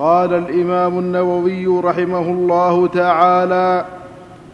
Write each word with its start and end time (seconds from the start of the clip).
قال 0.00 0.34
الإمام 0.34 0.98
النووي 0.98 1.66
رحمه 1.66 2.20
الله 2.20 2.86
تعالى 2.86 3.84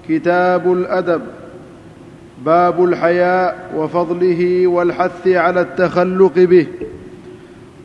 كتاب 0.08 0.72
الأدب 0.72 1.20
باب 2.44 2.84
الحياء 2.84 3.70
وفضله 3.76 4.66
والحث 4.66 5.28
على 5.28 5.60
التخلق 5.60 6.32
به. 6.34 6.66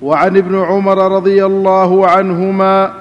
وعن 0.02 0.38
ابن 0.38 0.64
عمر 0.64 1.12
رضي 1.12 1.46
الله 1.46 2.08
عنهما 2.08 2.94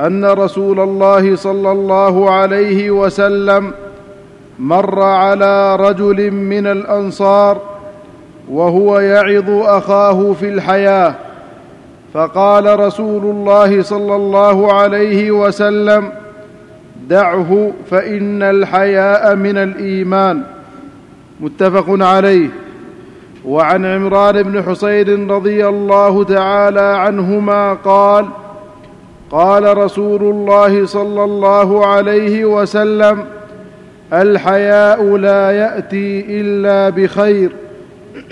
أن 0.00 0.24
رسول 0.24 0.80
الله 0.80 1.36
صلى 1.36 1.72
الله 1.72 2.30
عليه 2.30 2.90
وسلم 2.90 3.72
مر 4.58 5.02
على 5.02 5.76
رجل 5.76 6.30
من 6.30 6.66
الأنصار 6.66 7.60
وهو 8.50 8.98
يعظ 8.98 9.50
أخاه 9.50 10.32
في 10.32 10.48
الحياة. 10.48 11.14
فقال 12.14 12.80
رسول 12.80 13.24
الله 13.24 13.82
صلى 13.82 14.16
الله 14.16 14.72
عليه 14.72 15.30
وسلم 15.30 16.12
دعه 17.08 17.72
فإن 17.90 18.42
الحياء 18.42 19.36
من 19.36 19.58
الإيمان. 19.58 20.42
متفق 21.40 21.86
عليه. 21.88 22.48
وعن 23.44 23.86
عمران 23.86 24.42
بن 24.42 24.62
حصين 24.62 25.30
رضي 25.30 25.66
الله 25.66 26.24
تعالى 26.24 26.80
عنهما 26.80 27.72
قال 27.72 28.26
قال 29.30 29.78
رسول 29.78 30.22
الله 30.22 30.86
صلى 30.86 31.24
الله 31.24 31.86
عليه 31.86 32.44
وسلم 32.44 33.24
الحياء 34.12 35.16
لا 35.16 35.50
يأتي 35.50 36.24
إلا 36.28 36.90
بخير. 36.90 37.52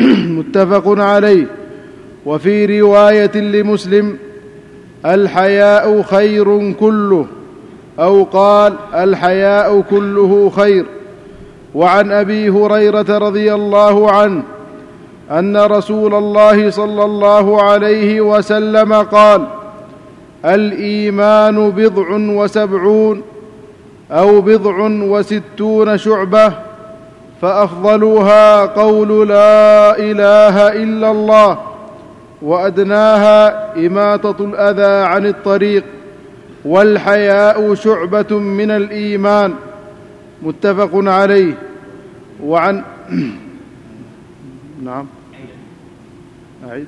متفق 0.38 0.84
عليه. 0.86 1.59
وفي 2.26 2.80
رواية 2.80 3.36
لمسلم 3.36 4.18
الحياء 5.06 6.02
خير 6.02 6.72
كله 6.72 7.26
أو 7.98 8.22
قال 8.24 8.74
الحياء 8.94 9.80
كله 9.90 10.50
خير. 10.50 10.86
وعن 11.74 12.12
أبي 12.12 12.48
هريرة 12.50 13.18
رضي 13.18 13.54
الله 13.54 14.10
عنه 14.10 14.42
أن 15.30 15.56
رسول 15.56 16.14
الله 16.14 16.70
صلى 16.70 17.04
الله 17.04 17.62
عليه 17.62 18.20
وسلم 18.20 18.92
قال 18.92 19.46
الإيمان 20.44 21.70
بضع 21.70 22.06
وسبعون 22.10 23.22
أو 24.10 24.40
بضع 24.40 24.76
وستون 24.88 25.98
شعبة 25.98 26.52
فأفضلها 27.42 28.66
قول 28.66 29.28
لا 29.28 29.98
إله 29.98 30.68
إلا 30.68 31.10
الله. 31.10 31.58
وأدناها 32.42 33.76
اماطه 33.86 34.44
الأذى 34.44 35.06
عن 35.06 35.26
الطريق 35.26 35.84
والحياء 36.64 37.74
شعبة 37.74 38.38
من 38.38 38.70
الإيمان. 38.70 39.54
متفق 40.42 40.90
عليه. 40.94 41.54
وعن 42.44 42.82
نعم. 44.84 45.06
أعيد. 46.68 46.86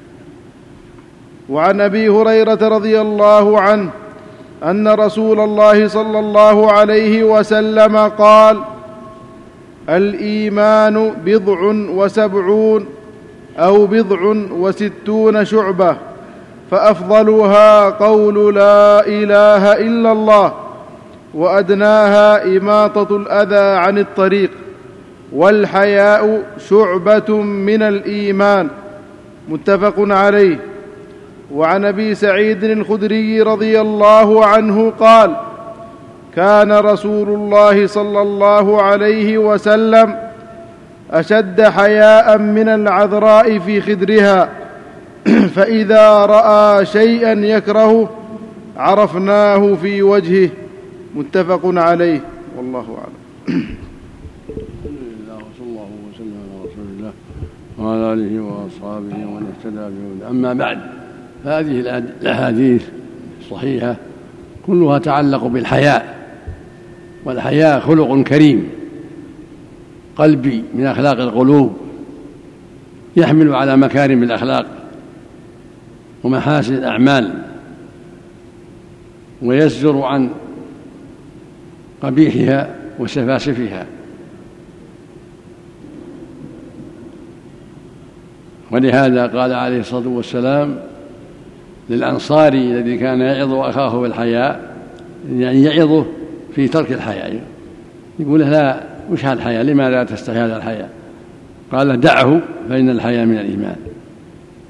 وعن 1.49 1.81
أبي 1.81 2.09
هريرة 2.09 2.69
رضي 2.69 3.01
الله 3.01 3.61
عنه 3.61 3.91
أن 4.65 4.89
رسول 4.89 5.41
الله 5.41 5.89
صلى 5.89 6.19
الله 6.19 6.73
عليه 6.73 7.25
وسلم 7.25 7.97
قال 7.97 8.61
الإيمان 9.89 11.13
بضع 11.25 11.61
وسبعون. 11.91 12.87
أو 13.59 13.87
بضع 13.87 14.21
وستون 14.53 15.45
شعبة 15.45 15.97
فأفضلها 16.71 17.91
قول 17.91 18.55
لا 18.55 19.07
إله 19.07 19.73
إلا 19.73 20.13
الله 20.13 20.53
وأدناها 21.35 22.57
إماطة 22.57 23.17
الأذى 23.17 23.79
عن 23.79 23.99
الطريق 23.99 24.51
والحياء 25.33 26.43
شعبة 26.69 27.37
من 27.43 27.83
الإيمان 27.83 28.69
متفق 29.49 29.95
عليه. 29.99 30.59
وعن 31.55 31.85
أبي 31.85 32.15
سعيد 32.15 32.65
الخدري 32.65 33.43
رضي 33.43 33.81
الله 33.81 34.47
عنه 34.47 34.93
قال 35.01 35.37
كان 36.37 36.73
رسول 36.73 37.29
الله 37.29 37.87
صلى 37.87 38.23
الله 38.23 38.83
عليه 38.83 39.39
وسلم 39.39 40.22
أشد 41.13 41.61
حياء 41.61 42.39
من 42.39 42.69
العذراء 42.69 43.59
في 43.59 43.81
خدرها. 43.81 44.49
فإذا 45.55 46.27
رأى 46.27 46.87
شيئا 46.87 47.33
يكرهه 47.33 48.11
عرفناه 48.77 49.75
في 49.75 50.03
وجهه. 50.03 50.51
متفق 51.15 51.61
عليه. 51.65 52.21
والله 52.57 52.85
الله 56.79 57.13
وعلى 57.79 58.13
آله 58.13 58.41
وأصحابه 58.41 59.27
ومن 59.27 59.53
اهتدى 59.53 60.29
أما 60.31 60.53
بعد 60.53 60.79
فهذه 61.45 61.81
الأحاديث 62.23 62.89
الصحيحة 63.41 63.97
كلها 64.67 64.99
تعلق 64.99 65.45
بالحياء. 65.45 66.17
والحياء 67.25 67.81
خلق 67.81 68.23
كريم. 68.23 68.82
قلبي 70.17 70.65
من 70.75 70.87
أخلاق 70.87 71.19
القلوب 71.21 71.77
يحمل 73.17 73.55
على 73.55 73.77
مكارم 73.77 74.23
الأخلاق 74.23 74.67
ومحاسن 76.25 76.75
الأعمال 76.75 77.43
ويزجر 79.43 80.03
عن 80.03 80.31
قبيحها 82.03 82.75
وسفاسفها. 82.99 83.87
ولهذا 88.71 89.27
قال 89.27 89.53
عليه 89.53 89.81
الصلاة 89.81 90.09
والسلام 90.09 90.77
للانصاري 91.91 92.59
الذي 92.59 92.99
كان 92.99 93.21
يعظ 93.21 93.53
أخاه 93.53 94.01
بالحياء 94.01 94.77
يعني 95.37 95.63
يعظه 95.63 96.07
في 96.55 96.69
ترك 96.69 96.93
الحياء 96.93 97.41
يقول 98.19 98.41
لا 98.41 98.92
وش 99.11 99.25
هالحياء 99.25 99.63
لماذا 99.63 100.05
تستحي 100.05 100.39
هذا 100.39 100.57
الحياء 100.57 100.91
قال 101.73 102.01
دعه 102.01 102.41
فإن 102.69 102.91
الحياء 102.91 103.27
من 103.27 103.39
الإيمان. 103.39 103.77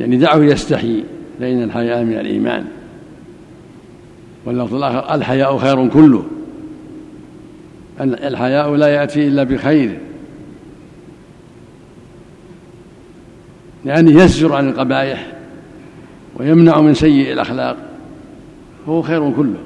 يعني 0.01 0.17
دعه 0.17 0.37
يستحي 0.37 1.05
فإن 1.41 1.63
الحياء 1.63 2.05
من 2.05 2.13
الإيمان. 2.13 2.65
واللفظ 4.45 4.75
الآخر 4.75 5.15
الحياء 5.15 5.59
خير 5.59 5.89
كله. 5.89 6.25
الحياء 8.01 8.75
لا 8.75 8.87
يأتي 8.87 9.29
إلا 9.29 9.43
بخير. 9.43 9.99
لأنه 13.85 14.23
يزجر 14.23 14.55
عن 14.55 14.69
القبائح 14.69 15.33
ويمنع 16.37 16.81
من 16.81 16.95
سيء 16.95 17.33
الأخلاق. 17.33 17.77
فهو 18.87 19.03
خير 19.03 19.31
كله. 19.31 19.59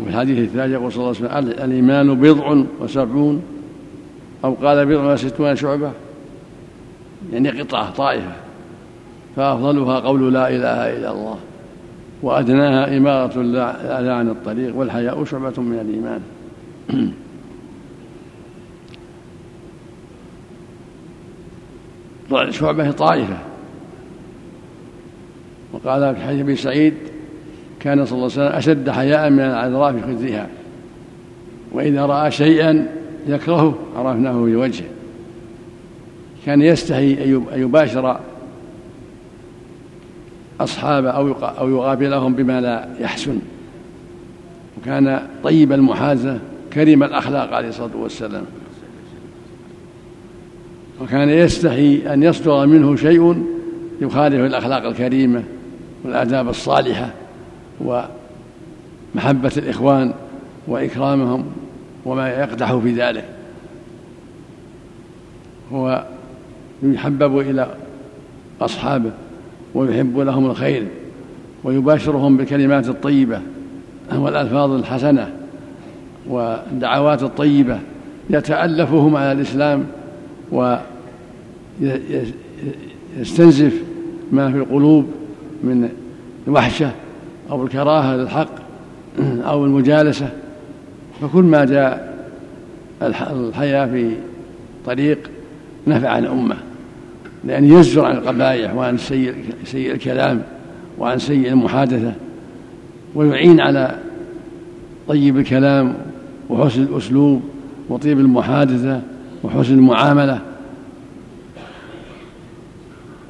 وفي 0.00 0.10
الحديث 0.10 0.38
الثالث 0.38 0.72
يقول 0.72 0.92
صلى 0.92 1.04
الله 1.04 1.16
عليه 1.16 1.48
وسلم 1.48 1.64
الإيمان 1.64 2.14
بضع 2.14 2.64
وسبعون. 2.80 3.42
أو 4.44 4.54
قال 4.54 4.86
بضع 4.86 5.12
وستون 5.12 5.56
شعبة؟ 5.56 5.92
يعني 7.32 7.60
قطعة 7.60 7.90
طائفة. 7.90 8.32
فأفضلها 9.36 10.00
قول 10.00 10.32
لا 10.32 10.48
إله 10.48 10.96
إلا 10.96 11.12
الله. 11.12 11.38
وأدناها 12.22 12.96
إمارة 12.96 13.40
الأذى 13.40 14.10
عن 14.10 14.28
الطريق 14.30 14.76
والحياء 14.76 15.24
شعبة 15.24 15.62
من 15.62 15.78
الإيمان. 15.78 16.20
شعبة 22.50 22.90
طائفة. 22.90 23.38
وقال 25.72 26.16
في 26.16 26.22
حديث 26.22 26.40
أبي 26.40 26.56
سعيد 26.56 26.94
كان 27.84 28.06
صلى 28.06 28.12
الله 28.12 28.32
عليه 28.32 28.46
وسلم 28.46 28.56
أشد 28.56 28.90
حياء 28.90 29.30
من 29.30 29.40
العذراء 29.40 29.92
في 29.92 30.02
خدرها 30.02 30.48
وإذا 31.72 32.06
رأى 32.06 32.30
شيئا 32.30 32.86
يكرهه 33.26 33.78
عرفناه 33.96 34.44
في 34.44 34.56
وجهه 34.56 34.86
كان 36.46 36.62
يستحي 36.62 37.12
أن 37.24 37.44
يباشر 37.54 38.20
أصحابه 40.60 41.10
أو 41.10 41.32
أو 41.32 41.68
يقابلهم 41.68 42.34
بما 42.34 42.60
لا 42.60 42.88
يحسن. 43.00 43.38
وكان 44.80 45.26
طيب 45.44 45.72
المحازة 45.72 46.38
كريم 46.72 47.02
الأخلاق 47.02 47.52
عليه 47.52 47.68
الصلاة 47.68 47.96
والسلام. 47.96 48.44
وكان 51.02 51.28
يستحي 51.28 52.14
أن 52.14 52.22
يصدر 52.22 52.66
منه 52.66 52.96
شيء 52.96 53.44
يخالف 54.00 54.40
الأخلاق 54.40 54.84
الكريمة 54.84 55.42
والآداب 56.04 56.48
الصالحة. 56.48 57.23
ومحبة 57.80 59.52
الإخوان 59.56 60.12
وإكرامهم 60.66 61.44
وما 62.04 62.28
يقدح 62.28 62.76
في 62.76 62.92
ذلك. 62.92 63.24
هو 65.72 66.04
يحبب 66.82 67.38
إلى 67.38 67.74
أصحابه 68.60 69.10
ويحب 69.74 70.18
لهم 70.18 70.46
الخير 70.46 70.86
ويباشرهم 71.64 72.36
بالكلمات 72.36 72.88
الطيبة 72.88 73.40
والألفاظ 74.12 74.70
الحسنة 74.70 75.32
والدعوات 76.28 77.22
الطيبة 77.22 77.78
يتألفهم 78.30 79.16
على 79.16 79.32
الإسلام 79.32 79.86
ويستنزف 83.18 83.82
ما 84.32 84.52
في 84.52 84.58
القلوب 84.58 85.06
من 85.62 85.88
الوحشة 86.46 86.90
أو 87.50 87.64
الكراهة 87.64 88.16
للحق 88.16 88.50
أو 89.20 89.64
المجالسة 89.64 90.28
فكل 91.20 91.42
ما 91.42 91.64
جاء 91.64 92.14
الحياة 93.02 93.86
في 93.86 94.10
طريق 94.86 95.18
نفع 95.86 96.18
الأمة 96.18 96.56
لأن 97.44 97.64
يزجر 97.64 98.04
عن 98.04 98.16
القبائح 98.16 98.74
وعن 98.74 98.98
سيء 99.64 99.92
الكلام 99.92 100.42
وعن 100.98 101.18
سيء 101.18 101.48
المحادثة 101.48 102.12
ويعين 103.14 103.60
على 103.60 103.98
طيب 105.08 105.38
الكلام 105.38 105.94
وحسن 106.48 106.82
الأسلوب 106.82 107.42
وطيب 107.88 108.20
المحادثة 108.20 109.00
وحسن 109.42 109.74
المعاملة. 109.74 110.40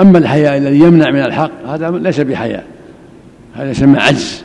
أما 0.00 0.18
الحياء 0.18 0.56
الذي 0.56 0.78
يمنع 0.78 1.10
من 1.10 1.20
الحق 1.20 1.50
هذا 1.66 1.90
ليس 1.90 2.20
بحياء 2.20 2.73
هذا 3.54 3.70
يسمى 3.70 3.98
عجز. 3.98 4.44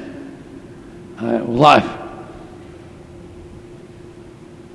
وضعف. 1.47 1.97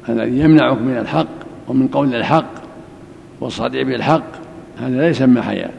الذي 0.09 0.41
يمنعك 0.41 0.79
من 0.79 0.97
الحق 0.97 1.27
ومن 1.69 1.89
قول 1.89 2.15
الحق 2.15 2.51
والصدع 3.41 3.83
بالحق. 3.83 4.25
هذا 4.81 4.97
لا 4.97 5.09
يسمى 5.09 5.43
حياء. 5.43 5.75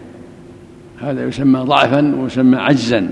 هذا 1.02 1.28
يسمى 1.28 1.60
ضعفا 1.60 2.16
ويسمى 2.16 2.58
عجزا. 2.58 3.10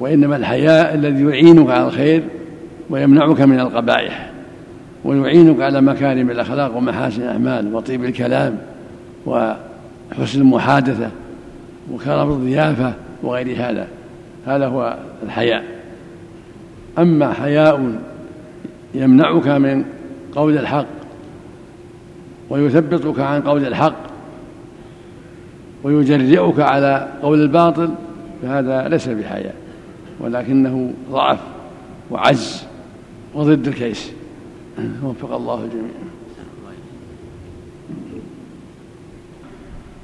وإنما 0.00 0.36
الحياء 0.36 0.94
الذي 0.94 1.24
يعينك 1.24 1.70
على 1.70 1.86
الخير 1.86 2.22
ويمنعك 2.90 3.40
من 3.40 3.60
القبائح 3.60 4.30
ويعينك 5.04 5.60
على 5.60 5.80
مكارم 5.80 6.30
الأخلاق 6.30 6.76
ومحاسن 6.76 7.22
الأعمال 7.22 7.74
وطيب 7.74 8.04
الكلام 8.04 8.58
وحسن 9.26 10.40
المحادثة 10.40 11.10
وكرم 11.92 12.30
الضيافة 12.30 12.94
وغير 13.22 13.56
هذا. 13.56 13.88
هذا 14.46 14.66
هو 14.66 14.98
الحياء. 15.22 15.64
أما 16.98 17.32
حياء 17.32 18.00
يمنعك 18.94 19.48
من 19.48 19.84
قول 20.34 20.58
الحق 20.58 20.86
ويثبطك 22.50 23.20
عن 23.20 23.42
قول 23.42 23.66
الحق 23.66 23.96
ويجرئك 25.82 26.60
على 26.60 27.08
قول 27.22 27.42
الباطل 27.42 27.90
فهذا 28.42 28.88
ليس 28.88 29.08
بحياء 29.08 29.54
ولكنه 30.20 30.92
ضعف 31.10 31.38
وعجز 32.10 32.66
وضد 33.34 33.68
الكيس. 33.68 34.12
وفق 35.02 35.34
الله 35.34 35.64
الجميع. 35.64 35.90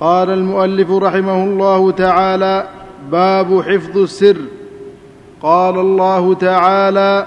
قال 0.01 0.31
المؤلف 0.31 0.91
رحمه 0.91 1.45
الله 1.45 1.91
تعالى 1.91 2.69
باب 3.11 3.63
حفظ 3.63 3.99
السر. 3.99 4.37
قال 5.43 5.79
الله 5.79 6.35
تعالى 6.35 7.27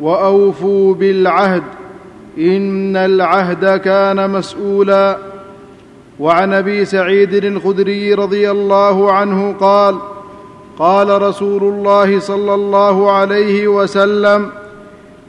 وأوفوا 0.00 0.94
بالعهد 0.94 1.62
إن 2.38 2.96
العهد 2.96 3.76
كان 3.80 4.30
مسؤولا. 4.30 5.18
وعن 6.20 6.52
أبي 6.52 6.84
سعيد 6.84 7.34
الخدري 7.34 8.14
رضي 8.14 8.50
الله 8.50 9.12
عنه 9.12 9.54
قال 9.60 9.98
قال 10.78 11.22
رسول 11.22 11.62
الله 11.62 12.20
صلى 12.20 12.54
الله 12.54 13.12
عليه 13.12 13.68
وسلم 13.68 14.50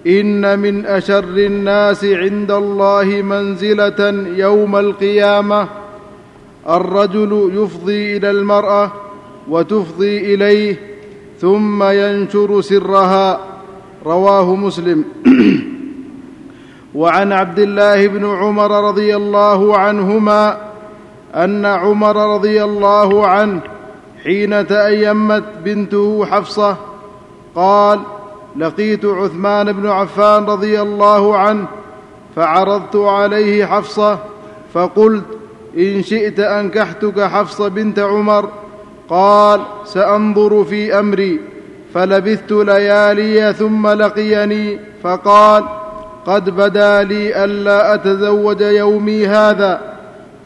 إن 0.07 0.59
من 0.59 0.85
أشر 0.85 1.23
الناس 1.23 2.05
عند 2.05 2.51
الله 2.51 3.03
منزلة 3.05 4.27
يوم 4.37 4.75
القيامة 4.75 5.67
الرجل 6.69 7.51
يفضي 7.53 8.17
إلى 8.17 8.31
المرأة 8.31 8.91
وتفضي 9.49 10.33
إليه 10.33 10.79
ثم 11.41 11.83
ينشر 11.83 12.61
سرها. 12.61 13.39
رواه 14.05 14.55
مسلم. 14.55 15.05
وعن 16.95 17.31
عبد 17.31 17.59
الله 17.59 18.07
بن 18.07 18.25
عمر 18.25 18.87
رضي 18.87 19.15
الله 19.15 19.77
عنهما 19.77 20.57
أن 21.35 21.65
عمر 21.65 22.35
رضي 22.35 22.63
الله 22.63 23.27
عنه 23.27 23.61
حين 24.23 24.67
تأيمت 24.67 25.43
بنته 25.65 26.25
حفصة 26.25 26.77
قال 27.55 27.99
لقيت 28.55 29.05
عثمان 29.05 29.71
بن 29.73 29.87
عفان 29.87 30.45
رضي 30.45 30.81
الله 30.81 31.37
عنه 31.37 31.67
فعرضت 32.35 32.95
عليه 32.95 33.65
حفصة 33.65 34.19
فقلت 34.73 35.25
إن 35.77 36.03
شئت 36.03 36.39
أنكحتك 36.39 37.21
حفصة 37.21 37.67
بنت 37.67 37.99
عمر 37.99 38.49
قال 39.09 39.61
سأنظر 39.85 40.63
في 40.63 40.99
أمري 40.99 41.39
فلبثت 41.93 42.51
ليالي 42.51 43.53
ثم 43.53 43.87
لقيني 43.87 44.79
فقال 45.03 45.63
قد 46.25 46.49
بدا 46.49 47.03
لي 47.03 47.43
ألا 47.43 47.93
أتزوج 47.93 48.61
يومي 48.61 49.27
هذا 49.27 49.81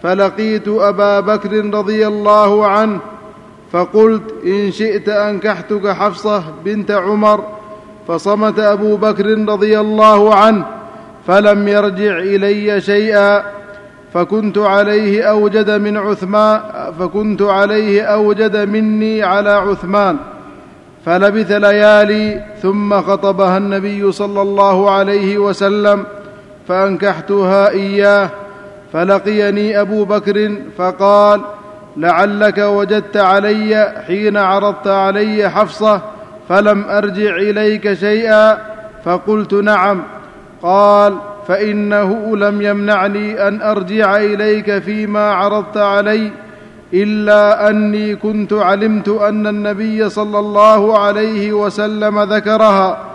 فلقيت 0.03 0.67
أبا 0.67 1.19
بكر 1.19 1.65
رضي 1.73 2.07
الله 2.07 2.67
عنه 2.67 2.99
فقلت 3.71 4.33
إن 4.45 4.71
شئت 4.71 5.09
أنكحتك 5.09 5.87
حفصة 5.87 6.43
بنت 6.65 6.91
عمر 6.91 7.43
فصمت 8.07 8.59
أبو 8.59 8.95
بكر 8.97 9.25
رضي 9.25 9.79
الله 9.79 10.35
عنه 10.35 10.65
فلم 11.27 11.67
يرجع 11.67 12.17
إلي 12.17 12.81
شيئا. 12.81 13.43
فكنت 14.13 14.57
عليه 14.57 15.23
أوجد 15.23 15.69
من 15.69 15.97
عثمان 15.97 16.61
فكنت 16.99 17.41
عليه 17.41 18.01
أوجد 18.03 18.57
مني 18.57 19.23
على 19.23 19.49
عثمان. 19.49 20.17
فلبث 21.05 21.51
ليالي 21.51 22.43
ثم 22.61 23.01
خطبها 23.01 23.57
النبي 23.57 24.11
صلى 24.11 24.41
الله 24.41 24.91
عليه 24.91 25.37
وسلم 25.37 26.05
فأنكحتها 26.67 27.69
إياه. 27.69 28.29
فلقيني 28.93 29.81
أبو 29.81 30.05
بكر 30.05 30.51
فقال 30.77 31.41
لعلك 31.97 32.57
وجدت 32.57 33.17
علي 33.17 33.93
حين 34.07 34.37
عرضت 34.37 34.87
علي 34.87 35.49
حفصة 35.49 36.01
فلم 36.49 36.85
أرجع 36.89 37.35
إليك 37.35 37.93
شيئا؟ 37.93 38.57
فقلت 39.05 39.53
نعم. 39.53 40.03
قال 40.61 41.17
فإنه 41.47 42.37
لم 42.37 42.61
يمنعني 42.61 43.47
أن 43.47 43.61
أرجع 43.61 44.17
إليك 44.17 44.79
فيما 44.79 45.31
عرضت 45.31 45.77
علي 45.77 46.31
إلا 46.93 47.69
أني 47.69 48.15
كنت 48.15 48.53
علمت 48.53 49.09
أن 49.09 49.47
النبي 49.47 50.09
صلى 50.09 50.39
الله 50.39 50.99
عليه 50.99 51.53
وسلم 51.53 52.19
ذكرها 52.19 53.13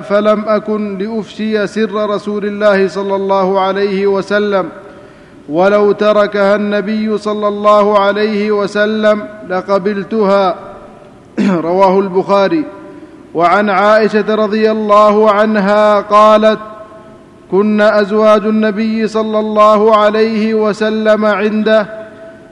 فلم 0.00 0.44
أكن 0.48 0.98
لأفشي 0.98 1.66
سر 1.66 2.10
رسول 2.10 2.44
الله 2.44 2.88
صلى 2.88 3.16
الله 3.16 3.60
عليه 3.60 4.06
وسلم. 4.06 4.68
ولو 5.48 5.92
تركها 5.92 6.56
النبي 6.56 7.18
صلى 7.18 7.48
الله 7.48 7.98
عليه 7.98 8.52
وسلم 8.52 9.28
لقبلتها. 9.48 10.54
رواه 11.68 12.00
البخاري. 12.00 12.64
وعن 13.34 13.70
عائشة 13.70 14.34
رضي 14.34 14.70
الله 14.70 15.30
عنها 15.30 16.00
قالت 16.00 16.58
كن 17.52 17.80
ازواج 17.80 18.46
النبي 18.46 19.08
صلى 19.08 19.38
الله 19.38 19.96
عليه 19.96 20.54
وسلم 20.54 21.24
عنده 21.24 21.86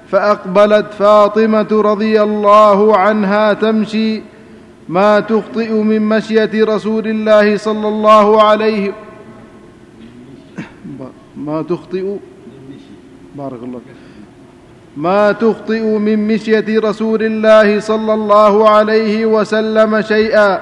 فاقبلت 0.09 0.87
فاطمه 0.99 1.69
رضي 1.73 2.23
الله 2.23 2.97
عنها 2.97 3.53
تمشي 3.53 4.23
ما 4.89 5.21
تخطئ 5.21 5.73
من 5.73 6.03
مشيه 6.09 6.51
رسول 6.55 7.07
الله 7.07 7.57
صلى 7.57 7.89
الله 7.89 8.43
عليه 8.43 8.93
ما 11.37 11.63
تخطئ 11.63 12.17
بارك 13.37 13.63
الله 13.63 13.81
ما 14.97 15.33
تخطئ 15.33 15.83
من 15.99 16.29
مشيه 16.29 16.81
رسول 16.81 17.23
الله 17.23 17.81
صلى 17.81 18.15
الله 18.15 18.71
عليه 18.71 19.27
وسلم 19.27 20.01
شيئا 20.01 20.61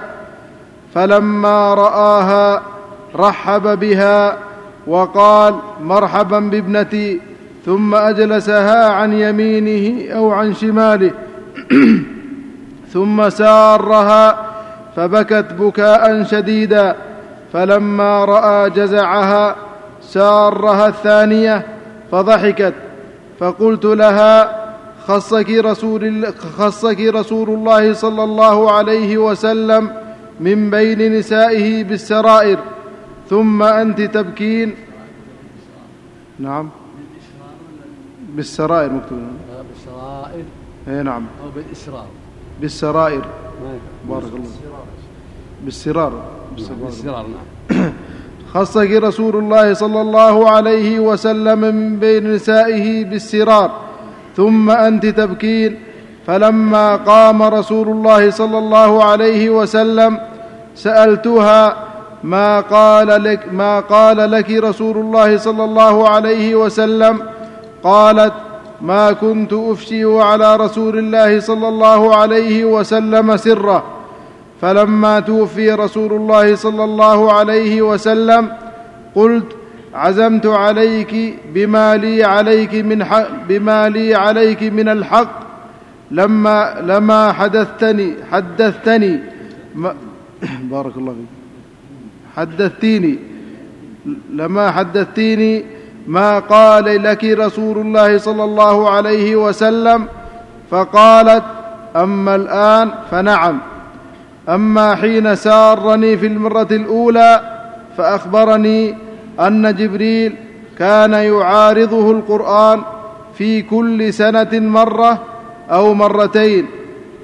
فلما 0.94 1.74
راها 1.74 2.77
رحب 3.16 3.78
بها 3.78 4.38
وقال 4.86 5.54
مرحبا 5.82 6.38
بابنتي 6.38 7.20
ثم 7.66 7.94
أجلسها 7.94 8.88
عن 8.88 9.12
يمينه 9.12 10.12
أو 10.14 10.30
عن 10.30 10.54
شماله 10.54 11.10
ثم 12.92 13.28
سارها 13.28 14.48
فبكت 14.96 15.52
بكاء 15.58 16.22
شديدا 16.22 16.96
فلما 17.52 18.24
رأى 18.24 18.70
جزعها 18.70 19.56
سارها 20.02 20.88
الثانية 20.88 21.66
فضحكت 22.12 22.74
فقلت 23.40 23.84
لها 23.84 24.58
خصك 25.06 25.50
رسول 25.50 26.26
خصك 26.58 27.00
رسول 27.00 27.50
الله 27.50 27.92
صلى 27.92 28.24
الله 28.24 28.72
عليه 28.72 29.18
وسلم 29.18 29.90
من 30.40 30.70
بين 30.70 31.18
نسائه 31.18 31.84
بالسرائر. 31.84 32.58
ثم 33.28 33.62
أنت 33.62 34.00
تبكين. 34.00 34.74
نعم. 36.38 36.68
بالسرائر 38.36 38.92
مكتوب. 38.92 39.18
بالسرائر. 39.68 40.44
اي 40.88 41.02
نعم. 41.02 41.26
أو 41.44 41.50
بالإسرار. 41.50 42.06
بالسرائر. 42.60 43.24
بارك 44.08 44.24
الله 44.24 44.50
بالسرار. 45.64 46.12
بالسرار 46.56 47.26
نعم. 47.26 47.92
خصك 48.54 48.90
رسول 48.90 49.36
الله 49.36 49.72
صلى 49.72 50.00
الله 50.00 50.50
عليه 50.50 51.00
وسلم 51.00 51.58
من 51.60 51.98
بين 51.98 52.34
نسائه 52.34 53.04
بالسرار. 53.04 53.70
ثم 54.36 54.70
أنت 54.70 55.06
تبكين. 55.06 55.78
فلما 56.26 56.96
قام 56.96 57.42
رسول 57.42 57.88
الله 57.88 58.30
صلى 58.30 58.58
الله 58.58 59.04
عليه 59.04 59.50
وسلم 59.50 60.20
سألتها 60.74 61.87
ما 62.24 62.60
قال 62.60 63.24
لك 63.24 63.52
ما 63.52 63.80
قال 63.80 64.30
لك 64.30 64.50
رسول 64.50 64.96
الله 64.96 65.36
صلى 65.36 65.64
الله 65.64 66.08
عليه 66.08 66.54
وسلم؟ 66.54 67.22
قالت 67.82 68.32
ما 68.80 69.12
كنت 69.12 69.52
أفشي 69.52 70.04
على 70.04 70.56
رسول 70.56 70.98
الله 70.98 71.40
صلى 71.40 71.68
الله 71.68 72.16
عليه 72.16 72.64
وسلم 72.64 73.36
سره 73.36 73.84
فلما 74.60 75.20
توفي 75.20 75.70
رسول 75.70 76.12
الله 76.12 76.54
صلى 76.54 76.84
الله 76.84 77.32
عليه 77.32 77.82
وسلم 77.82 78.52
قلت 79.14 79.56
عزمت 79.94 80.46
عليك 80.46 81.34
بما 81.54 81.96
لي 81.96 82.24
عليك 82.24 82.74
من 82.74 83.04
حق 83.04 83.28
بما 83.48 83.88
لي 83.88 84.14
عليك 84.14 84.62
من 84.62 84.88
الحق. 84.88 85.48
لما 86.10 86.74
لما 86.82 87.32
حدثتني 87.32 88.14
حدثتني 88.30 89.20
بارك 90.72 90.96
الله 90.96 91.12
فيك. 91.12 91.37
حدثتيني. 92.36 93.18
لما 94.32 94.70
حدثتيني 94.70 95.64
ما 96.06 96.38
قال 96.38 97.02
لك 97.02 97.24
رسول 97.24 97.78
الله 97.78 98.18
صلى 98.18 98.44
الله 98.44 98.90
عليه 98.90 99.36
وسلم؟ 99.36 100.06
فقالت 100.70 101.44
أما 101.96 102.34
الآن 102.34 102.90
فنعم. 103.10 103.58
أما 104.48 104.94
حين 104.94 105.34
سارني 105.34 106.16
في 106.16 106.26
المرة 106.26 106.68
الأولى 106.70 107.40
فأخبرني 107.96 108.96
أن 109.40 109.74
جبريل 109.74 110.36
كان 110.78 111.12
يعارضه 111.12 112.10
القرآن 112.10 112.82
في 113.34 113.62
كل 113.62 114.12
سنة 114.12 114.48
مرة 114.52 115.22
أو 115.70 115.94
مرتين 115.94 116.66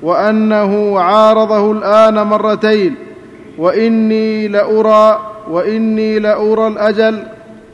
وأنه 0.02 1.00
عارضه 1.00 1.72
الآن 1.72 2.14
مرتين. 2.14 3.03
وإني 3.58 4.48
لأرى 4.48 5.32
وإني 5.48 6.18
لأرى 6.18 6.66
الأجل 6.66 7.22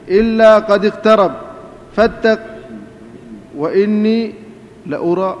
إلا 0.09 0.59
قد 0.59 0.85
اقترب. 0.85 1.31
فاتق. 1.95 2.39
وإني 3.57 4.33
لأرى. 4.85 5.37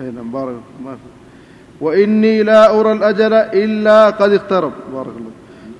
أين 0.00 0.14
نعم، 0.14 0.96
وإني 1.80 2.42
لا 2.42 2.80
أرى 2.80 2.92
الأجل 2.92 3.32
إلا 3.32 4.10
قد 4.10 4.32
اقترب. 4.32 4.72
بارك 4.92 5.06
الله 5.16 5.30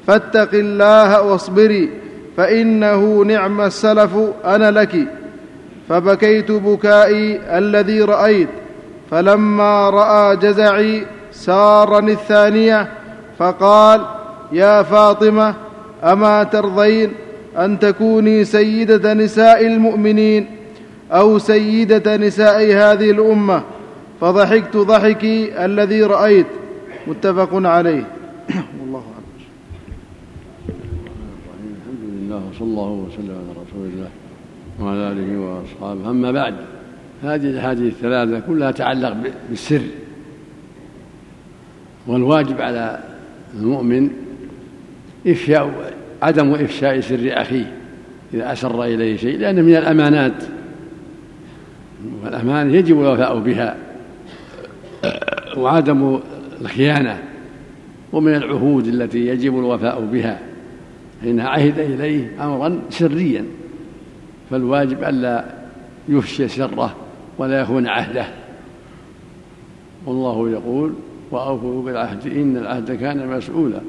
فاتق 0.06 0.54
الله 0.54 1.22
واصبري 1.22 1.90
فإنه 2.36 3.24
نعم 3.24 3.60
السلف 3.60 4.16
أنا 4.44 4.70
لك. 4.70 5.08
فبكيت 5.90 6.50
بكائي 6.50 7.58
الذي 7.58 8.00
رأيت 8.00 8.48
فلما 9.10 9.90
رأى 9.90 10.36
جزعي 10.36 11.06
سارني 11.40 12.12
الثانية 12.12 12.88
فقال 13.38 14.00
يا 14.52 14.82
فاطمة 14.82 15.54
أما 16.04 16.42
ترضين 16.42 17.12
أن 17.56 17.78
تكوني 17.78 18.44
سيدة 18.44 19.14
نساء 19.14 19.66
المؤمنين 19.66 20.46
أو 21.12 21.38
سيدة 21.38 22.16
نساء 22.16 22.62
هذه 22.62 23.10
الأمة؟ 23.10 23.62
فضحكت 24.20 24.76
ضحكي 24.76 25.64
الذي 25.64 26.02
رأيت. 26.02 26.46
متفق 27.06 27.48
عليه. 27.52 28.04
والله 28.80 29.02
الحمد 31.48 32.04
لله 32.12 32.42
وصلى 32.50 32.68
الله 32.68 32.90
وسلم 32.90 33.30
على 33.30 33.52
رسول 33.52 33.88
الله 33.94 34.10
وعلى 34.80 35.12
آله 35.12 35.38
وأصحابه. 35.40 36.10
أما 36.10 36.32
بعد 36.32 36.54
هذه 37.22 37.46
الأحاديث 37.46 37.92
الثلاثة 37.92 38.40
كلها 38.40 38.70
تتعلق 38.70 39.16
بالسر. 39.50 39.80
والواجب 42.06 42.60
على 42.60 43.00
المؤمن 43.54 44.10
إفشاء 45.26 45.94
عدم 46.22 46.54
إفشاء 46.54 47.00
سر 47.00 47.30
أخيه 47.32 47.72
إذا 48.34 48.52
أسر 48.52 48.84
إليه 48.84 49.16
شيء 49.16 49.38
لأنه 49.38 49.62
من 49.62 49.76
الأمانات. 49.76 50.44
والأمانة 52.24 52.74
يجب 52.74 53.00
الوفاء 53.00 53.38
بها. 53.38 53.76
وعدم 55.56 56.20
الخيانة 56.60 57.18
ومن 58.12 58.34
العهود 58.34 58.86
التي 58.86 59.26
يجب 59.26 59.58
الوفاء 59.58 60.00
بها. 60.12 60.38
حين 61.22 61.40
عهد 61.40 61.78
إليه 61.78 62.44
أمرا 62.44 62.80
سريا. 62.90 63.44
فالواجب 64.50 65.04
ألا 65.04 65.44
يفشي 66.08 66.48
سره 66.48 66.96
ولا 67.38 67.60
يخون 67.60 67.86
عهده. 67.86 68.26
والله 70.06 70.50
يقول 70.50 70.92
وأوفوا 71.30 71.82
بالعهد 71.82 72.26
إن 72.26 72.56
العهد 72.56 72.92
كان 72.92 73.28
مسؤولا. 73.28 73.80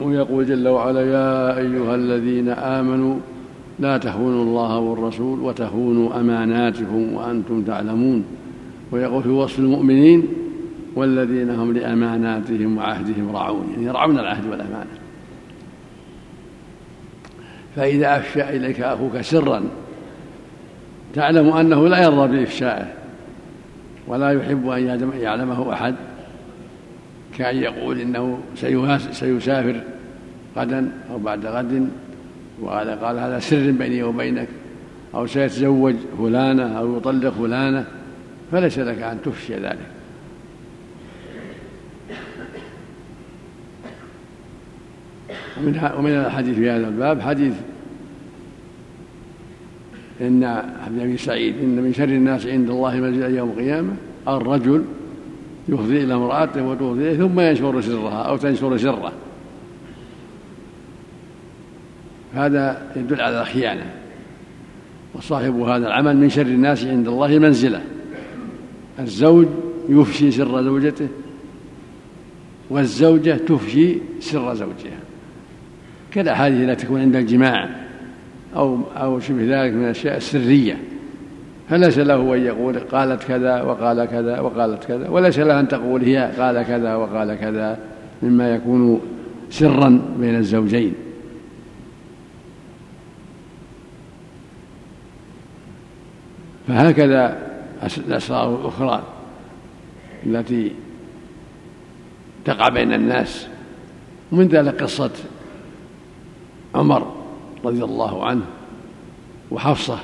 ويقول 0.00 0.46
جل 0.46 0.68
وعلا 0.68 1.00
يا 1.00 1.58
أيها 1.58 1.94
الذين 1.94 2.48
آمنوا 2.48 3.16
لا 3.78 3.98
تخونوا 3.98 4.42
الله 4.42 4.78
والرسول 4.78 5.40
وتخونوا 5.40 6.20
أماناتكم 6.20 7.12
وأنتم 7.12 7.62
تعلمون. 7.62 8.24
ويقول 8.92 9.22
في 9.22 9.28
وصف 9.28 9.58
المؤمنين 9.58 10.28
والذين 10.94 11.50
هم 11.50 11.72
لأماناتهم 11.72 12.76
وعهدهم 12.76 13.36
راعون. 13.36 13.68
يعني 13.72 13.86
يرعون 13.86 14.18
العهد 14.18 14.46
والأمانة. 14.46 14.96
فإذا 17.76 18.16
أفشى 18.16 18.56
إليك 18.56 18.80
أخوك 18.80 19.20
سرا 19.20 19.62
تعلم 21.14 21.48
أنه 21.48 21.88
لا 21.88 22.02
يرضى 22.02 22.36
بإفشائه. 22.36 22.95
ولا 24.06 24.30
يحب 24.30 24.68
أن 24.68 25.12
يعلمه 25.20 25.72
أحد 25.72 25.94
كأن 27.38 27.56
يقول 27.56 28.00
إنه 28.00 28.40
سيسافر 29.12 29.80
غدا 30.56 30.92
أو 31.10 31.18
بعد 31.18 31.46
غد 31.46 31.88
وقال 32.60 32.90
قال 32.90 33.18
هذا 33.18 33.38
سر 33.38 33.70
بيني 33.70 34.02
وبينك 34.02 34.48
أو 35.14 35.26
سيتزوج 35.26 35.94
فلانة 36.18 36.78
أو 36.78 36.96
يطلق 36.96 37.30
فلانة 37.30 37.84
فليس 38.52 38.78
لك 38.78 39.02
أن 39.02 39.18
تفشي 39.24 39.54
ذلك. 39.54 39.78
ومن 45.96 46.24
الحديث 46.26 46.56
في 46.56 46.70
هذا 46.70 46.88
الباب 46.88 47.20
حديث 47.20 47.54
إن 50.20 50.44
عبد 50.86 51.00
أبي 51.00 51.16
سعيد 51.16 51.54
إن 51.62 51.82
من 51.82 51.92
شر 51.92 52.04
الناس 52.04 52.46
عند 52.46 52.70
الله 52.70 52.96
منزلا 52.96 53.28
يوم 53.28 53.50
القيامة 53.50 53.92
الرجل 54.28 54.84
يفضي 55.68 56.04
إلى 56.04 56.14
امرأته 56.14 56.62
وتفضي 56.62 57.16
ثم 57.16 57.40
ينشر 57.40 57.80
سرها 57.80 58.22
أو 58.22 58.36
تنشر 58.36 58.76
سره. 58.76 59.12
هذا 62.34 62.92
يدل 62.96 63.20
على 63.20 63.40
الخيانة 63.40 63.86
وصاحب 65.14 65.60
هذا 65.60 65.86
العمل 65.86 66.16
من 66.16 66.30
شر 66.30 66.42
الناس 66.42 66.84
عند 66.84 67.08
الله 67.08 67.38
منزلة. 67.38 67.82
الزوج 68.98 69.46
يفشي 69.88 70.30
سر 70.30 70.62
زوجته 70.62 71.08
والزوجة 72.70 73.36
تفشي 73.48 73.98
سر 74.20 74.54
زوجها. 74.54 75.00
كالأحاديث 76.10 76.68
التي 76.68 76.84
تكون 76.84 77.00
عند 77.00 77.16
الجماع. 77.16 77.85
أو 78.56 78.80
أو 78.96 79.20
شبه 79.20 79.42
ذلك 79.42 79.72
من 79.74 79.84
الأشياء 79.84 80.16
السرية. 80.16 80.78
فليس 81.68 81.98
له 81.98 82.34
أن 82.34 82.42
يقول 82.42 82.78
قالت 82.78 83.24
كذا 83.24 83.62
وقال 83.62 84.04
كذا 84.04 84.40
وقالت 84.40 84.84
كذا 84.84 85.08
وليس 85.08 85.38
له 85.38 85.60
أن 85.60 85.68
تقول 85.68 86.02
هي 86.02 86.32
قال 86.38 86.62
كذا 86.62 86.94
وقال 86.94 87.34
كذا 87.34 87.78
مما 88.22 88.54
يكون 88.54 89.00
سرا 89.50 90.02
بين 90.18 90.36
الزوجين. 90.36 90.94
فهكذا 96.68 97.38
الأسرار 97.98 98.60
الأخرى 98.60 99.02
التي 100.26 100.72
تقع 102.44 102.68
بين 102.68 102.92
الناس. 102.92 103.46
ومن 104.32 104.48
ذلك 104.48 104.82
قصة 104.82 105.10
عمر. 106.74 107.15
رضي 107.66 107.84
الله 107.84 108.26
عنه 108.26 108.44
وحفصة 109.50 109.98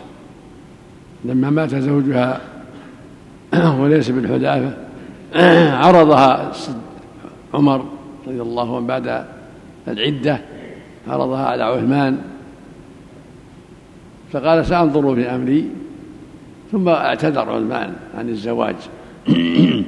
لما 1.25 1.50
مات 1.50 1.75
زوجها 1.75 2.40
وليس 3.81 4.11
بالحداثة 4.11 4.76
عرضها 5.85 6.52
عمر 7.54 7.85
رضي 8.26 8.42
الله 8.42 8.76
عنه 8.76 8.87
بعد 8.87 9.25
العدة 9.88 10.40
عرضها 11.09 11.47
على 11.47 11.62
عثمان. 11.62 12.19
فقال 14.33 14.66
سأنظر 14.66 15.14
في 15.14 15.26
أمري. 15.35 15.71
ثم 16.73 16.88
اعتذر 16.88 17.50
عثمان 17.50 17.92
عن 18.19 18.28
الزواج. 18.28 18.76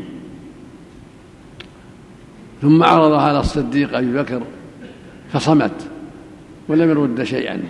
ثم 2.62 2.82
عرضها 2.82 3.20
على 3.20 3.40
الصديق 3.40 3.96
أبي 3.96 4.12
بكر 4.12 4.42
فصمت. 5.32 5.93
ولم 6.68 6.90
يرد 6.90 7.22
شيئا. 7.22 7.62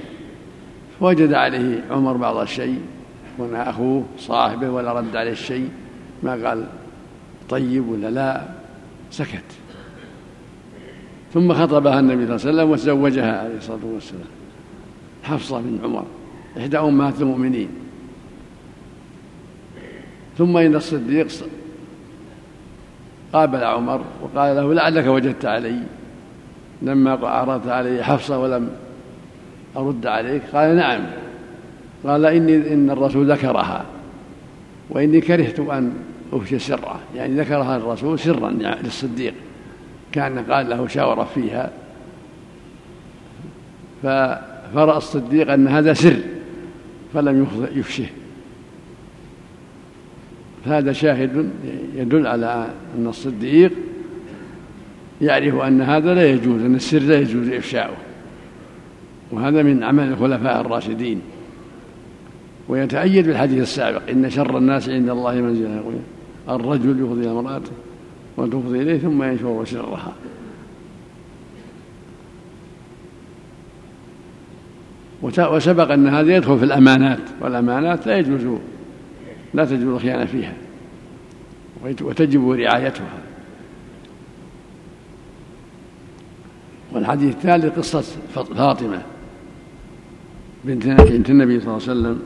فوجد 1.00 1.32
عليه 1.32 1.84
عمر 1.90 2.16
بعض 2.16 2.36
الشيء 2.36 2.80
هنا 3.38 3.70
أخوه 3.70 4.04
صاحبه 4.18 4.70
ولا 4.70 4.92
رد 4.92 5.16
عليه 5.16 5.32
الشيء. 5.32 5.68
ما 6.22 6.48
قال 6.48 6.66
طيب 7.48 7.88
ولا 7.88 8.10
لا 8.10 8.42
سكت. 9.10 9.44
ثم 11.34 11.52
خطبها 11.52 12.00
النبي 12.00 12.38
صلى 12.38 12.50
الله 12.50 12.62
عليه 12.62 12.70
وسلم 12.70 12.70
وتزوجها 12.70 13.40
عليه 13.40 13.56
الصلاة 13.56 13.78
والسلام. 13.94 14.24
حفصة 15.22 15.60
بن 15.60 15.78
عمر 15.84 16.04
إحدى 16.58 16.78
أمهات 16.78 17.20
المؤمنين. 17.20 17.68
ثم 20.38 20.56
إن 20.56 20.74
الصديق 20.74 21.26
قابل 23.32 23.64
عمر 23.64 24.04
وقال 24.22 24.56
له 24.56 24.74
لعلك 24.74 25.06
وجدت 25.06 25.44
علي. 25.44 25.78
لما 26.82 27.10
عرضت 27.28 27.68
علي 27.68 28.04
حفصة 28.04 28.38
ولم 28.38 28.70
أرد 29.76 30.07
عليك؟ 30.07 30.43
قال 30.52 30.76
نعم. 30.76 31.00
قال 32.04 32.25
إني 32.26 32.75
إن 32.75 32.90
الرسول 32.90 33.31
ذكرها 33.33 33.85
وإني 34.90 35.21
كرهت 35.21 35.61
أن 35.61 35.93
أفشي 36.33 36.59
سره. 36.59 37.00
يعني 37.16 37.40
ذكرها 37.40 37.76
الرسول 37.76 38.19
سرا 38.19 38.50
يعني 38.50 38.83
للصديق. 38.83 39.35
كان 40.12 40.38
قال 40.38 40.71
له 40.71 40.87
شاور 40.87 41.25
فيها. 41.25 41.71
فرأى 44.75 44.97
الصديق 44.97 45.52
أن 45.52 45.69
هذا 45.69 45.93
سر 45.93 46.16
فلم 47.14 47.47
يفشه 47.75 48.07
هذا 50.66 50.93
شاهد 50.93 51.50
يدل 51.95 52.26
على 52.26 52.69
أن 52.99 53.07
الصديق 53.07 53.73
يعرف 55.21 55.54
أن 55.54 55.83
هذا 55.83 56.14
لا 56.14 56.31
يجوز 56.31 56.62
أن 56.62 56.75
السر 56.75 56.99
لا 56.99 57.19
يجوز 57.19 57.49
إفشاؤه. 57.49 57.97
وهذا 59.33 59.62
من 59.62 59.83
عمل 59.83 60.09
الخلفاء 60.09 60.61
الراشدين. 60.61 61.21
ويتأيد 62.69 63.26
بالحديث 63.26 63.62
السابق 63.62 64.11
إن 64.11 64.31
شر 64.31 64.59
الناس 64.59 64.88
عند 64.88 65.09
الله 65.11 65.35
يقول 65.35 65.95
الرجل 66.49 67.04
يفضي 67.04 67.31
امرأته 67.31 67.71
وتفضي 68.37 68.83
إليه 68.83 68.99
ثم 68.99 69.23
ينشر 69.23 69.64
سرها 69.64 70.12
وسبق 75.23 75.90
أن 75.90 76.09
هذا 76.09 76.37
يدخل 76.37 76.59
في 76.59 76.64
الأمانات 76.64 77.21
والأمانات 77.40 78.07
لا 78.07 78.19
يجوز 78.19 78.59
لا 79.54 79.64
تجوز 79.64 79.95
الخيانة 79.95 80.25
فيها 80.25 80.52
وتجب 81.85 82.50
رعايتها. 82.50 83.19
والحديث 86.93 87.35
الثالث 87.35 87.78
قصة 87.78 88.04
فاطمة. 88.35 89.02
بنت 90.64 90.87
بنت 90.87 91.30
النبي 91.30 91.61
صلى 91.61 91.68
الله 91.68 91.83
عليه 91.88 91.92
وسلم 92.00 92.23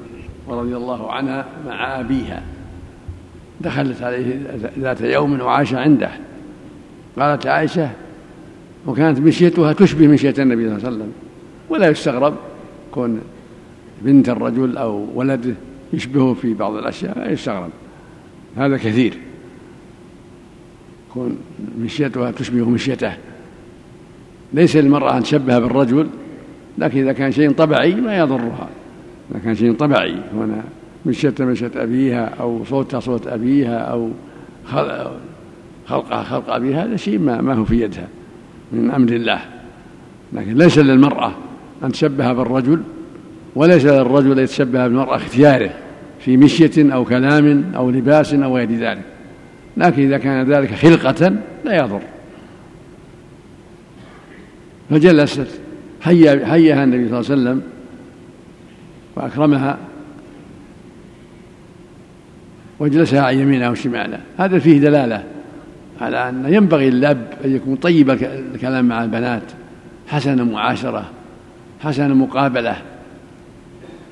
ورضي 0.47 0.76
الله 0.76 1.12
عنها 1.12 1.47
مع 1.66 2.00
أبيها. 2.00 2.42
دخلت 3.61 4.02
عليه 4.02 4.40
ذات 4.78 5.00
يوم 5.00 5.40
وعاش 5.40 5.75
عنده. 5.75 6.11
قالت 7.19 7.47
عائشة 7.47 7.91
وكانت 8.86 9.19
مشيتها 9.19 9.73
تشبه 9.73 10.06
مشية 10.06 10.34
النبي 10.39 10.69
صلى 10.69 10.76
الله 10.76 10.86
عليه 10.86 10.97
وسلم. 10.97 11.12
ولا 11.69 11.89
يستغرب 11.89 12.34
كون 12.93 13.21
بنت 14.02 14.28
الرجل 14.28 14.76
أو 14.76 15.06
ولده 15.15 15.54
يشبهه 15.93 16.34
في 16.34 16.54
بعض 16.54 16.75
الأشياء 16.75 17.19
لا 17.19 17.32
يستغرب. 17.32 17.71
هذا 18.56 18.76
كثير. 18.76 19.19
كون 21.15 21.39
مشيتها 21.80 22.30
تشبه 22.30 22.71
مشيته. 22.71 23.12
ليس 24.52 24.76
للمرأة 24.76 25.17
أن 25.17 25.23
تشبه 25.23 25.58
بالرجل 25.58 26.08
لكن 26.78 27.00
إذا 27.00 27.12
كان 27.12 27.32
شيء 27.32 27.50
طبعي 27.50 27.95
ما 27.95 28.19
يضرها. 28.19 28.69
إذا 29.30 29.38
كان 29.45 29.54
شيء 29.54 29.73
طبعي 29.73 30.14
هنا 30.34 30.64
مشيت 31.06 31.43
مشيت 31.43 31.76
أبيها 31.76 32.34
أو 32.41 32.64
صوتها 32.64 33.00
صوت 33.00 33.26
أبيها 33.26 33.78
أو 33.78 34.10
خلقها 35.86 36.23
خلق 36.23 36.50
أبيها 36.50 36.84
هذا 36.84 36.97
شيء 36.97 37.19
ما, 37.19 37.41
ما 37.41 37.54
هو 37.54 37.64
في 37.64 37.80
يدها 37.80 38.08
من 38.73 38.91
أمر 38.91 39.08
الله. 39.08 39.41
لكن 40.32 40.54
ليس 40.54 40.78
للمرأة 40.78 41.32
أن 41.84 41.93
تشبه 41.93 42.32
بالرجل 42.32 42.80
وليس 43.54 43.84
للرجل 43.84 44.32
أن 44.32 44.45
يتشبه 44.45 44.86
بالمرأة 44.86 45.17
اختياره 45.17 45.71
في 46.21 46.36
مشية 46.36 46.95
أو 46.95 47.04
كلام 47.04 47.73
أو 47.76 47.91
لباس 47.91 48.34
أو 48.34 48.56
غير 48.56 48.73
ذلك. 48.73 49.02
لكن 49.76 50.02
إذا 50.02 50.19
كان 50.19 50.52
ذلك 50.52 50.75
خلقة 50.75 51.36
لا 51.64 51.76
يضر. 51.76 52.00
فجلست 54.91 55.60
حيا 56.00 56.47
حياها 56.47 56.84
النبي 56.84 57.08
صلى 57.08 57.21
الله 57.21 57.30
عليه 57.30 57.43
وسلم 57.43 57.63
وأكرمها 59.17 59.78
وجلسها 62.80 63.21
عن 63.21 63.39
يمينها 63.39 63.71
وشمالها. 63.71 64.21
هذا 64.39 64.58
فيه 64.58 64.78
دلالة 64.78 65.25
على 66.00 66.28
أن 66.28 66.45
ينبغي 66.49 66.91
للأب 66.91 67.26
أن 67.45 67.56
يكون 67.56 67.76
طيب 67.76 68.11
الكلام 68.54 68.84
مع 68.84 69.04
البنات. 69.04 69.43
حسن 70.08 70.41
المعاشرة 70.41 71.04
حسن 71.80 72.11
المقابلة 72.11 72.76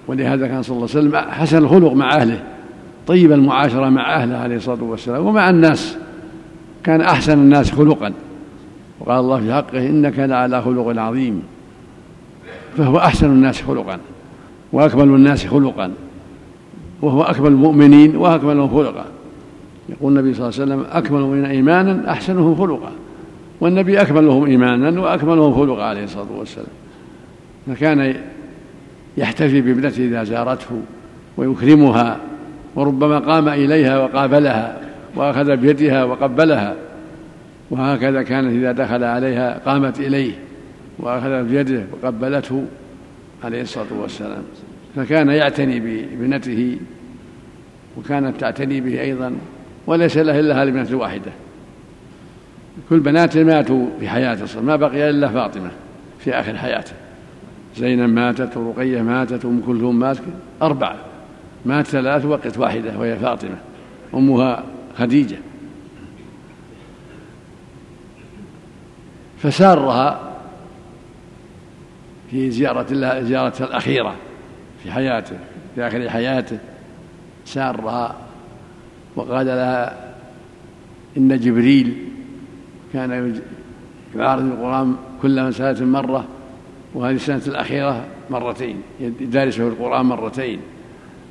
ولهذا 0.07 0.47
كان 0.47 0.63
صلى 0.63 0.77
الله 0.77 0.89
عليه 0.95 1.01
وسلم 1.09 1.17
حسن 1.17 1.59
الخلق 1.59 1.93
مع 1.93 2.17
أهله 2.17 2.43
طيب 3.07 3.33
المعاشرة 3.33 3.89
مع 3.89 4.15
أهله 4.15 4.37
عليه 4.37 4.57
الصلاة 4.57 4.83
والسلام 4.83 5.27
ومع 5.27 5.51
الناس. 5.51 5.97
كان 6.85 7.01
أحسن 7.01 7.33
الناس 7.33 7.71
خلقا. 7.71 8.13
وقال 9.01 9.21
الله 9.21 9.41
في 9.41 9.55
حقه 9.55 9.87
إنك 9.87 10.19
لعلى 10.19 10.63
خلق 10.63 11.01
عظيم. 11.01 11.43
فهو 12.77 12.99
أحسن 12.99 13.27
الناس 13.27 13.63
خلقا 13.63 13.99
وأكمل 14.73 15.03
الناس 15.03 15.47
خلقا 15.47 15.93
وهو 17.03 17.23
أكمل 17.23 17.47
المؤمنين 17.47 18.17
وأكملهم 18.17 18.69
خلقا. 18.69 19.05
يقول 19.89 20.19
النبي 20.19 20.35
صلى 20.35 20.49
الله 20.49 20.61
عليه 20.61 20.75
وسلم 20.75 20.87
أكمل 20.93 21.21
من 21.21 21.45
إيمانا 21.45 22.11
أحسنهم 22.11 22.55
خلقا. 22.55 22.91
والنبي 23.61 24.01
أكملهم 24.01 24.45
إيمانا 24.45 25.01
وأكملهم 25.01 25.55
خلقا 25.55 25.85
عليه 25.85 26.05
الصلاة 26.05 26.27
والسلام. 26.39 26.67
فكان 27.67 28.15
يحتفي 29.17 29.61
بابنته 29.61 30.05
إذا 30.05 30.25
زارته 30.25 30.81
ويكرمها 31.37 32.17
وربما 32.75 33.19
قام 33.19 33.49
إليها 33.49 33.99
وقابلها 33.99 34.81
وأخذ 35.17 35.57
بيدها 35.57 36.05
وقبلها 36.05 36.75
وهكذا 37.71 38.23
كانت 38.23 38.53
إذا 38.53 38.73
دخل 38.73 39.05
عليها 39.05 39.59
قامت 39.67 40.01
إليه. 40.01 40.33
وأخذ 40.99 41.45
بيده 41.45 41.85
وقبلته 41.93 42.65
عليه 43.45 43.63
الصلاة 43.63 43.93
والسلام. 44.01 44.43
فكان 44.97 45.29
يعتني 45.29 45.81
بابنته 45.81 46.79
وكانت 47.99 48.41
تعتني 48.41 48.81
به 48.81 49.01
أيضا 49.01 49.33
وليس 49.87 50.17
له 50.17 50.41
إلا 50.41 50.63
هذه 50.63 50.69
البنت 50.69 50.91
الواحدة. 50.91 51.33
كل 52.91 53.01
بناته 53.01 53.45
ماتوا 53.45 53.87
في 54.01 54.09
حياته 54.09 54.61
ما 54.61 54.77
بقي 54.77 55.11
إلا 55.11 55.29
فاطمة 55.29 55.71
في 56.19 56.33
آخر 56.33 56.57
حياته. 56.57 56.93
زينب 57.77 58.11
ماتت 58.11 58.57
ورقية 58.57 59.03
ماتت 59.03 59.45
وأم 59.45 59.63
كلثوم 59.67 59.99
ماتت 59.99 60.23
أربعة. 60.63 60.97
مات 61.67 61.87
ثلاث 61.87 62.25
وقت 62.25 62.59
واحدة 62.59 62.99
وهي 62.99 63.17
فاطمة. 63.17 63.59
أمها 64.15 64.65
خديجة. 64.99 65.37
فسارها 69.39 70.26
في 72.31 72.51
زيارة 72.51 72.87
الله 72.91 73.23
زيارته 73.23 73.65
الأخيرة 73.65 74.15
في 74.83 74.93
حياته 74.93 75.37
في 75.75 75.87
آخر 75.87 76.11
حياته. 76.11 76.59
سارها 77.45 78.17
وقال 79.17 79.47
لها 79.47 80.15
إن 81.17 81.39
جبريل 81.39 81.95
كان 82.93 83.41
يعارض 84.17 84.45
القرآن 84.45 84.97
كل 85.23 85.43
مسألة 85.43 85.87
مرة 85.87 86.25
وهذه 86.95 87.15
السنة 87.15 87.43
الأخيرة 87.47 88.05
مرتين 88.31 88.83
يدارسه 89.01 89.69
القرآن 89.69 90.07
مرتين. 90.07 90.61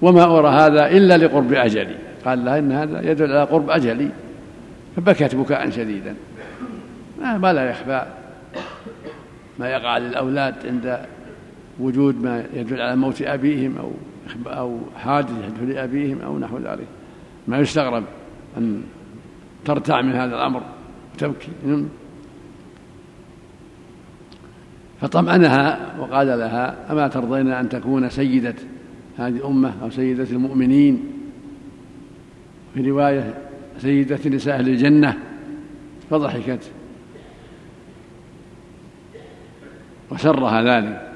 وما 0.01 0.23
أرى 0.23 0.49
هذا 0.49 0.87
إلا 0.87 1.17
لقرب 1.17 1.53
أجلي. 1.53 1.95
قال 2.25 2.45
لها 2.45 2.59
إن 2.59 2.71
هذا 2.71 3.11
يدل 3.11 3.31
على 3.31 3.43
قرب 3.43 3.69
أجلي 3.69 4.09
فبكت 4.95 5.35
بكاء 5.35 5.69
شديدا. 5.69 6.15
ما 7.21 7.53
لا 7.53 7.69
يخفى. 7.69 8.05
ما 9.59 9.69
يقع 9.69 9.97
للأولاد 9.97 10.55
عند 10.65 11.05
وجود 11.79 12.23
ما 12.23 12.45
يدل 12.53 12.81
على 12.81 12.95
موت 12.95 13.21
أبيهم 13.21 13.77
أو 13.77 13.91
أو 14.47 14.79
حادثة 14.97 15.63
لأبيهم 15.63 16.21
أو 16.21 16.39
نحو 16.39 16.57
ذلك. 16.57 16.87
ما 17.47 17.59
يستغرب 17.59 18.03
أن 18.57 18.83
ترتع 19.65 20.01
من 20.01 20.11
هذا 20.11 20.35
الأمر 20.35 20.61
وتبكي. 21.13 21.47
نعم. 21.65 21.85
فطمأنها 25.01 25.95
وقال 25.99 26.27
لها 26.27 26.91
أما 26.91 27.07
ترضين 27.07 27.47
أن 27.47 27.69
تكون 27.69 28.09
سيدة 28.09 28.55
هذه 29.17 29.35
الأمة 29.35 29.73
أو 29.83 29.89
سيدة 29.89 30.27
المؤمنين؟ 30.31 31.03
في 32.73 32.89
رواية 32.89 33.33
سيدة 33.79 34.19
نساء 34.25 34.59
أهل 34.59 34.69
الجنة. 34.69 35.17
فضحكت. 36.09 36.71
وسرها 40.11 40.61
ذلك. 40.61 41.11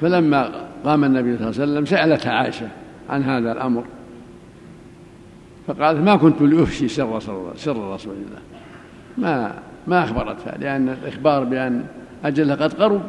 فلما 0.00 0.50
قام 0.84 1.04
النبي 1.04 1.36
صلى 1.36 1.48
الله 1.48 1.60
عليه 1.60 1.72
وسلم 1.72 1.86
سألت 1.86 2.26
عائشة 2.26 2.68
عن 3.10 3.22
هذا 3.22 3.52
الأمر. 3.52 3.84
فقالت 5.66 6.00
ما 6.00 6.16
كنت 6.16 6.42
لأفشي 6.42 6.88
سر 6.88 7.20
سر 7.56 7.94
رسول 7.94 8.14
الله. 8.14 8.40
ما 9.18 9.54
ما 9.86 10.04
أخبرتها 10.04 10.58
لأن 10.58 10.88
الإخبار 10.88 11.44
بأن 11.44 11.86
أجلها 12.24 12.56
قد 12.56 12.74
قرب 12.74 13.02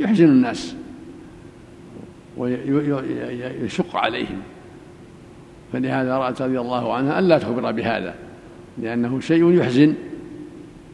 يحزن 0.00 0.24
الناس 0.24 0.76
ويشق 2.36 3.96
عليهم. 3.96 4.42
فلهذا 5.72 6.18
رأت 6.18 6.42
رضي 6.42 6.60
الله 6.60 6.94
عنها 6.94 7.18
ألا 7.18 7.38
تخبر 7.38 7.72
بهذا 7.72 8.14
لأنه 8.78 9.20
شيء 9.20 9.50
يحزن 9.50 9.94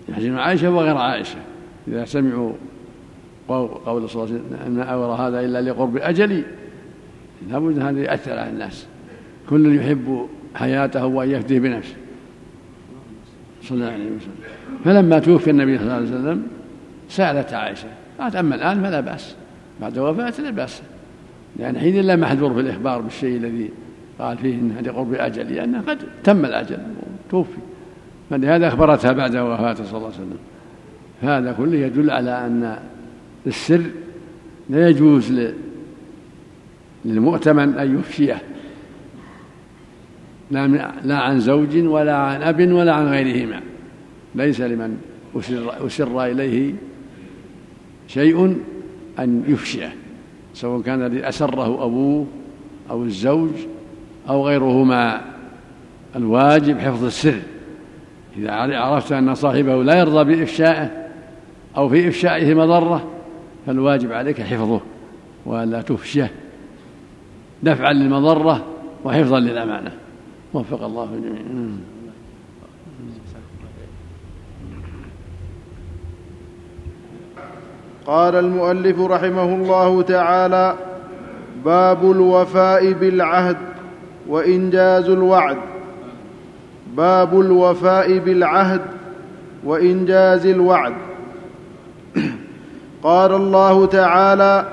يحزن 0.09 0.39
عائشة 0.39 0.71
وغير 0.71 0.97
عائشة. 0.97 1.39
إذا 1.93 2.05
سمعوا 2.05 2.53
قول 3.49 4.09
صلى 4.11 4.25
الله 4.25 4.35
عليه 4.35 4.45
وسلم 4.45 4.75
ما 4.77 4.83
أورى 4.83 5.19
هذا 5.21 5.41
إلا 5.41 5.71
لقرب 5.71 5.97
أجلي 5.97 6.45
لابد 7.51 7.79
هذا 7.79 8.01
يأثر 8.01 8.33
على 8.33 8.51
الناس. 8.51 8.87
كل 9.51 9.77
يحب 9.77 10.29
حياته 10.55 11.07
وأن 11.07 11.31
يفدي 11.31 11.61
بنفسه. 11.61 11.97
صلى 13.63 13.79
الله 13.79 13.93
عليه 13.93 14.05
وسلم. 14.05 14.35
فلما 14.85 15.19
توفي 15.19 15.51
النبي 15.51 15.79
صلى 15.79 15.85
الله 15.85 15.95
عليه 15.95 16.07
وسلم 16.07 16.47
سألت 17.09 17.53
عائشة 17.53 17.89
قالت 18.21 18.37
أما 18.37 18.55
الآن 18.55 18.83
فلا 18.83 19.01
بأس 19.01 19.37
بعد 19.81 19.99
وفاته 19.99 20.43
لا 20.43 20.51
بأس. 20.51 20.83
لأن 21.57 21.79
حين 21.79 22.01
لا 22.01 22.17
محذور 22.17 22.55
في 22.55 22.61
الإخبار 22.61 23.01
بالشيء 23.01 23.37
الذي 23.37 23.71
قال 24.19 24.39
فيه 24.39 24.55
انه 24.55 24.81
لقرب 24.81 25.15
أجل 25.15 25.55
لأنه 25.55 25.81
قد 25.81 25.99
تم 26.25 26.45
الأجل 26.45 26.79
وتوفي 27.27 27.59
فلهذا 28.31 28.69
أخبرتها 28.69 29.13
بعد 29.13 29.37
وفاته 29.37 29.85
صلى 29.85 29.97
الله 29.97 30.07
عليه 30.07 30.17
وسلم. 30.17 30.39
هذا 31.23 31.53
كله 31.53 31.77
يدل 31.77 32.11
على 32.11 32.47
أن 32.47 32.79
السر 33.47 33.83
لا 34.71 34.89
يجوز 34.89 35.33
للمؤتمن 37.05 37.79
أن 37.79 37.99
يفشيه. 37.99 38.43
لا 41.05 41.19
عن 41.19 41.41
زوج 41.41 41.77
ولا 41.77 42.17
عن 42.17 42.43
أب 42.43 42.73
ولا 42.73 42.93
عن 42.93 43.07
غيرهما. 43.07 43.61
ليس 44.35 44.61
لمن 44.61 44.99
أسر, 45.37 45.87
أسر 45.87 46.25
إليه 46.25 46.75
شيء 48.09 48.57
أن 49.19 49.45
يفشيه 49.47 49.95
سواء 50.55 50.83
كان 50.83 51.03
الذي 51.03 51.29
أسره 51.29 51.85
أبوه 51.85 52.27
أو 52.91 53.05
الزوج 53.05 53.51
أو 54.29 54.47
غيرهما. 54.47 55.21
الواجب 56.17 56.79
حفظ 56.79 57.05
السر. 57.05 57.41
إذا 58.37 58.53
عرفت 58.53 59.13
أن 59.13 59.35
صاحبه 59.35 59.85
لا 59.85 59.99
يرضى 59.99 60.37
بإفشائه 60.37 61.08
أو 61.77 61.89
في 61.89 62.09
إفشائه 62.09 62.55
مضرة 62.55 63.07
فالواجب 63.67 64.13
عليك 64.13 64.41
حفظه 64.41 64.81
وألا 65.47 65.83
تفشه 65.83 66.29
دفعا 67.63 67.93
للمضرة 67.93 68.65
وحفظا 69.05 69.41
للأمانة. 69.41 69.93
وفق 70.55 70.83
الله 70.83 71.05
الجميع 71.05 71.43
قال 78.07 78.35
المؤلف 78.35 79.01
رحمه 79.01 79.55
الله 79.55 80.03
تعالى 80.03 80.77
باب 81.65 82.11
الوفاء 82.11 82.93
بالعهد 82.93 83.57
وإنجاز 84.29 85.09
الوعد. 85.09 85.57
باب 86.97 87.41
الوفاء 87.41 88.19
بالعهد 88.19 88.81
وإنجاز 89.65 90.47
الوعد. 90.47 90.95
قال 93.03 93.33
الله 93.33 93.87
تعالى 93.87 94.65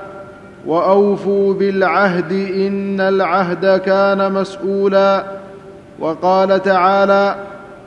وأوفوا 0.66 1.54
بالعهد 1.54 2.32
إن 2.32 3.00
العهد 3.00 3.80
كان 3.80 4.32
مسؤولا. 4.32 5.24
وقال 5.98 6.62
تعالى 6.62 7.34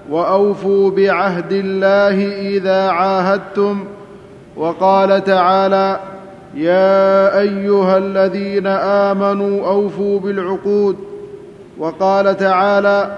وأوفوا 0.09 0.91
بعهد 0.91 1.51
الله 1.51 2.47
إذا 2.57 2.89
عاهدتم. 2.89 3.85
وقال 4.55 5.23
تعالى 5.23 5.99
يا 6.55 7.39
أيها 7.39 7.97
الذين 7.97 8.67
آمنوا 8.67 9.67
أوفوا 9.67 10.19
بالعقود. 10.19 10.95
وقال 11.77 12.37
تعالى 12.37 13.11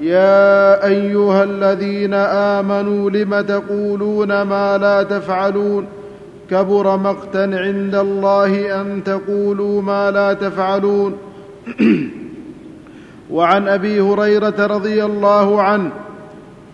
يا 0.00 0.86
أيها 0.86 1.44
الذين 1.44 2.14
آمنوا 2.14 3.10
لم 3.10 3.40
تقولون 3.40 4.42
ما 4.42 4.78
لا 4.78 5.02
تفعلون؟ 5.02 5.86
كبر 6.50 6.96
مقتا 6.96 7.50
عند 7.52 7.94
الله 7.94 8.80
أن 8.80 9.04
تقولوا 9.04 9.82
ما 9.82 10.10
لا 10.10 10.32
تفعلون. 10.32 11.16
وعن 13.30 13.68
أبي 13.68 14.00
هريرة 14.00 14.66
رضي 14.66 15.04
الله 15.04 15.62
عنه 15.62 15.90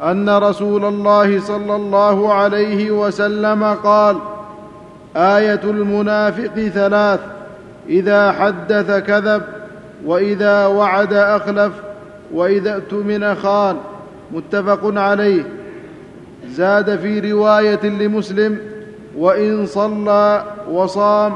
أن 0.02 0.30
رسول 0.30 0.84
الله 0.84 1.40
صلى 1.40 1.76
الله 1.76 2.32
عليه 2.32 2.90
وسلم 2.90 3.64
قال 3.64 4.16
آية 5.16 5.60
المنافق 5.64 6.54
ثلاث 6.74 7.20
إذا 7.88 8.32
حدث 8.32 8.90
كذب 8.90 9.42
وإذا 10.04 10.66
وعد 10.66 11.12
أخلف 11.12 11.72
وإذا 12.32 12.74
اؤتمن 12.74 13.34
خان. 13.34 13.76
متفق 14.32 14.80
عليه. 14.84 15.44
زاد 16.48 16.98
في 16.98 17.32
رواية 17.32 17.86
لمسلم 17.86 18.73
وإن 19.18 19.66
صلى 19.66 20.44
وصام 20.70 21.32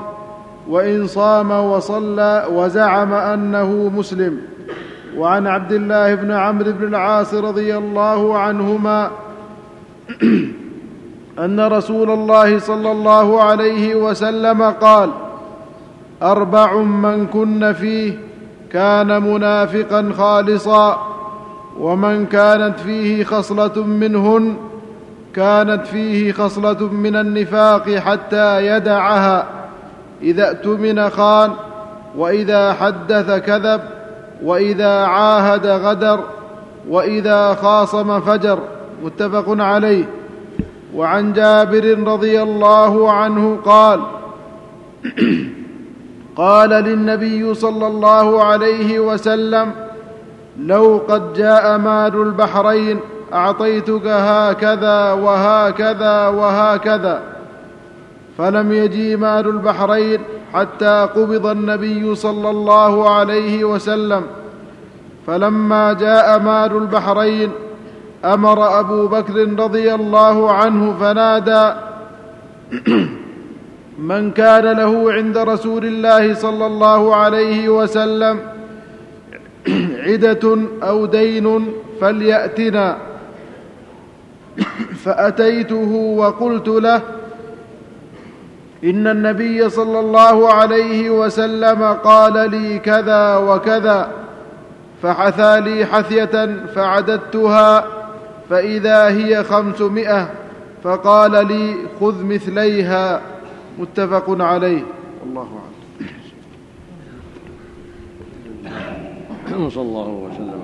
وإن 0.69 1.07
صام 1.07 1.51
وصلى 1.51 2.47
وزعم 2.53 3.13
أنه 3.13 3.91
مسلم. 3.97 4.39
وعن 5.17 5.47
عبد 5.47 5.73
الله 5.73 6.15
بن 6.15 6.31
عمرو 6.31 6.73
بن 6.73 6.89
العاص 6.89 7.35
رضي 7.35 7.77
الله 7.77 8.39
عنهما 8.39 9.11
أن 11.45 11.61
رسول 11.61 12.11
الله 12.11 12.59
صلى 12.59 12.93
الله 12.93 13.43
عليه 13.43 13.95
وسلم 13.95 14.63
قال 14.63 15.11
أربع 16.23 16.77
من 16.83 17.27
كن 17.27 17.73
فيه 17.73 18.19
كان 18.73 19.23
منافقا 19.23 20.13
خالصا 20.19 21.09
ومن 21.81 22.27
كانت 22.27 22.81
فيه 22.81 23.25
خصلة 23.25 23.85
منهن 23.85 24.57
كانت 25.39 25.87
فيه 25.87 26.33
خصلة 26.33 26.93
من 26.93 27.17
النفاق 27.17 27.91
حتى 27.91 28.67
يدعها. 28.67 29.47
إذا 30.23 30.49
اؤتمن 30.49 31.11
خان 31.11 31.51
وإذا 32.17 32.73
حدث 32.73 33.31
كذب 33.31 33.81
وإذا 34.43 35.05
عاهد 35.05 35.67
غدر 35.67 36.21
وإذا 36.89 37.55
خاصم 37.55 38.21
فجر. 38.21 38.59
متفق 39.05 39.45
عليه. 39.49 40.05
وعن 40.95 41.33
جابر 41.33 41.99
رضي 42.13 42.43
الله 42.43 43.13
عنه 43.13 43.59
قال 43.65 44.01
قال 46.37 46.71
للنبي 46.71 47.55
صلى 47.55 47.87
الله 47.87 48.45
عليه 48.45 48.99
وسلم 48.99 49.73
لو 50.59 51.03
قد 51.09 51.33
جاء 51.33 51.79
مال 51.79 52.23
البحرين 52.23 52.99
أعطيتك 53.33 54.07
هكذا 54.07 55.13
وهكذا 55.13 56.29
وهكذا. 56.29 57.23
فلم 58.39 58.73
يجي 58.73 59.17
مال 59.17 59.49
البحرين 59.49 60.21
حتى 60.55 61.09
قبض 61.17 61.47
النبي 61.47 62.15
صلى 62.15 62.51
الله 62.51 63.11
عليه 63.11 63.65
وسلم. 63.65 64.23
فلما 65.27 65.93
جاء 65.93 66.39
مال 66.39 66.77
البحرين 66.77 67.51
أمر 68.25 68.81
أبو 68.81 69.07
بكر 69.07 69.63
رضي 69.63 69.95
الله 69.95 70.53
عنه 70.53 70.95
فنادى 71.01 71.73
من 73.99 74.31
كان 74.31 74.65
له 74.77 75.13
عند 75.13 75.39
رسول 75.39 75.85
الله 75.85 76.35
صلى 76.35 76.67
الله 76.67 77.17
عليه 77.17 77.69
وسلم 77.69 78.41
عدة 80.07 80.59
أو 80.83 81.07
دين 81.07 81.73
فليأتنا. 82.01 82.97
فأتيته 85.05 86.15
وقلت 86.19 86.69
له 86.69 87.03
إن 88.85 89.07
النبي 89.07 89.71
صلى 89.71 90.01
الله 90.01 90.55
عليه 90.55 91.11
وسلم 91.11 91.83
قال 91.85 92.51
لي 92.51 92.79
كذا 92.79 93.37
وكذا 93.37 94.11
فحثى 95.03 95.61
لي 95.61 95.87
حثية 95.87 96.65
فعددتها 96.75 97.87
فإذا 98.51 99.09
هي 99.09 99.45
خمسمائة 99.45 100.31
فقال 100.83 101.47
لي 101.47 101.75
خذ 102.01 102.25
مثليها 102.25 103.21
متفق 103.79 104.25
عليه. 104.41 104.83
والله 105.25 105.43
أعلم. 105.43 105.69
وصلى 109.67 109.83
الله 109.83 110.09
وسلم. 110.09 110.41
الله 110.41 110.58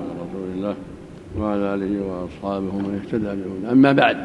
وعلى 1.39 1.73
آله 1.73 2.01
وأصحابه 2.01 2.75
ومن 2.75 3.01
اهتدى 3.03 3.25
بهداه. 3.25 3.71
أما 3.71 3.91
بعد 3.91 4.17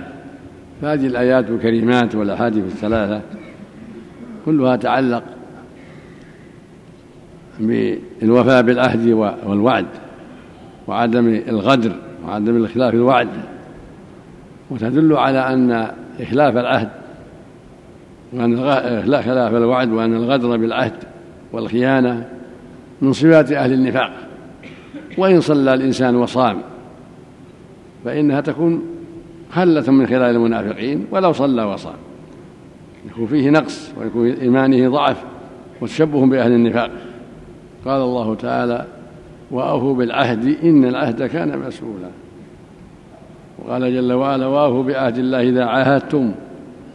فهذه 0.82 1.06
الآيات 1.06 1.50
الكريمات 1.50 2.14
والأحاديث 2.14 2.64
الثلاثة 2.64 3.20
كلها 4.44 4.76
تعلق 4.76 5.22
بالوفاء 7.60 8.62
بالعهد 8.62 9.08
والوعد 9.46 9.86
وعدم 10.86 11.40
الغدر 11.48 11.92
وعدم 12.26 12.56
الخلاف 12.56 12.94
الوعد. 12.94 13.28
وتدل 14.70 15.16
على 15.16 15.38
أن 15.38 15.90
إخلاف 16.20 16.56
العهد 16.56 16.88
وأن 18.32 18.56
خلاف 19.22 19.54
الوعد 19.54 19.92
وأن 19.92 20.14
الغدر 20.14 20.56
بالعهد 20.56 20.94
والخيانة 21.52 22.28
من 23.02 23.12
صفات 23.12 23.52
أهل 23.52 23.72
النفاق. 23.72 24.12
وإن 25.18 25.40
صلى 25.40 25.74
الإنسان 25.74 26.16
وصام 26.16 26.60
فإنها 28.04 28.40
تكون 28.40 28.82
خلة 29.50 29.90
من 29.90 30.06
خلال 30.06 30.22
المنافقين 30.22 31.06
ولو 31.10 31.32
صلى 31.32 31.64
وصام. 31.64 31.94
يكون 33.10 33.26
فيه 33.26 33.50
نقص 33.50 33.92
ويكون 34.00 34.30
إيمانه 34.30 34.88
ضعف 34.88 35.24
وتشبه 35.80 36.26
بأهل 36.26 36.52
النفاق. 36.52 36.90
قال 37.84 38.02
الله 38.02 38.34
تعالى 38.34 38.86
وأوفوا 39.50 39.94
بالعهد 39.94 40.56
إن 40.64 40.84
العهد 40.84 41.22
كان 41.22 41.58
مسؤولا. 41.58 42.10
وقال 43.58 43.94
جل 43.94 44.12
وعلا 44.12 44.46
وأوفوا 44.46 44.82
بعهد 44.82 45.18
الله 45.18 45.48
إذا 45.48 45.64
عاهدتم 45.64 46.32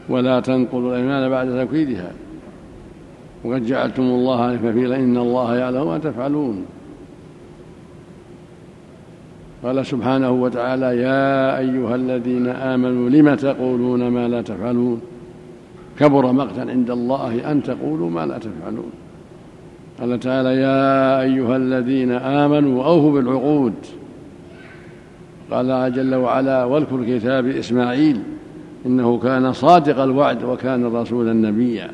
ولا 0.09 0.39
تنقضوا 0.39 0.89
الأيمان 0.89 1.29
بعد 1.29 1.65
تكويدها 1.65 2.11
وقد 3.43 3.65
جعلتم 3.65 4.03
الله 4.03 4.55
كفيلا 4.55 4.95
إن 4.95 5.17
الله 5.17 5.55
يعلم 5.55 5.87
ما 5.87 5.97
تفعلون. 5.97 6.65
قال 9.65 9.85
سبحانه 9.85 10.31
وتعالى 10.31 10.85
يا 10.85 11.57
أيها 11.59 11.95
الذين 11.95 12.47
آمنوا 12.47 13.09
لم 13.09 13.35
تقولون 13.35 14.07
ما 14.07 14.27
لا 14.27 14.41
تفعلون 14.41 15.01
كبر 15.99 16.31
مقتا 16.31 16.61
عند 16.61 16.91
الله 16.91 17.51
أن 17.51 17.63
تقولوا 17.63 18.09
ما 18.09 18.25
لا 18.25 18.37
تفعلون 18.37 18.91
قال 19.99 20.19
تعالى 20.19 20.49
يا 20.55 21.21
أيها 21.21 21.57
الذين 21.57 22.11
آمنوا 22.11 22.85
أوفوا 22.85 23.11
بالعقود 23.11 23.73
قال 25.51 25.93
جل 25.93 26.15
وعلا 26.15 26.63
واذكر 26.63 27.03
كتاب 27.17 27.47
إسماعيل 27.47 28.19
إنه 28.85 29.19
كان 29.19 29.53
صادق 29.53 29.99
الوعد 29.99 30.43
وكان 30.43 30.85
رسولا 30.85 31.33
نبيا 31.33 31.91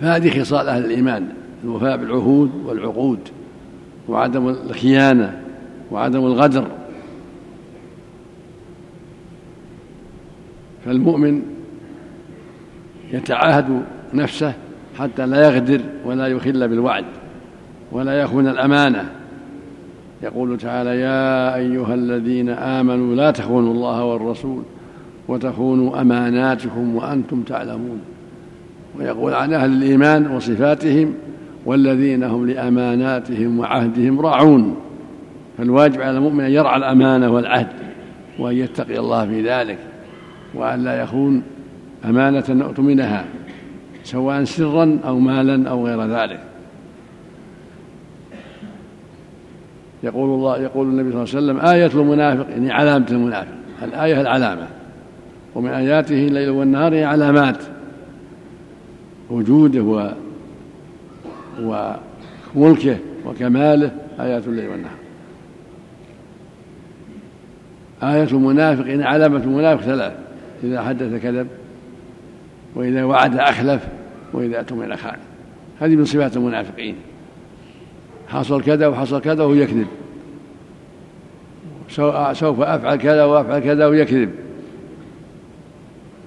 فهذه 0.00 0.40
خصال 0.40 0.68
أهل 0.68 0.84
الإيمان 0.84 1.28
الوفاء 1.64 1.96
بالعهود 1.96 2.50
والعقود 2.66 3.18
وعدم 4.08 4.48
الخيانة 4.48 5.42
وعدم 5.90 6.26
الغدر. 6.26 6.66
فالمؤمن 10.84 11.42
يتعاهد 13.12 13.82
نفسه 14.14 14.54
حتى 14.98 15.26
لا 15.26 15.46
يغدر 15.46 15.80
ولا 16.04 16.26
يخل 16.26 16.68
بالوعد 16.68 17.04
ولا 17.92 18.20
يخون 18.20 18.48
الأمانة. 18.48 19.10
يقول 20.22 20.58
تعالى 20.58 21.00
يا 21.00 21.54
أيها 21.54 21.94
الذين 21.94 22.48
آمنوا 22.48 23.14
لا 23.14 23.30
تخونوا 23.30 23.72
الله 23.72 24.04
والرسول 24.04 24.62
وتخونوا 25.28 26.00
أماناتكم 26.00 26.96
وأنتم 26.96 27.42
تعلمون. 27.42 28.00
ويقول 28.98 29.34
عن 29.34 29.52
أهل 29.52 29.72
الإيمان 29.72 30.26
وصفاتهم 30.26 31.14
والذين 31.66 32.24
هم 32.24 32.46
لأماناتهم 32.46 33.58
وعهدهم 33.58 34.20
راعون. 34.20 34.76
فالواجب 35.58 36.00
على 36.00 36.16
المؤمن 36.16 36.44
أن 36.44 36.50
يرعى 36.50 36.76
الأمانة 36.76 37.30
والعهد 37.30 37.68
وأن 38.38 38.56
يتقي 38.56 38.98
الله 38.98 39.26
في 39.26 39.50
ذلك 39.50 39.78
وأن 40.54 40.84
لا 40.84 41.02
يخون 41.02 41.42
أمانة 42.04 42.64
اؤتمنها 42.64 43.24
سواء 44.04 44.44
سرا 44.44 44.98
أو 45.04 45.18
مالا 45.18 45.70
أو 45.70 45.86
غير 45.86 46.02
ذلك. 46.02 46.40
يقول 50.02 50.30
الله 50.30 50.58
يقول 50.58 50.86
النبي 50.88 51.26
صلى 51.26 51.40
الله 51.40 51.52
عليه 51.52 51.62
وسلم 51.62 51.74
آية 51.74 52.02
المنافق 52.02 52.50
يعني 52.50 52.72
علامة 52.72 53.06
المنافق. 53.10 53.54
الآية 53.82 54.20
العلامة. 54.20 54.66
ومن 55.54 55.70
آياته 55.70 56.26
الليل 56.26 56.50
والنهار 56.50 57.04
علامات 57.04 57.58
وجوده 59.30 60.14
وملكه 61.60 62.96
وكماله 63.26 63.90
آيات 64.20 64.46
الليل 64.46 64.68
والنهار. 64.68 64.96
آية 68.02 68.24
المنافق 68.24 68.86
يعني 68.86 69.04
علامة 69.04 69.36
المنافق 69.36 69.82
ثلاث 69.82 70.12
إذا 70.64 70.82
حدث 70.82 71.22
كذب 71.22 71.46
وإذا 72.74 73.04
وعد 73.04 73.36
أخلف 73.36 73.88
وإذا 74.32 74.60
أتمن 74.60 74.96
خان. 74.96 75.16
هذه 75.80 75.96
من 75.96 76.04
صفات 76.04 76.36
المنافقين. 76.36 76.96
حصل 78.28 78.62
كذا 78.62 78.86
وحصل 78.86 79.20
كذا 79.20 79.42
وهو 79.42 79.54
يكذب. 79.54 79.86
سوف 82.32 82.60
أفعل 82.60 82.96
كذا 82.96 83.24
وأفعل 83.24 83.58
كذا 83.58 83.86
ويكذب 83.86 84.30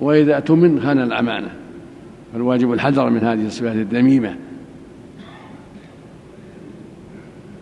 وإذا 0.02 0.36
اؤتمن 0.36 0.82
خان 0.82 1.02
الأمانة. 1.02 1.50
فالواجب 2.34 2.74
الحذر 2.74 3.10
من 3.10 3.20
هذه 3.20 3.46
الصفات 3.46 3.76
الذميمة 3.76 4.36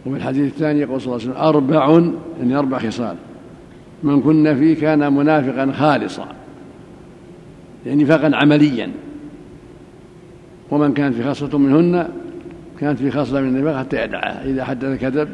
وفي 0.06 0.18
الحديث 0.18 0.54
الثاني 0.54 0.80
يقول 0.80 1.02
صلى 1.02 1.16
الله 1.16 1.22
عليه 1.22 1.32
وسلم 1.32 1.48
أربع 1.48 2.12
يعني 2.40 2.56
أربع 2.56 2.78
خصال. 2.78 3.16
من 4.04 4.22
كن 4.22 4.56
فيه 4.56 4.76
كان 4.76 5.14
منافقا 5.14 5.72
خالصا 5.72 6.28
يعني 7.86 8.04
نفاقا 8.04 8.32
عمليا. 8.34 8.92
ومن 10.72 10.94
كانت 10.94 11.16
في 11.16 11.24
خاصة 11.24 11.58
منهن 11.58 12.08
كانت 12.80 13.00
في 13.00 13.12
خاصة 13.12 13.42
من 13.42 13.48
النفاق 13.48 13.80
حتى 13.80 14.04
يدعها 14.04 14.46
إذا 14.46 14.64
حدث 14.64 15.02
كذب 15.02 15.30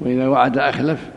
وإذا 0.00 0.28
وعد 0.28 0.58
أخلف 0.58 1.10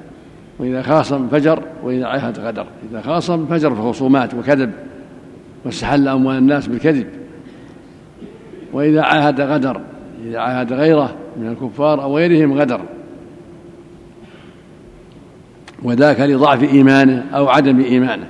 وإذا 0.60 0.82
خاصم 0.82 1.28
فجر 1.28 1.63
وإذا 1.84 2.06
عاهد 2.06 2.39
غدر. 2.39 2.65
إذا 2.91 3.02
خاصم 3.02 3.45
فجر 3.45 3.76
في 3.76 3.82
خصومات 3.82 4.34
وكذب 4.34 4.71
واستحل 5.65 6.08
أموال 6.08 6.38
الناس 6.38 6.67
بالكذب. 6.67 7.08
وإذا 8.74 9.02
عاهد 9.02 9.41
غدر 9.41 9.82
إذا 10.26 10.39
عاهد 10.39 10.74
غيره 10.74 11.15
من 11.38 11.48
الكفار 11.48 12.04
أو 12.04 12.17
غيرهم 12.17 12.54
غدر. 12.54 12.82
وذاك 15.84 16.19
لضعف 16.19 16.63
إيمانه 16.63 17.26
أو 17.34 17.48
عدم 17.48 17.80
إيمانه 17.80 18.30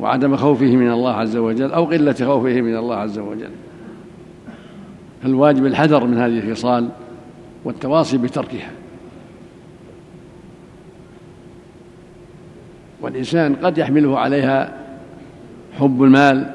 وعدم 0.00 0.36
خوفه 0.36 0.76
من 0.76 0.90
الله 0.90 1.12
عز 1.12 1.36
وجل 1.36 1.72
أو 1.72 1.84
قلة 1.84 2.12
خوفه 2.12 2.60
من 2.60 2.76
الله 2.76 2.96
عز 2.96 3.18
وجل. 3.18 3.50
فالواجب 5.22 5.66
الحذر 5.66 6.04
من 6.04 6.18
هذه 6.18 6.38
الخصال 6.38 6.88
والتواصي 7.64 8.18
بتركها. 8.18 8.70
والإنسان 13.00 13.54
قد 13.54 13.78
يحمله 13.78 14.18
عليها 14.18 14.72
حب 15.78 16.02
المال 16.02 16.50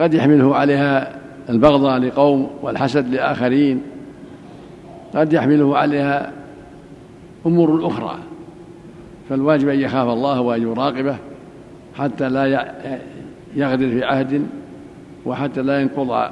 قد 0.00 0.14
يحمله 0.14 0.56
عليها 0.56 1.16
البغضاء 1.48 1.98
لقوم 1.98 2.50
والحسد 2.62 3.14
لآخرين 3.14 3.82
قد 5.16 5.32
يحمله 5.32 5.78
عليها 5.78 6.32
أمور 7.46 7.86
أخرى 7.86 8.18
فالواجب 9.28 9.68
أن 9.68 9.80
يخاف 9.80 10.08
الله 10.08 10.40
وأن 10.40 10.62
يراقبه 10.62 11.16
حتى 11.94 12.28
لا 12.28 12.74
يغدر 13.54 13.90
في 13.90 14.04
عهد 14.04 14.46
وحتى 15.26 15.62
لا 15.62 15.80
ينقض 15.80 16.30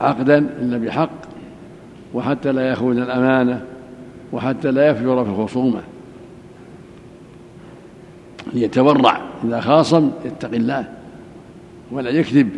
عقدا 0.00 0.38
إلا 0.38 0.78
بحق 0.78 1.10
وحتى 2.14 2.52
لا 2.52 2.70
يخون 2.70 2.98
الأمانة 2.98 3.64
وحتى 4.32 4.70
لا 4.70 4.88
يفجر 4.88 5.24
في 5.24 5.30
الخصومة 5.30 5.80
ليتورع 8.52 9.20
إذا 9.44 9.60
خاصم 9.60 10.10
يتقي 10.24 10.56
الله 10.56 10.88
ولا 11.90 12.10
يكذب 12.10 12.50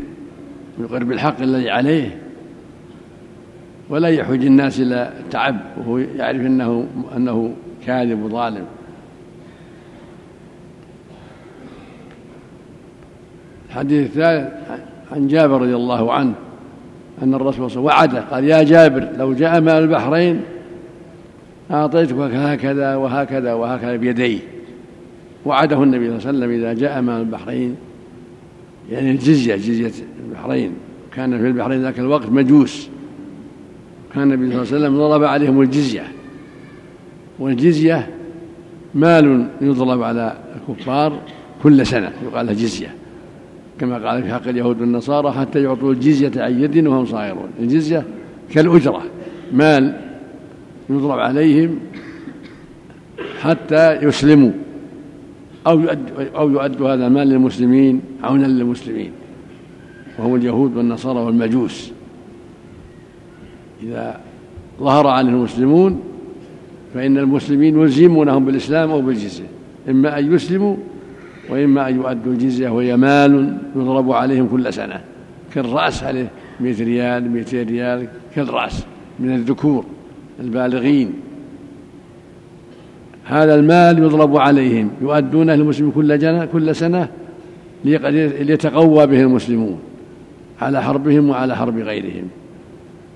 ويقر 0.78 1.04
بالحق 1.04 1.40
الذي 1.40 1.70
عليه 1.70 2.21
ولا 3.88 4.08
يحوج 4.08 4.44
الناس 4.44 4.80
إلى 4.80 5.12
التعب 5.20 5.56
وهو 5.78 5.98
يعرف 5.98 6.40
أنه 6.40 6.86
أنه 7.16 7.54
كاذب 7.86 8.22
وظالم. 8.22 8.64
الحديث 13.68 14.06
الثالث 14.06 14.52
عن 15.12 15.28
جابر 15.28 15.60
رضي 15.60 15.76
الله 15.76 16.12
عنه 16.12 16.34
أن 17.22 17.34
الرسول 17.34 17.70
صلى 17.70 17.80
الله 17.80 17.92
عليه 17.92 18.08
وسلم 18.08 18.14
وعده 18.14 18.34
قال 18.34 18.44
يا 18.44 18.62
جابر 18.62 19.08
لو 19.16 19.32
جاء 19.32 19.60
ماء 19.60 19.78
البحرين 19.78 20.40
أعطيتك 21.70 22.16
هكذا 22.16 22.96
وهكذا 22.96 23.52
وهكذا 23.52 23.96
بيديه. 23.96 24.38
وعده 25.46 25.82
النبي 25.82 26.06
صلى 26.06 26.16
الله 26.16 26.28
عليه 26.28 26.38
وسلم 26.38 26.50
إذا 26.50 26.72
جاء 26.72 27.00
ماء 27.00 27.20
البحرين 27.20 27.76
يعني 28.90 29.10
الجزية 29.10 29.56
جزية 29.56 29.92
البحرين. 30.24 30.72
كان 31.14 31.38
في 31.38 31.46
البحرين 31.46 31.82
ذاك 31.82 31.98
الوقت 31.98 32.26
مجوس. 32.26 32.88
كان 34.14 34.32
النبي 34.32 34.52
صلى 34.52 34.62
الله 34.62 34.74
عليه 34.74 34.76
وسلم 34.76 34.98
ضرب 34.98 35.24
عليهم 35.24 35.60
الجزية. 35.60 36.12
والجزية 37.38 38.10
مال 38.94 39.48
يضرب 39.60 40.02
على 40.02 40.38
الكفار 40.56 41.18
كل 41.62 41.86
سنة 41.86 42.12
يقال 42.24 42.46
له 42.46 42.52
جزية. 42.52 42.94
كما 43.78 44.08
قال 44.08 44.22
في 44.22 44.32
حق 44.32 44.48
اليهود 44.48 44.80
والنصارى 44.80 45.32
حتى 45.32 45.62
يعطوا 45.62 45.92
الجزية 45.92 46.32
عن 46.36 46.62
يد 46.62 46.86
وهم 46.86 47.06
صاغرون. 47.06 47.50
الجزية 47.60 48.04
كالأجرة 48.50 49.02
مال 49.52 50.00
يضرب 50.90 51.18
عليهم 51.18 51.78
حتى 53.40 53.92
يسلموا. 53.92 54.52
أو 55.66 55.80
يؤد 55.80 55.98
أو 56.36 56.50
يؤد 56.50 56.82
هذا 56.82 57.06
المال 57.06 57.28
للمسلمين 57.28 58.00
عونا 58.22 58.46
للمسلمين. 58.46 59.10
وهم 60.18 60.34
اليهود 60.34 60.76
والنصارى 60.76 61.18
والمجوس. 61.18 61.92
إذا 63.82 64.20
ظهر 64.80 65.06
عليهم 65.06 65.34
المسلمون 65.34 66.00
فإن 66.94 67.18
المسلمين 67.18 67.80
يلزمونهم 67.80 68.44
بالإسلام 68.44 68.90
أو 68.90 69.00
بالجزية. 69.00 69.46
إما 69.88 70.18
أن 70.18 70.34
يسلموا 70.34 70.76
وإما 71.50 71.88
أن 71.88 71.96
يؤدوا 71.96 72.32
الجزية 72.32 72.68
وهي 72.68 72.96
مال 72.96 73.58
يضرب 73.76 74.12
عليهم 74.12 74.48
كل 74.48 74.72
سنة. 74.72 75.00
كالرأس 75.54 76.04
عليه 76.04 76.30
مئة 76.60 76.84
ريال 76.84 77.30
مئتين 77.30 77.68
ريال 77.68 78.08
كالرأس 78.34 78.84
من 79.20 79.34
الذكور 79.34 79.84
البالغين. 80.40 81.12
هذا 83.24 83.54
المال 83.54 83.98
يضرب 83.98 84.36
عليهم. 84.36 84.90
يؤدونه 85.02 85.54
للمسلمين 85.54 85.92
كل 85.92 86.18
جنة 86.18 86.44
كل 86.44 86.76
سنة 86.76 87.08
ليتقوى 87.84 89.06
به 89.06 89.20
المسلمون 89.20 89.78
على 90.60 90.82
حربهم 90.82 91.30
وعلى 91.30 91.56
حرب 91.56 91.78
غيرهم. 91.78 92.28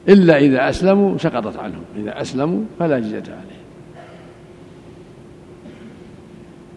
إلا 0.09 0.38
إذا 0.38 0.69
أسلموا 0.69 1.19
سقطت 1.19 1.57
عنهم 1.57 1.83
إذا 1.97 2.21
أسلموا 2.21 2.61
فلا 2.79 2.99
جزية 2.99 3.16
عليهم. 3.16 3.66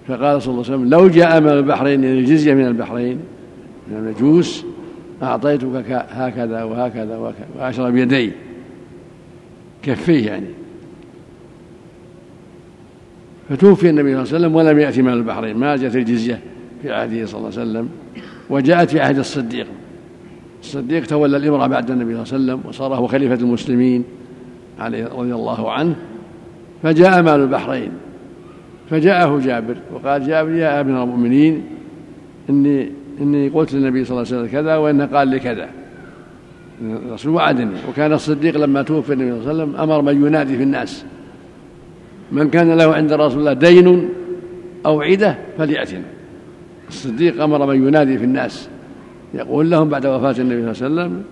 فقال 0.07 0.41
صلى 0.41 0.53
الله 0.53 0.65
عليه 0.65 0.75
وسلم 0.75 0.89
لو 0.89 1.07
جاء 1.07 1.41
من 1.41 1.49
البحرين 1.49 2.03
يعني 2.03 2.19
الجزية 2.19 2.53
من 2.53 2.67
البحرين 2.67 3.19
من 3.87 3.97
المجوس 3.97 4.65
أعطيتك 5.23 6.05
هكذا 6.09 6.63
وهكذا 6.63 7.17
وهكذا 7.17 7.45
وأشرب 7.59 7.95
يديه 7.95 8.31
كفيه 9.83 10.27
يعني. 10.27 10.47
فتوفي 13.49 13.89
النبي 13.89 14.11
صلى 14.11 14.23
الله 14.23 14.35
عليه 14.35 14.37
وسلم 14.37 14.55
ولم 14.55 14.79
يأتي 14.79 15.01
من 15.01 15.13
البحرين 15.13 15.57
ما 15.57 15.75
جاءت 15.75 15.95
الجزية 15.95 16.39
في 16.81 16.91
عهده 16.91 17.25
صلى 17.25 17.37
الله 17.37 17.59
عليه 17.59 17.69
وسلم 17.69 17.89
وجاءت 18.49 18.89
في 18.89 18.99
عهد 18.99 19.17
الصديق. 19.17 19.67
الصديق 20.61 21.05
تولى 21.05 21.37
الإمرة 21.37 21.67
بعد 21.67 21.91
النبي 21.91 22.25
صلى 22.25 22.37
الله 22.37 22.51
عليه 22.51 22.53
وسلم 22.53 22.69
وصار 22.69 22.95
هو 22.95 23.07
خليفة 23.07 23.35
المسلمين 23.35 24.03
عليه 24.79 25.05
رضي 25.05 25.33
الله 25.33 25.71
عنه 25.71 25.95
فجاء 26.83 27.21
مال 27.21 27.41
البحرين 27.41 27.91
فجاءه 28.89 29.39
جابر 29.39 29.77
وقال 29.93 30.27
جابر 30.27 30.51
يا 30.51 30.79
ابن 30.79 30.95
المؤمنين 30.95 31.63
إني 32.49 32.91
إني 33.21 33.49
قلت 33.49 33.73
للنبي 33.73 34.05
صلى 34.05 34.17
الله 34.17 34.27
عليه 34.27 34.37
وسلم 34.37 34.61
كذا 34.61 34.75
وإنه 34.75 35.05
قال 35.05 35.27
لي 35.27 35.39
كذا. 35.39 35.69
الرسول 36.81 37.33
وعدني 37.33 37.75
وكان 37.89 38.13
الصديق 38.13 38.57
لما 38.57 38.81
توفي 38.81 39.13
النبي 39.13 39.31
صلى 39.31 39.51
الله 39.51 39.63
عليه 39.63 39.63
وسلم 39.63 39.81
أمر 39.81 40.01
من 40.01 40.25
ينادي 40.25 40.57
في 40.57 40.63
الناس. 40.63 41.05
من 42.31 42.49
كان 42.49 42.71
له 42.71 42.93
عند 42.93 43.13
رسول 43.13 43.39
الله 43.39 43.53
دين 43.53 44.09
أو 44.85 45.01
عدة 45.01 45.37
فليأتنا. 45.57 46.03
الصديق 46.89 47.43
أمر 47.43 47.65
من 47.65 47.87
ينادي 47.87 48.17
في 48.17 48.23
الناس. 48.23 48.69
يقول 49.33 49.69
لهم 49.69 49.89
بعد 49.89 50.05
وفاة 50.05 50.35
النبي 50.41 50.73
صلى 50.73 50.87
الله 50.87 51.01
عليه 51.01 51.11
وسلم 51.11 51.23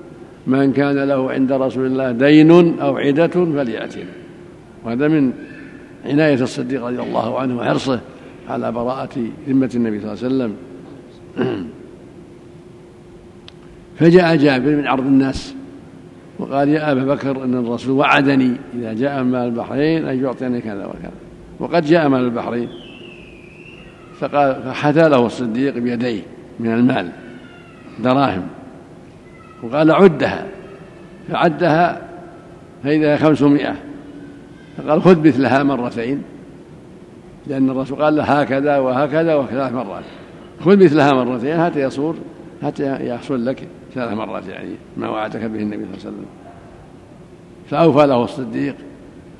من 0.47 0.73
كان 0.73 0.95
له 0.95 1.31
عند 1.31 1.51
رسول 1.51 1.85
الله 1.85 2.11
دين 2.11 2.79
أو 2.79 2.97
عدة 2.97 3.27
فليأتنا 3.27 4.11
وهذا 4.85 5.07
من 5.07 5.33
عناية 6.05 6.41
الصديق 6.41 6.85
رضي 6.85 7.01
الله 7.01 7.39
عنه 7.39 7.57
وحرصه 7.57 7.99
على 8.49 8.71
براءة 8.71 9.19
ذمة 9.47 9.71
النبي 9.75 9.99
صلى 9.99 10.13
الله 10.13 10.23
عليه 10.23 10.35
وسلم. 10.35 10.55
فجاء 13.99 14.35
جابر 14.35 14.75
من 14.75 14.87
عرض 14.87 15.05
الناس 15.05 15.55
وقال 16.39 16.69
يا 16.69 16.91
أبا 16.91 17.03
بكر 17.03 17.43
أن 17.43 17.53
الرسول 17.53 17.91
وعدني. 17.91 18.51
إذا 18.75 18.93
جاء 18.93 19.23
مال 19.23 19.39
البحرين 19.39 20.07
أن 20.07 20.23
يعطيني 20.23 20.61
كذا 20.61 20.85
وكذا. 20.85 21.11
وقد 21.59 21.85
جاء 21.85 22.09
مال 22.09 22.19
البحرين 22.19 22.69
فقال 24.19 24.63
فحثى 24.63 25.09
له 25.09 25.25
الصديق 25.25 25.77
بيديه 25.77 26.21
من 26.59 26.73
المال. 26.73 27.11
دراهم 28.03 28.47
وقال 29.63 29.91
عدها 29.91 30.45
فعدها 31.29 32.01
فإذا 32.83 33.17
خمسمائة. 33.17 33.75
فقال 34.77 35.01
خذ 35.01 35.27
مثلها 35.27 35.63
مرتين 35.63 36.23
لأن 37.47 37.69
الرسول 37.69 38.03
قال 38.03 38.15
له 38.15 38.23
هكذا 38.23 38.77
وهكذا 38.77 39.35
وثلاث 39.35 39.73
مرات. 39.73 40.03
خذ 40.59 40.83
مثلها 40.83 41.13
مرتين 41.13 41.63
حتى 41.63 41.79
يصور 41.79 42.15
حتى 42.63 43.07
يحصل 43.07 43.45
لك 43.45 43.67
ثلاث 43.95 44.13
مرات 44.13 44.47
يعني 44.47 44.69
ما 44.97 45.09
وعدك 45.09 45.39
به 45.39 45.59
النبي 45.59 45.85
صلى 45.85 45.85
الله 45.85 45.99
عليه 45.99 46.07
وسلم. 46.07 46.25
فأوفى 47.69 48.07
له 48.07 48.23
الصديق. 48.23 48.75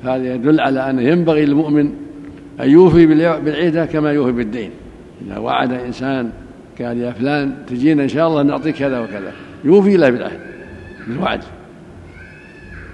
فهذا 0.03 0.33
يدل 0.33 0.59
على 0.59 0.89
أنه 0.89 1.01
ينبغي 1.01 1.45
للمؤمن 1.45 1.93
أن 2.59 2.69
يوفي 2.69 3.05
بالعيدة 3.05 3.85
كما 3.85 4.11
يوفي 4.11 4.31
بالدين. 4.31 4.71
إذا 5.25 5.37
وعد 5.37 5.73
إنسان 5.73 6.31
قال 6.81 6.97
يا 6.97 7.11
فلان 7.11 7.55
تجينا 7.67 8.03
إن 8.03 8.07
شاء 8.07 8.27
الله 8.27 8.43
نعطيك 8.43 8.75
كذا 8.75 8.99
وكذا. 8.99 9.31
يوفي 9.63 9.97
له 9.97 10.09
بالعهد 10.09 10.39
بالوعد 11.07 11.43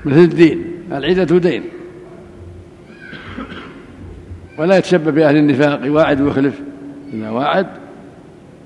مثل 0.05 0.19
الدين. 0.19 0.63
العيدة 0.91 1.39
دين. 1.39 1.63
ولا 4.57 4.77
يتشبه 4.77 5.11
بأهل 5.11 5.37
النفاق. 5.37 5.85
يواعد 5.85 6.21
ويخلف. 6.21 6.61
إذا 7.13 7.29
واعد 7.29 7.67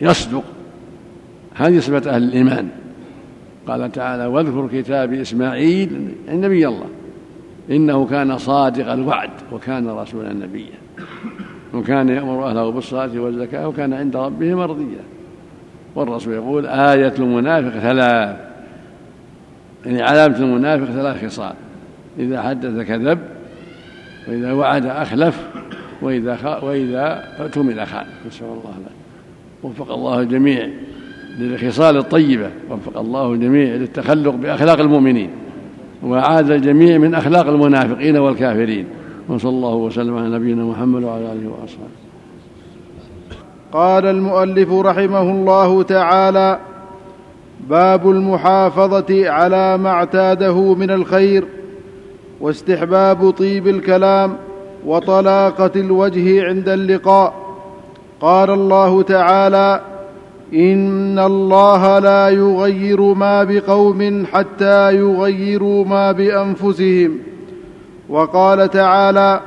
يصدق. 0.01 0.43
هذه 1.56 1.80
صفة 1.80 2.12
أهل 2.12 2.23
الإيمان. 2.23 2.69
قال 3.67 3.91
تعالى 3.91 4.25
واذكر 4.25 4.82
كتاب 4.82 5.13
إسماعيل 5.13 6.12
النبي 6.30 6.67
الله. 6.67 6.89
إنه 7.71 8.06
كان 8.06 8.38
صادق 8.38 8.91
الوعد 8.91 9.30
وكان 9.51 9.88
رسولا 9.88 10.34
نبيا. 10.34 10.77
وكان 11.78 12.10
يأمر 12.10 12.50
أهله 12.50 12.70
بالصلاة 12.70 13.20
والزكاة 13.20 13.68
وكان 13.68 13.94
عند 13.94 14.16
ربه 14.16 14.56
مرضيا 14.56 15.04
والرسول 15.96 16.34
يقول 16.34 16.68
آية 16.68 17.13
المنافق 17.20 17.80
ثلاث. 17.80 18.36
يعني 19.86 20.02
علامة 20.02 20.38
المنافق 20.38 20.86
ثلاث 20.86 21.26
خصال. 21.26 21.54
إذا 22.20 22.42
حدث 22.42 22.88
كذب 22.88 23.20
وإذا 24.28 24.52
وعد 24.52 24.86
أخلف 24.86 25.48
وإذا 26.02 26.60
وإذا 26.63 27.24
اؤتمن 27.40 27.86
خان 27.86 28.06
نسأل 28.28 28.46
الله 28.46 28.76
له. 28.86 28.92
وفق 29.63 29.92
الله 29.92 30.20
الجميع 30.20 30.68
للخصال 31.40 31.98
الطيبة. 31.98 32.50
وفق 32.70 33.00
الله 33.00 33.34
الجميع 33.34 33.76
للتخلق 33.76 34.36
بأخلاق 34.36 34.80
المؤمنين. 34.80 35.30
وأعاد 36.04 36.52
الجميع 36.52 36.98
من 36.98 37.16
أخلاق 37.16 37.48
المنافقين 37.48 38.18
والكافرين. 38.18 38.86
وصلى 39.30 39.50
الله 39.50 39.76
وسلم 39.76 40.18
على 40.18 40.30
نبينا 40.30 40.63
محمد 40.63 41.04
وعلى 41.04 41.32
آله 41.32 41.48
وأصحابه. 41.50 41.98
قال 43.72 44.06
المؤلف 44.06 44.72
رحمه 44.72 45.22
الله 45.22 45.84
تعالى 45.84 46.60
باب 47.70 48.10
المحافظة 48.12 49.30
على 49.30 49.78
ما 49.78 49.89
اعتاده 49.89 50.74
من 50.74 50.91
الخير 50.91 51.45
واستحباب 52.41 53.30
طيب 53.30 53.68
الكلام 53.68 54.38
وطلاقة 54.86 55.72
الوجه 55.76 56.45
عند 56.45 56.70
اللقاء. 56.70 57.34
قال 58.22 58.49
الله 58.49 59.01
تعالى 59.01 59.82
إن 60.54 61.20
الله 61.20 61.99
لا 61.99 62.30
يغير 62.30 63.01
ما 63.01 63.43
بقوم 63.43 64.26
حتى 64.26 64.95
يغيروا 64.95 65.86
ما 65.86 66.12
بأنفسهم. 66.12 67.18
وقال 68.10 68.70
تعالى 68.70 69.41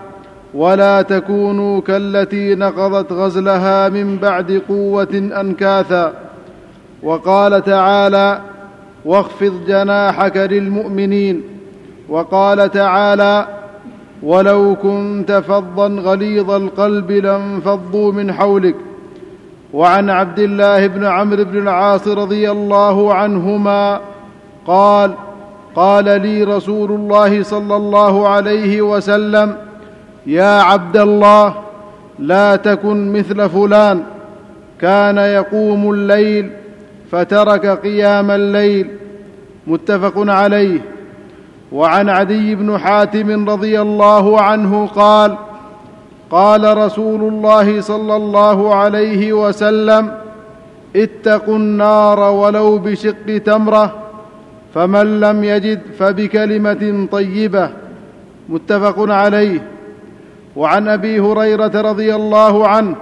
ولا 0.54 1.02
تكونوا 1.02 1.80
كالتي 1.80 2.54
نقضت 2.54 3.12
غزلها 3.12 3.88
من 3.88 4.16
بعد 4.16 4.62
قوه 4.68 5.30
انكاثا. 5.40 6.12
وقال 7.02 7.64
تعالى 7.64 8.40
واخفض 9.04 9.52
جناحك 9.66 10.36
للمؤمنين. 10.36 11.42
وقال 12.08 12.70
تعالى 12.70 13.46
ولو 14.22 14.76
كنت 14.82 15.42
فظا 15.48 15.88
غليظ 15.88 16.50
القلب 16.50 17.10
لانفضوا 17.10 18.12
من 18.12 18.32
حولك. 18.32 18.74
وعن 19.72 20.10
عبد 20.10 20.38
الله 20.38 20.86
بن 20.86 21.04
عمرو 21.04 21.44
بن 21.44 21.58
العاص 21.58 22.08
رضي 22.08 22.50
الله 22.50 23.14
عنهما 23.14 24.00
قال 24.66 25.14
قال 25.76 26.04
لي 26.04 26.44
رسول 26.44 26.90
الله 26.90 27.42
صلى 27.42 27.76
الله 27.76 28.28
عليه 28.28 28.82
وسلم 28.82 29.56
يا 30.26 30.60
عبد 30.60 30.96
الله 30.96 31.54
لا 32.18 32.56
تكن 32.56 33.12
مثل 33.12 33.48
فلان 33.48 34.02
كان 34.80 35.18
يقوم 35.18 35.90
الليل 35.90 36.50
فترك 37.10 37.66
قيام 37.66 38.30
الليل. 38.30 38.90
متفق 39.66 40.14
عليه. 40.16 40.80
وعن 41.72 42.08
عدي 42.08 42.54
بن 42.54 42.78
حاتم 42.78 43.50
رضي 43.50 43.80
الله 43.80 44.40
عنه 44.40 44.86
قال 44.86 45.36
قال 46.30 46.76
رسول 46.78 47.22
الله 47.22 47.80
صلى 47.80 48.16
الله 48.16 48.74
عليه 48.74 49.32
وسلم 49.32 50.14
اتقوا 50.96 51.56
النار 51.56 52.20
ولو 52.20 52.78
بشق 52.78 53.38
تمرة 53.44 54.09
فمن 54.74 55.20
لم 55.20 55.44
يجد 55.44 55.80
فبكلمة 55.98 57.08
طيبة 57.12 57.70
متفق 58.48 59.10
عليه. 59.12 59.62
وعن 60.56 60.88
أبي 60.88 61.20
هريرة 61.20 61.80
رضي 61.80 62.14
الله 62.14 62.68
عنه 62.68 62.96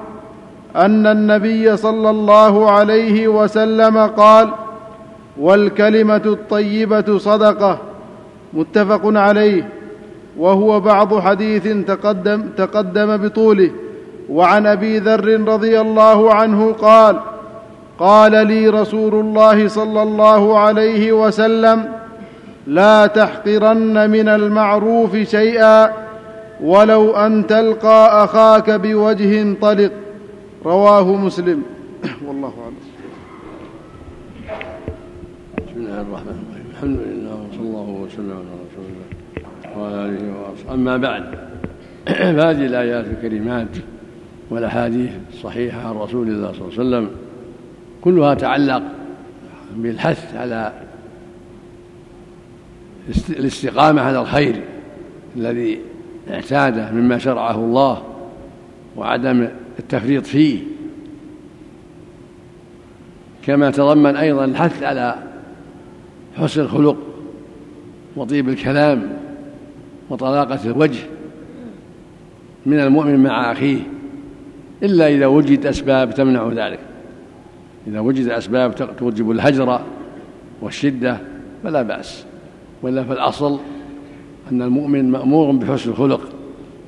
أن 0.77 1.07
النبي 1.07 1.77
صلى 1.77 2.11
الله 2.11 2.71
عليه 2.71 3.29
وسلم 3.29 3.99
قال 3.99 4.49
والكلمة 5.41 6.23
الطيبة 6.27 7.19
صدقة 7.19 7.79
متفق 8.53 9.01
عليه. 9.05 9.69
وهو 10.39 10.81
بعض 10.81 11.21
حديث 11.21 11.69
تقدم 11.87 12.43
تقدم 12.57 13.17
بطوله. 13.17 13.71
وعن 14.31 14.67
أبي 14.67 14.99
ذر 14.99 15.49
رضي 15.49 15.81
الله 15.81 16.35
عنه 16.35 16.73
قال 16.73 17.21
قال 17.99 18.47
لي 18.47 18.69
رسول 18.69 19.15
الله 19.15 19.69
صلى 19.69 20.03
الله 20.03 20.59
عليه 20.59 21.13
وسلم 21.13 21.89
لا 22.67 23.07
تحقرن 23.07 24.11
من 24.11 24.29
المعروف 24.29 25.17
شيئا 25.17 25.93
ولو 26.61 27.17
أن 27.17 27.47
تلقى 27.47 28.25
أخاك 28.25 28.71
بوجه 28.71 29.55
طلق. 29.61 29.93
رواه 30.65 31.17
مسلم. 31.17 31.63
والله 32.27 32.53
أعلم. 32.63 32.75
بسم 35.67 35.77
الله 35.77 36.01
الرحمن 36.01 36.39
الرحيم. 36.43 36.67
الحمد 36.71 36.99
لله 37.07 37.35
وصلى 37.49 37.61
الله 37.61 37.89
وسلم 38.03 38.31
على 38.31 38.55
رسول 38.67 38.85
الله 38.89 39.79
وعلى 39.79 40.07
آله 40.07 40.33
وأصحابه. 40.41 40.75
أما 40.75 40.97
بعد 40.97 41.25
فهذه 42.37 42.67
الآيات 42.67 43.05
الكريمات 43.07 43.69
والأحاديث 44.51 45.11
الصحيحة 45.33 45.89
عن 45.89 45.95
رسول 45.95 46.29
الله 46.29 46.53
صلى 46.53 46.61
الله 46.61 46.73
عليه 46.79 46.89
وسلم 46.89 47.28
كلها 48.01 48.35
تعلق 48.35 48.83
بالحث 49.77 50.37
على 50.37 50.73
الاستقامة 53.31 54.03
على 54.03 54.21
الخير 54.21 54.61
الذي 55.37 55.81
اعتاده 56.31 56.91
مما 56.91 57.19
شرعه 57.19 57.55
الله 57.55 58.03
وعدم 58.97 59.49
التفريط 59.79 60.27
فيه. 60.27 60.59
كما 63.43 63.71
تضمن 63.71 64.17
أيضا 64.17 64.45
الحث 64.45 64.83
على 64.83 65.15
حسن 66.37 66.61
الخلق 66.61 66.97
وطيب 68.17 68.49
الكلام 68.49 69.17
وطلاقة 70.11 70.65
الوجه 70.65 71.01
من 72.67 72.81
المؤمن 72.81 73.23
مع 73.23 73.53
أخيه 73.53 73.79
إلا 74.83 75.09
إذا 75.09 75.27
وجد 75.27 75.67
أسباب 75.67 76.15
تمنع 76.15 76.49
ذلك. 76.49 76.88
إذا 77.89 78.01
وجد 78.01 78.29
أسباب 78.29 78.97
توجب 78.99 79.31
الهجر 79.31 79.81
والشدة 80.63 81.19
فلا 81.65 81.83
بأس. 81.83 82.25
وإلا 82.83 83.05
فالأصل 83.05 83.59
أن 84.53 84.63
المؤمن 84.63 85.11
مأمور 85.11 85.53
بحسن 85.53 85.91
الخلق 85.91 86.21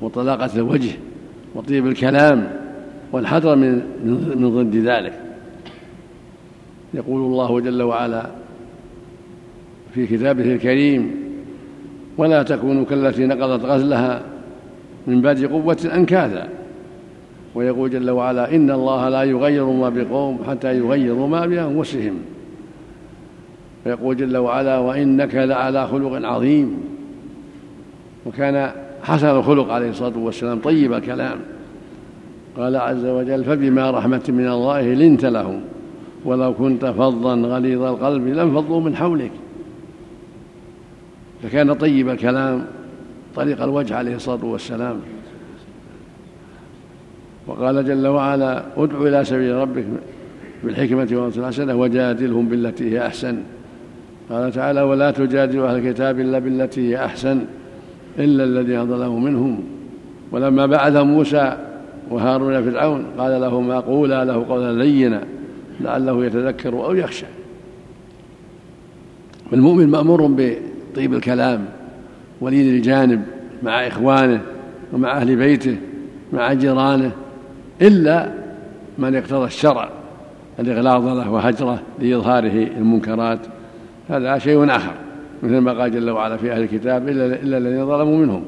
وطلاقة 0.01 0.55
الوجه 0.55 0.91
وطيب 1.55 1.87
الكلام 1.87 2.51
والحذر 3.11 3.55
من 3.55 3.81
من 4.35 4.49
ضد 4.49 4.75
ذلك. 4.75 5.13
يقول 6.93 7.21
الله 7.21 7.59
جل 7.59 7.81
وعلا 7.81 8.25
في 9.93 10.07
كتابه 10.07 10.43
الكريم 10.43 11.11
ولا 12.17 12.43
تكونوا 12.43 12.85
كالتي 12.85 13.25
نقضت 13.25 13.65
غزلها 13.65 14.21
من 15.07 15.21
بعد 15.21 15.45
قوة 15.45 15.77
أنكاثا 15.95 16.47
ويقول 17.55 17.89
جل 17.89 18.09
وعلا 18.09 18.55
إن 18.55 18.71
الله 18.71 19.09
لا 19.09 19.23
يغير 19.23 19.65
ما 19.65 19.89
بقوم 19.89 20.39
حتى 20.47 20.77
يغيروا 20.77 21.27
ما 21.27 21.45
بأنفسهم. 21.45 22.13
ويقول 23.85 24.17
جل 24.17 24.37
وعلا 24.37 24.77
وإنك 24.77 25.35
لعلى 25.35 25.87
خلق 25.87 26.27
عظيم. 26.27 26.83
وكان 28.25 28.71
حسن 29.03 29.27
الخلق 29.27 29.71
عليه 29.71 29.89
الصلاة 29.89 30.17
والسلام 30.17 30.59
طيب 30.59 30.93
الكلام. 30.93 31.39
قال 32.57 32.75
عز 32.75 33.05
وجل 33.05 33.43
فبما 33.43 33.91
رحمة 33.91 34.23
من 34.29 34.47
الله 34.47 34.93
لنت 34.93 35.25
لهم 35.25 35.61
ولو 36.25 36.53
كنت 36.53 36.85
فظا 36.85 37.35
غليظ 37.35 37.81
القلب 37.81 38.27
لانفضوا 38.27 38.81
من 38.81 38.95
حولك. 38.95 39.31
فكان 41.43 41.73
طيب 41.73 42.09
الكلام 42.09 42.65
طريق 43.35 43.63
الوجه 43.63 43.95
عليه 43.95 44.15
الصلاة 44.15 44.45
والسلام. 44.45 44.99
وقال 47.47 47.85
جل 47.85 48.07
وعلا 48.07 48.63
ادع 48.77 48.97
إلى 49.01 49.25
سبيل 49.25 49.55
ربك 49.55 49.85
بالحكمة 50.63 51.07
والموعظة 51.11 51.41
الحسنة 51.41 51.75
وجادلهم 51.75 52.49
بالتي 52.49 52.91
هي 52.91 53.07
أحسن. 53.07 53.37
قال 54.29 54.51
تعالى 54.51 54.81
ولا 54.81 55.11
تجادلوا 55.11 55.69
أهل 55.69 55.87
الكتاب 55.87 56.19
إلا 56.19 56.39
بالتي 56.39 56.89
هي 56.89 57.05
أحسن 57.05 57.41
إلا 58.19 58.43
الذين 58.43 58.87
ظلموا 58.87 59.19
منهم. 59.19 59.63
ولما 60.31 60.65
بعث 60.65 60.95
موسى 60.95 61.57
وهارون 62.09 62.71
فرعون 62.71 63.05
قال 63.17 63.41
لهما 63.41 63.79
قولا 63.79 64.25
له 64.25 64.45
قولا 64.49 64.83
لينا 64.83 65.23
لعله 65.81 66.25
يتذكر 66.25 66.85
أو 66.85 66.93
يخشى. 66.93 67.25
فالمؤمن 69.51 69.87
مأمور 69.87 70.27
بطيب 70.27 71.13
الكلام 71.13 71.65
ولين 72.41 72.75
الجانب 72.75 73.21
مع 73.63 73.87
إخوانه 73.87 74.41
ومع 74.93 75.17
أهل 75.17 75.35
بيته 75.35 75.77
مع 76.33 76.53
جيرانه 76.53 77.11
إلا 77.81 78.31
من 78.97 79.15
اقتضى 79.15 79.45
الشرع 79.45 79.89
الإغلاظ 80.59 81.07
له 81.07 81.31
وهجره 81.31 81.81
لإظهاره 81.99 82.67
المنكرات 82.77 83.39
هذا 84.09 84.37
شيء 84.37 84.75
آخر 84.75 84.93
مثل 85.43 85.57
ما 85.57 85.71
قال 85.81 85.91
جل 85.91 86.09
وعلا 86.09 86.37
في 86.37 86.51
أهل 86.51 86.63
الكتاب 86.63 87.09
إلا 87.09 87.57
الذين 87.57 87.87
ظلموا 87.87 88.17
منهم. 88.17 88.43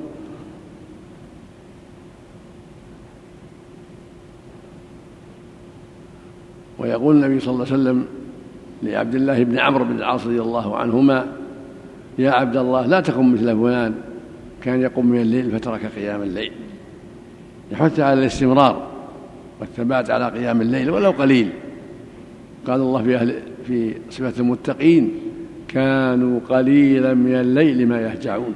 ويقول 6.80 7.16
النبي 7.16 7.40
صلى 7.40 7.54
الله 7.54 7.66
عليه 7.66 7.74
وسلم 7.74 8.06
لعبد 8.84 9.16
الله 9.16 9.44
بن 9.44 9.60
عمرو 9.60 9.86
بن 9.86 9.96
العاص 9.96 10.28
رضي 10.28 10.42
الله 10.42 10.78
عنهما 10.78 11.26
يا 12.18 12.32
عبد 12.32 12.58
الله 12.58 12.86
لا 12.86 13.02
تكن 13.02 13.34
مثل 13.34 13.58
فلان 13.58 13.94
كان 14.64 14.82
يقوم 14.82 15.06
من 15.06 15.22
الليل 15.22 15.52
فترك 15.52 15.86
قيام 15.86 16.22
الليل. 16.22 16.52
يحث 17.72 18.00
على 18.00 18.20
الاستمرار. 18.20 18.93
والثبات 19.60 20.10
على 20.10 20.30
قيام 20.30 20.62
الليل 20.62 20.90
ولو 20.90 21.12
قليل. 21.12 21.50
قال 22.68 22.82
الله 22.82 23.04
في 23.04 23.16
أهل 23.16 23.36
في 23.68 23.94
صفة 24.10 24.34
المتقين 24.40 25.12
كانوا 25.68 26.40
قليلا 26.50 27.14
من 27.14 27.36
الليل 27.36 27.88
ما 27.88 28.02
يهجعون 28.02 28.54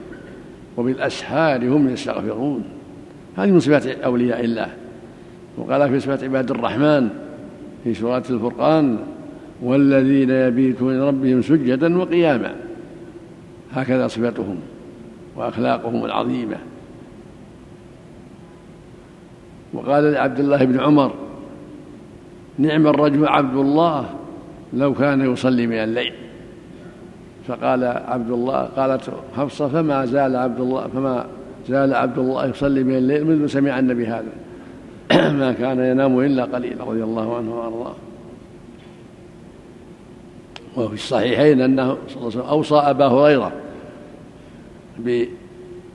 وبالأسحار 0.77 1.67
هم 1.67 1.89
يستغفرون. 1.89 2.63
هذه 3.37 3.51
من 3.51 3.59
صفات 3.59 3.85
أولياء 3.85 4.45
الله. 4.45 4.67
وقال 5.57 5.89
في 5.89 5.99
صفة 5.99 6.23
عباد 6.23 6.51
الرحمن 6.51 7.09
في 7.83 7.93
سورة 7.93 8.23
الفرقان 8.29 8.99
والذين 9.61 10.29
يبيتون 10.29 10.99
لربهم 10.99 11.41
سجدا 11.41 11.97
وقياما. 11.97 12.55
هكذا 13.71 14.07
صفتهم 14.07 14.55
وأخلاقهم 15.35 16.05
العظيمة. 16.05 16.57
وقال 19.73 20.11
لعبد 20.11 20.39
الله 20.39 20.65
بن 20.65 20.79
عمر 20.79 21.13
نعم 22.57 22.87
الرجل 22.87 23.27
عبد 23.27 23.55
الله 23.57 24.05
لو 24.73 24.93
كان 24.93 25.33
يصلي 25.33 25.67
من 25.67 25.75
الليل. 25.75 26.13
فقال 27.47 27.83
عبد 27.83 28.31
الله 28.31 28.61
قالت 28.63 29.09
حفصة 29.37 29.67
فما 29.67 30.05
زال 30.05 30.35
عبد 30.35 30.59
الله 30.59 30.87
فما 30.87 31.25
زال 31.69 31.93
عبد 31.93 32.17
الله 32.17 32.45
يصلي 32.45 32.83
من 32.83 32.97
الليل 32.97 33.25
منذ 33.25 33.47
سمع 33.47 33.79
النبي 33.79 34.07
هذا؟ 34.07 34.31
ما 35.39 35.51
كان 35.51 35.79
ينام 35.79 36.19
إلا 36.19 36.43
قليلا 36.43 36.83
رضي 36.83 37.03
الله 37.03 37.37
عنه 37.37 37.59
وأرضاه. 37.59 37.95
وفي 40.77 40.93
الصحيحين 40.93 41.61
أنه 41.61 41.97
صلى 42.07 42.15
الله 42.15 42.17
عليه 42.17 42.27
وسلم 42.27 42.41
أوصى 42.41 42.75
أبا 42.75 43.07
هريرة 43.07 43.51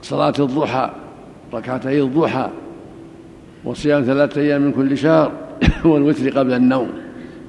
بصلاة 0.01 0.33
الضحى 0.39 0.89
ركعتي 1.53 2.01
الضحى 2.01 2.49
وصيام 3.65 4.03
ثلاثة 4.03 4.41
أيام 4.41 4.61
من 4.61 4.71
كل 4.71 4.97
شهر 4.97 5.31
والوتر 5.85 6.29
قبل 6.29 6.53
النوم 6.53 6.89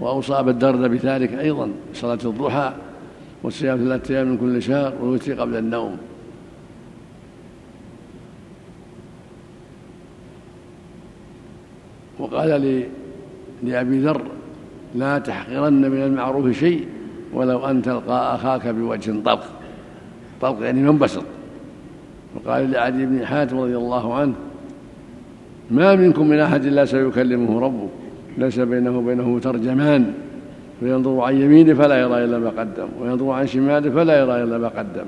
وأوصى 0.00 0.42
بالدرد 0.42 0.90
بذلك 0.90 1.32
أيضا 1.32 1.70
صلاة 1.94 2.18
الضحى 2.24 2.72
والصيام 3.42 3.78
ثلاثة 3.78 4.14
أيام 4.14 4.28
من 4.28 4.38
كل 4.38 4.62
شهر 4.62 4.94
والوتر 5.00 5.40
قبل 5.40 5.56
النوم. 5.56 5.96
وقال 12.18 12.84
لأبي 13.62 13.98
ذر 13.98 14.22
لا 14.94 15.18
تحقرن 15.18 15.90
من 15.90 16.02
المعروف 16.02 16.58
شيء 16.58 16.88
ولو 17.32 17.66
أن 17.66 17.82
تلقى 17.82 18.34
أخاك 18.34 18.66
بوجه 18.66 19.22
طلق. 19.24 19.44
طلق 20.40 20.62
يعني 20.62 20.80
منبسط. 20.82 21.24
وقال 22.34 22.70
لعدي 22.70 23.06
بن 23.06 23.26
حاتم 23.26 23.58
رضي 23.58 23.76
الله 23.76 24.14
عنه 24.14 24.34
ما 25.70 25.94
منكم 25.94 26.28
من 26.28 26.38
أحد 26.38 26.64
إلا 26.64 26.84
سيكلمه 26.84 27.60
ربه. 27.60 27.88
ليس 28.38 28.58
بينه 28.58 28.98
وبينه 28.98 29.38
ترجمان. 29.38 30.12
فينظر 30.80 31.20
عن 31.20 31.40
يمينه 31.40 31.74
فلا 31.74 32.00
يرى 32.00 32.24
إلا 32.24 32.38
ما 32.38 32.50
قدم. 32.50 32.88
وينظر 33.00 33.30
عن 33.30 33.46
شماله 33.46 33.90
فلا 33.90 34.18
يرى 34.20 34.42
إلا 34.42 34.58
ما 34.58 34.68
قدم. 34.68 35.04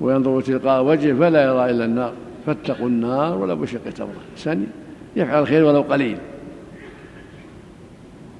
وينظر 0.00 0.40
تلقاء 0.40 0.84
وجهه 0.84 1.14
فلا 1.14 1.44
يرى 1.44 1.70
إلا 1.70 1.84
النار. 1.84 2.12
فاتقوا 2.46 2.88
النار 2.88 3.38
ولو 3.38 3.56
بشق 3.56 3.90
تمرة. 3.90 4.22
إنسان 4.32 4.66
يفعل 5.16 5.42
الخير 5.42 5.64
ولو 5.64 5.80
قليل. 5.80 6.16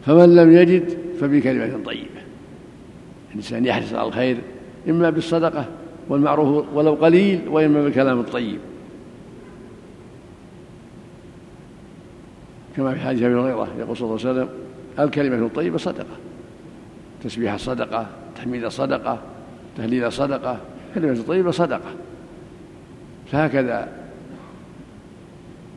فمن 0.07 0.37
لم 0.37 0.53
يجد 0.53 0.99
فبكلمة 1.21 1.79
طيبة. 1.85 2.21
الإنسان 3.31 3.67
يحرص 3.67 3.95
على 3.95 4.09
الخير 4.09 4.37
إما 4.89 5.11
بالصدقة 5.11 5.65
والمعروف 6.09 6.65
ولو 6.75 6.95
قليل 6.95 7.41
وإما 7.51 7.85
بالكلام 7.85 8.21
الطيب. 8.21 8.59
كما 12.79 12.95
في 12.95 13.01
حديث 13.01 13.23
أبي 13.23 13.35
هريرة 13.35 13.69
يقول 13.79 13.97
صلى 13.97 14.07
الله 14.07 14.19
عليه 14.21 14.31
وسلم 14.31 14.49
الكلمة 14.99 15.47
الطيبة 15.47 15.79
صدقة 15.79 16.17
تسبيح 17.25 17.53
الصدقه 17.53 18.07
تحميد 18.37 18.65
الصدقه 18.65 19.19
تهليل 19.77 20.05
الصدقه 20.05 20.59
كلمة 20.95 21.13
الطيبة 21.13 21.51
صدقة. 21.51 21.91
فهكذا 23.27 23.89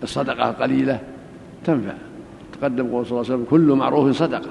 الصدقة 0.04 0.49
القليلة 0.49 0.99
تنفع. 1.64 1.93
تقدم 2.54 2.88
قول 2.88 3.06
صلى 3.06 3.12
الله 3.12 3.32
عليه 3.32 3.34
وسلم 3.34 3.45
كل 3.49 3.76
معروف 3.76 4.18
صدقة. 4.18 4.49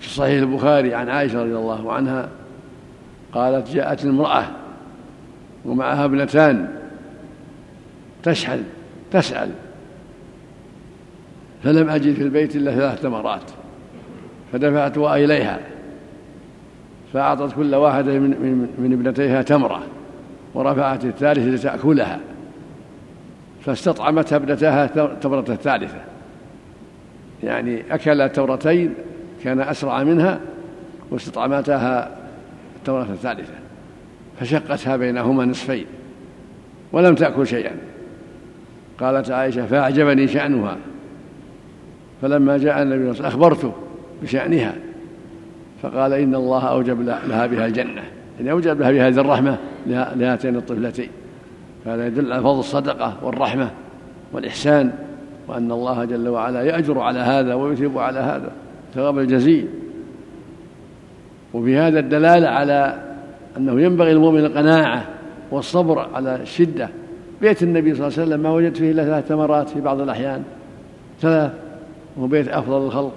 في 0.00 0.08
صحيح 0.08 0.42
البخاري 0.42 0.94
عن 0.94 1.08
عائشة 1.08 1.42
رضي 1.42 1.56
الله 1.56 1.92
عنها 1.92 2.28
قالت 3.32 3.70
جاءت 3.70 4.04
المراه 4.04 4.46
ومعها 5.64 6.04
ابنتان 6.04 6.68
تشحذ 8.22 8.60
تسأل 9.10 9.50
فلم 11.64 11.90
أجد 11.90 12.14
في 12.14 12.22
البيت 12.22 12.56
إلا 12.56 12.74
ثلاث 12.74 13.02
تمرات 13.02 13.42
فدفعتها 14.52 15.16
إليها 15.16 15.58
فأعطت 17.12 17.54
كل 17.54 17.74
واحدة 17.74 18.12
من, 18.12 18.30
من, 18.30 18.74
من 18.78 18.92
ابنتيها 18.92 19.42
تمرة 19.42 19.82
ورفعت 20.54 21.04
الثالثة 21.04 21.50
لتأكلها 21.50 22.20
فاستطعمتها 23.64 24.36
ابنتها 24.36 24.84
التمرة 24.84 25.44
الثالثة. 25.48 26.00
يعني 27.42 27.82
أكل 27.90 28.28
تمرتين 28.28 28.94
كان 29.44 29.60
أسرع 29.60 30.02
منها 30.02 30.40
واستطعمتها 31.10 32.18
التمرة 32.76 33.08
الثالثة 33.12 33.52
فشقتها 34.40 34.96
بينهما 34.96 35.44
نصفين 35.44 35.86
ولم 36.92 37.14
تأكل 37.14 37.46
شيئا. 37.46 37.72
قالت 39.00 39.30
عائشة 39.30 39.66
فأعجبني 39.66 40.28
شأنها. 40.28 40.76
فلما 42.22 42.58
جاء 42.58 42.82
النبي 42.82 42.98
صلى 42.98 43.10
الله 43.10 43.10
عليه 43.10 43.10
وسلم 43.10 43.26
أخبرته 43.26 43.72
بشأنها 44.22 44.74
فقال 45.82 46.12
إن 46.12 46.34
الله 46.34 46.64
أوجب 46.64 47.02
لها 47.02 47.46
بها 47.46 47.66
الجنة. 47.66 48.02
يعني 48.38 48.50
أوجب 48.50 48.80
لها 48.80 48.90
بهذه 48.90 49.20
الرحمة 49.20 49.58
لهاتين 50.16 50.56
الطفلتين. 50.56 51.08
هذا 51.86 52.06
يدل 52.06 52.32
على 52.32 52.42
فضل 52.42 52.58
الصدقة 52.58 53.16
والرحمة 53.22 53.70
والإحسان 54.32 54.92
وأن 55.48 55.72
الله 55.72 56.04
جل 56.04 56.28
وعلا 56.28 56.62
يأجر 56.62 56.98
على 57.00 57.18
هذا 57.18 57.54
ويثيب 57.54 57.98
على 57.98 58.18
هذا 58.18 58.50
ثواب 58.94 59.18
الجزيل. 59.18 59.68
وفي 61.54 61.76
هذا 61.76 61.98
الدلالة 61.98 62.48
على 62.48 63.02
أنه 63.56 63.80
ينبغي 63.80 64.12
المؤمن 64.12 64.44
القناعة 64.44 65.04
والصبر 65.50 66.08
على 66.14 66.36
الشدة. 66.42 66.88
بيت 67.40 67.62
النبي 67.62 67.94
صلى 67.94 68.06
الله 68.06 68.18
عليه 68.18 68.28
وسلم 68.28 68.40
ما 68.40 68.50
وجدت 68.50 68.76
فيه 68.76 68.90
إلا 68.90 69.04
ثلاث 69.04 69.28
تمرات 69.28 69.68
في 69.68 69.80
بعض 69.80 70.00
الأحيان. 70.00 70.42
ثلاث 71.20 71.52
وهو 72.16 72.26
بيت 72.26 72.48
أفضل 72.48 72.86
الخلق. 72.86 73.12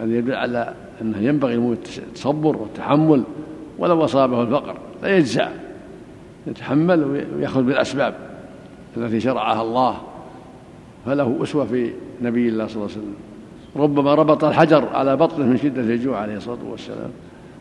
هذا 0.00 0.14
يدل 0.14 0.34
على 0.34 0.74
أنه 1.02 1.18
ينبغي 1.18 1.76
التصبر 1.98 2.56
والتحمل 2.56 3.22
ولو 3.78 4.04
أصابه 4.04 4.42
الفقر 4.42 4.76
لا 5.02 5.16
يجزع 5.16 5.48
يتحمل 6.46 7.24
ويأخذ 7.36 7.62
بالأسباب 7.62 8.14
التي 8.96 9.20
شرعها 9.20 9.62
الله. 9.62 9.96
فله 11.06 11.38
أسوة 11.42 11.64
في 11.64 11.90
نبي 12.22 12.48
الله 12.48 12.66
صلى 12.66 12.76
الله 12.76 12.88
عليه 12.88 12.98
وسلم. 13.00 13.14
ربما 13.76 14.14
ربط 14.14 14.44
الحجر 14.44 14.88
على 14.88 15.16
بطنه 15.16 15.46
من 15.46 15.56
شدة 15.56 15.82
الجوع 15.82 16.18
عليه 16.18 16.36
الصلاة 16.36 16.58
والسلام. 16.70 17.10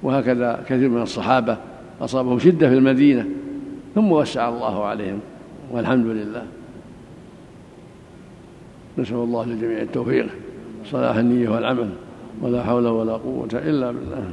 وهكذا 0.03 0.63
كثير 0.67 0.89
من 0.89 1.01
الصحابة 1.01 1.57
أصابهم 2.01 2.39
شدة 2.39 2.69
في 2.69 2.75
المدينة 2.75 3.25
ثم 3.95 4.11
وسع 4.11 4.49
الله 4.49 4.83
عليهم 4.83 5.19
والحمد 5.71 6.05
لله. 6.05 6.43
نسأل 8.99 9.15
الله 9.15 9.45
للجميع 9.45 9.81
التوفيق 9.81 10.27
صلاح 10.91 11.15
النية 11.15 11.49
والعمل 11.49 11.89
ولا 12.41 12.63
حول 12.63 12.87
ولا 12.87 13.13
قوة 13.13 13.49
إلا 13.53 13.91
بالله. 13.91 14.23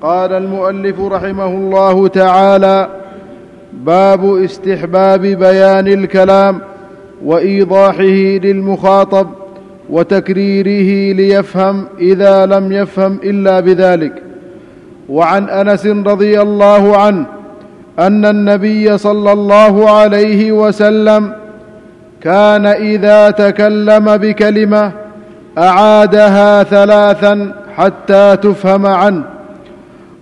قال 0.00 0.32
المؤلف 0.32 1.00
رحمه 1.00 1.46
الله 1.46 2.08
تعالى 2.08 2.88
باب 3.72 4.36
استحباب 4.36 5.20
بيان 5.20 5.88
الكلام 5.88 6.60
وإيضاحه 7.24 8.38
للمخاطب 8.44 9.28
وتكريره 9.90 11.16
ليفهم 11.16 11.86
إذا 11.98 12.46
لم 12.46 12.72
يفهم 12.72 13.18
إلا 13.24 13.60
بذلك. 13.60 14.22
وعن 15.08 15.48
أنس 15.48 15.86
رضي 15.86 16.40
الله 16.40 16.96
عنه 16.96 17.26
أن 17.98 18.24
النبي 18.24 18.98
صلى 18.98 19.32
الله 19.32 19.90
عليه 19.90 20.52
وسلم 20.52 21.32
كان 22.22 22.66
إذا 22.66 23.30
تكلم 23.30 24.16
بكلمة 24.16 24.92
أعادها 25.58 26.62
ثلاثا 26.62 27.52
حتى 27.76 28.36
تفهم 28.36 28.86
عنه. 28.86 29.24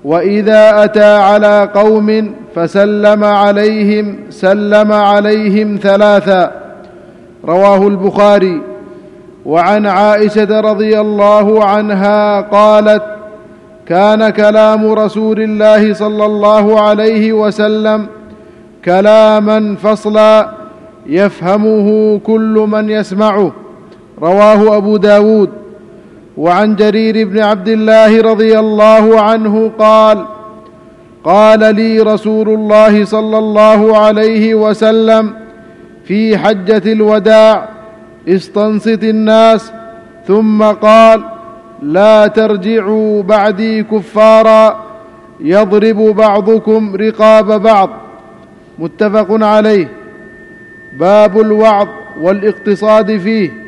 وإذا 0.04 0.84
أتى 0.84 1.16
على 1.16 1.68
قوم 1.74 2.34
فسلم 2.54 3.24
عليهم 3.24 4.16
سلم 4.30 4.92
عليهم 4.92 5.78
ثلاثا. 5.82 6.52
رواه 7.44 7.88
البخاري. 7.88 8.60
وعن 9.44 9.86
عائشة 9.86 10.60
رضي 10.60 11.00
الله 11.00 11.64
عنها 11.64 12.40
قالت 12.40 13.02
كان 13.90 14.30
كلام 14.30 14.92
رسول 14.92 15.40
الله 15.40 15.94
صلى 15.94 16.24
الله 16.26 16.80
عليه 16.80 17.32
وسلم 17.32 18.06
كلاما 18.84 19.76
فصلا 19.82 20.50
يفهمه 21.06 22.18
كل 22.18 22.66
من 22.70 22.90
يسمعه. 22.90 23.52
رواه 24.22 24.76
أبو 24.76 24.96
داود. 24.96 25.50
وعن 26.36 26.76
جرير 26.76 27.28
بن 27.28 27.38
عبد 27.38 27.68
الله 27.68 28.20
رضي 28.20 28.58
الله 28.58 29.20
عنه 29.20 29.70
قال 29.78 30.24
قال 31.24 31.74
لي 31.74 32.00
رسول 32.00 32.48
الله 32.48 33.04
صلى 33.04 33.38
الله 33.38 33.98
عليه 33.98 34.54
وسلم 34.54 35.34
في 36.04 36.38
حجة 36.38 36.92
الوداع 36.92 37.68
استنصت 38.28 39.02
الناس. 39.04 39.72
ثم 40.26 40.62
قال 40.62 41.39
لا 41.82 42.26
ترجعوا 42.26 43.22
بعدي 43.22 43.82
كفارا 43.82 44.86
يضرب 45.40 45.96
بعضكم 45.96 46.96
رقاب 46.96 47.62
بعض. 47.62 47.90
متفق 48.78 49.26
عليه. 49.30 49.88
باب 50.98 51.40
الوعظ 51.40 51.88
والاقتصاد 52.20 53.16
فيه. 53.16 53.60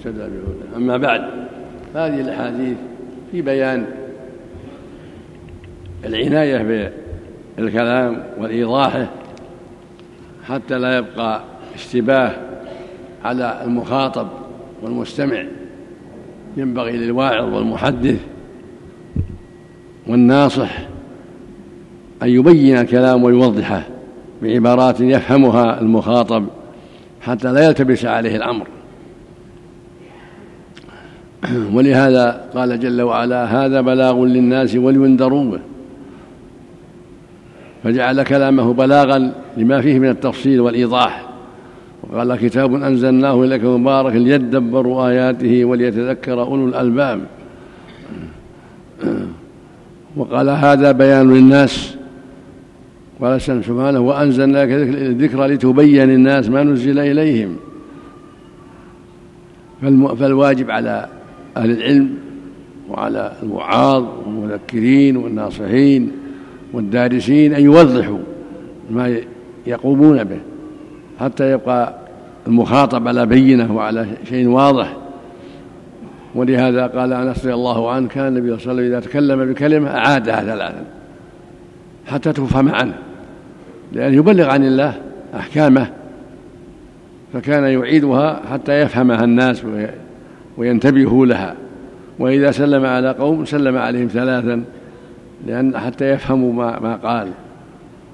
اهتدى 0.00 0.28
أما 0.76 0.96
بعد 0.96 1.20
هذه 1.94 2.20
الأحاديث 2.20 2.76
في 3.32 3.42
بيان 3.42 3.86
العناية 6.04 6.90
بالكلام 7.58 8.22
وايضاحه 8.38 9.10
حتى 10.50 10.78
لا 10.78 10.98
يبقى 10.98 11.42
اشتباه 11.74 12.32
على 13.24 13.60
المخاطب 13.64 14.28
والمستمع. 14.82 15.44
ينبغي 16.56 16.96
للواعظ 16.96 17.54
والمحدث 17.54 18.20
والناصح 20.06 20.78
أن 22.22 22.28
يبين 22.28 22.78
الكلام 22.78 23.24
ويوضحه 23.24 23.82
بعبارات 24.42 25.00
يفهمها 25.00 25.80
المخاطب 25.80 26.46
حتى 27.20 27.52
لا 27.52 27.66
يلتبس 27.66 28.04
عليه 28.04 28.36
الأمر. 28.36 28.66
ولهذا 31.74 32.48
قال 32.54 32.80
جل 32.80 33.02
وعلا 33.02 33.44
هذا 33.44 33.80
بلاغ 33.80 34.24
للناس 34.24 34.76
ولينذروا 34.76 35.44
به 35.44 35.60
فجعل 37.84 38.22
كلامه 38.22 38.72
بلاغا 38.72 39.32
لما 39.56 39.80
فيه 39.80 39.98
من 39.98 40.08
التفصيل 40.08 40.60
والإيضاح. 40.60 41.26
وقال 42.02 42.36
كتاب 42.36 42.74
أنزلناه 42.74 43.44
إليك 43.44 43.64
مبارك 43.64 44.14
ليدبروا 44.14 45.08
آياته 45.08 45.64
وليتذكر 45.64 46.42
أولو 46.42 46.68
الألباب. 46.68 47.20
وقال 50.16 50.48
هذا 50.48 50.92
بيان 50.92 51.34
للناس. 51.34 51.96
قال 53.20 53.40
سبحانه 53.40 54.00
وأنزلنا 54.00 54.62
الذكر 54.64 55.46
لتبين 55.46 56.10
الناس 56.10 56.48
ما 56.48 56.62
نزل 56.62 56.98
إليهم. 56.98 57.56
فالواجب 60.18 60.70
على 60.70 61.08
أهل 61.56 61.70
العلم 61.70 62.14
وعلى 62.88 63.32
الوعاظ 63.42 64.04
والمذكرين 64.26 65.16
والناصحين 65.16 66.12
والدارسين 66.72 67.54
أن 67.54 67.62
يوضحوا 67.62 68.18
ما 68.90 69.16
يقومون 69.66 70.24
به 70.24 70.40
حتى 71.20 71.52
يبقى 71.52 71.94
المخاطب 72.46 73.08
على 73.08 73.26
بينة 73.26 73.76
وعلى 73.76 74.06
شيء 74.28 74.48
واضح. 74.48 74.96
ولهذا 76.34 76.86
قال 76.86 77.12
أنس 77.12 77.38
رضي 77.38 77.54
الله 77.54 77.90
عنه 77.90 78.08
كان 78.08 78.26
النبي 78.26 78.58
صلى 78.58 78.72
الله 78.72 78.72
عليه 78.72 78.72
وسلم 78.72 78.92
إذا 78.92 79.00
تكلم 79.00 79.52
بكلمة 79.52 79.88
اعادها 79.88 80.40
ثلاثا 80.40 80.84
حتى 82.06 82.32
تفهم 82.32 82.68
عنه 82.68 82.94
لأنه 83.92 84.16
يبلغ 84.16 84.50
عن 84.50 84.64
الله 84.64 84.94
أحكامه 85.36 85.90
فكان 87.32 87.64
يعيدها 87.64 88.40
حتى 88.52 88.80
يفهمها 88.80 89.24
الناس 89.24 89.62
وينتبهوا 90.56 91.26
لها. 91.26 91.54
وإذا 92.18 92.50
سلم 92.50 92.84
على 92.84 93.10
قوم 93.10 93.44
سلم 93.44 93.76
عليهم 93.76 94.08
ثلاثا 94.08 94.62
لأن 95.46 95.78
حتى 95.78 96.10
يفهموا 96.10 96.52
ما, 96.52 96.80
ما 96.80 96.96
قال. 96.96 97.28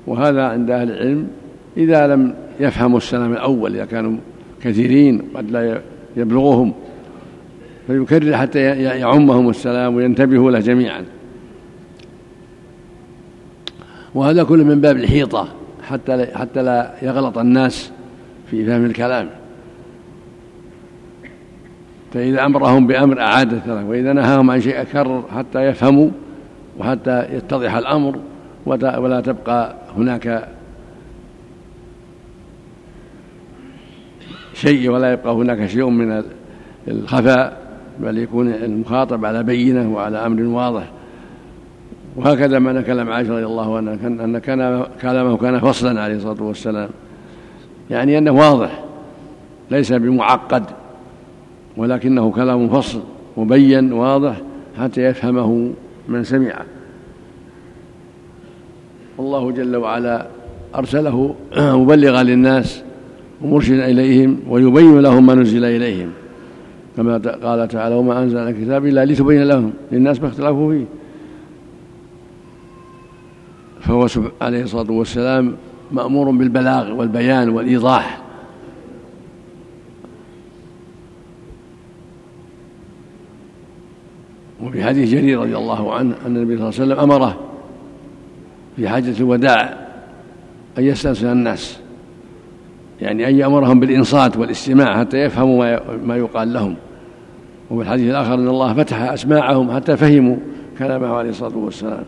وهذا 0.06 0.44
عند 0.44 0.70
أهل 0.70 0.90
العلم 0.90 1.28
إذا 1.76 2.06
لم 2.06 2.34
يفهموا 2.60 2.98
السلام 2.98 3.32
الأول 3.32 3.74
إذا 3.74 3.84
كانوا 3.84 4.16
كثيرين 4.62 5.22
قد 5.34 5.50
لا 5.50 5.80
يبلغهم 6.16 6.72
فيكرر 7.86 8.36
حتى 8.36 8.60
يعمهم 8.60 9.50
السلام 9.50 9.96
وينتبهوا 9.96 10.50
له 10.50 10.58
جميعا. 10.58 11.04
وهذا 14.14 14.44
كله 14.44 14.64
من 14.64 14.80
باب 14.80 14.96
الحيطة 14.96 15.48
حتى 15.82 16.26
حتى 16.34 16.62
لا 16.62 16.94
يغلط 17.02 17.38
الناس 17.38 17.90
في 18.50 18.66
فهم 18.66 18.84
الكلام. 18.84 19.28
فإذا 22.14 22.44
أمرهم 22.44 22.86
بأمر 22.86 23.20
أعاد 23.20 23.60
وإذا 23.88 24.12
نهاهم 24.12 24.50
عن 24.50 24.60
شيء 24.60 24.80
أكرر 24.80 25.24
حتى 25.36 25.58
يفهموا 25.58 26.10
وحتى 26.78 27.26
يتضح 27.32 27.74
الأمر 27.74 28.18
ولا 28.66 29.20
تبقى 29.20 29.74
هناك 29.96 30.48
شيء 34.54 34.90
ولا 34.90 35.12
يبقى 35.12 35.34
هناك 35.34 35.66
شيء 35.66 35.88
من 35.88 36.22
الخفاء 36.88 37.66
بل 38.00 38.18
يكون 38.18 38.48
المخاطب 38.48 39.24
على 39.24 39.42
بينة 39.42 39.94
وعلى 39.94 40.26
أمر 40.26 40.42
واضح. 40.42 40.90
وهكذا 42.16 42.58
معنى 42.58 42.82
كلام 42.82 43.12
عائشة 43.12 43.32
رضي 43.32 43.46
الله 43.46 43.76
عنها 43.76 43.94
أن 44.06 44.38
كان 44.38 44.84
كلامه 45.02 45.36
كان 45.36 45.60
فصلا 45.60 46.00
عليه 46.00 46.16
الصلاة 46.16 46.42
والسلام. 46.42 46.88
يعني 47.90 48.18
أنه 48.18 48.30
واضح 48.30 48.84
ليس 49.70 49.92
بمعقد 49.92 50.64
ولكنه 51.76 52.30
كلام 52.30 52.68
فصل 52.68 53.00
مبين 53.36 53.92
واضح 53.92 54.36
حتى 54.78 55.02
يفهمه 55.02 55.72
من 56.08 56.24
سمعه. 56.24 56.64
والله 59.18 59.50
جل 59.50 59.76
وعلا 59.76 60.26
أرسله 60.74 61.34
مبلغا 61.56 62.22
للناس 62.22 62.82
ومرشدا 63.42 63.86
إليهم 63.86 64.38
ويبين 64.48 65.00
لهم 65.00 65.26
ما 65.26 65.34
نزل 65.34 65.64
إليهم. 65.64 66.10
كما 66.96 67.18
قال 67.18 67.68
تعالى 67.68 67.94
وما 67.94 68.22
أنزل 68.22 68.38
الكتاب 68.38 68.86
إلا 68.86 69.04
لتبين 69.04 69.42
لهم 69.42 69.72
للناس 69.92 70.20
ما 70.20 70.28
اختلفوا 70.28 70.72
فيه. 70.72 70.84
فهو 73.80 74.06
عليه 74.40 74.62
الصلاة 74.62 74.92
والسلام 74.92 75.56
مأمور 75.92 76.30
بالبلاغ 76.30 76.92
والبيان 76.92 77.48
والإيضاح. 77.48 78.25
وفي 84.66 84.84
حديث 84.84 85.10
جرير 85.10 85.40
رضي 85.40 85.56
الله 85.56 85.94
عنه 85.94 86.14
أن 86.26 86.36
النبي 86.36 86.56
صلى 86.56 86.68
الله 86.84 86.94
عليه 86.94 87.04
وسلم 87.04 87.12
أمره 87.12 87.40
في 88.76 88.88
حاجة 88.88 89.14
الوداع 89.20 89.86
أن 90.78 90.84
يستأذن 90.84 91.32
الناس. 91.32 91.80
يعني 93.00 93.28
أن 93.28 93.36
يأمرهم 93.36 93.80
بالإنصات 93.80 94.36
والاستماع 94.36 95.00
حتى 95.00 95.16
يفهموا 95.16 95.78
ما 96.04 96.16
يقال 96.16 96.52
لهم. 96.52 96.76
وفي 97.70 97.82
الحديث 97.82 98.10
الآخر 98.10 98.34
أن 98.34 98.48
الله 98.48 98.74
فتح 98.74 99.00
أسماعهم 99.00 99.74
حتى 99.74 99.96
فهموا 99.96 100.36
كلامه 100.78 101.06
عليه 101.06 101.30
الصلاة 101.30 101.56
والسلام. 101.56 102.04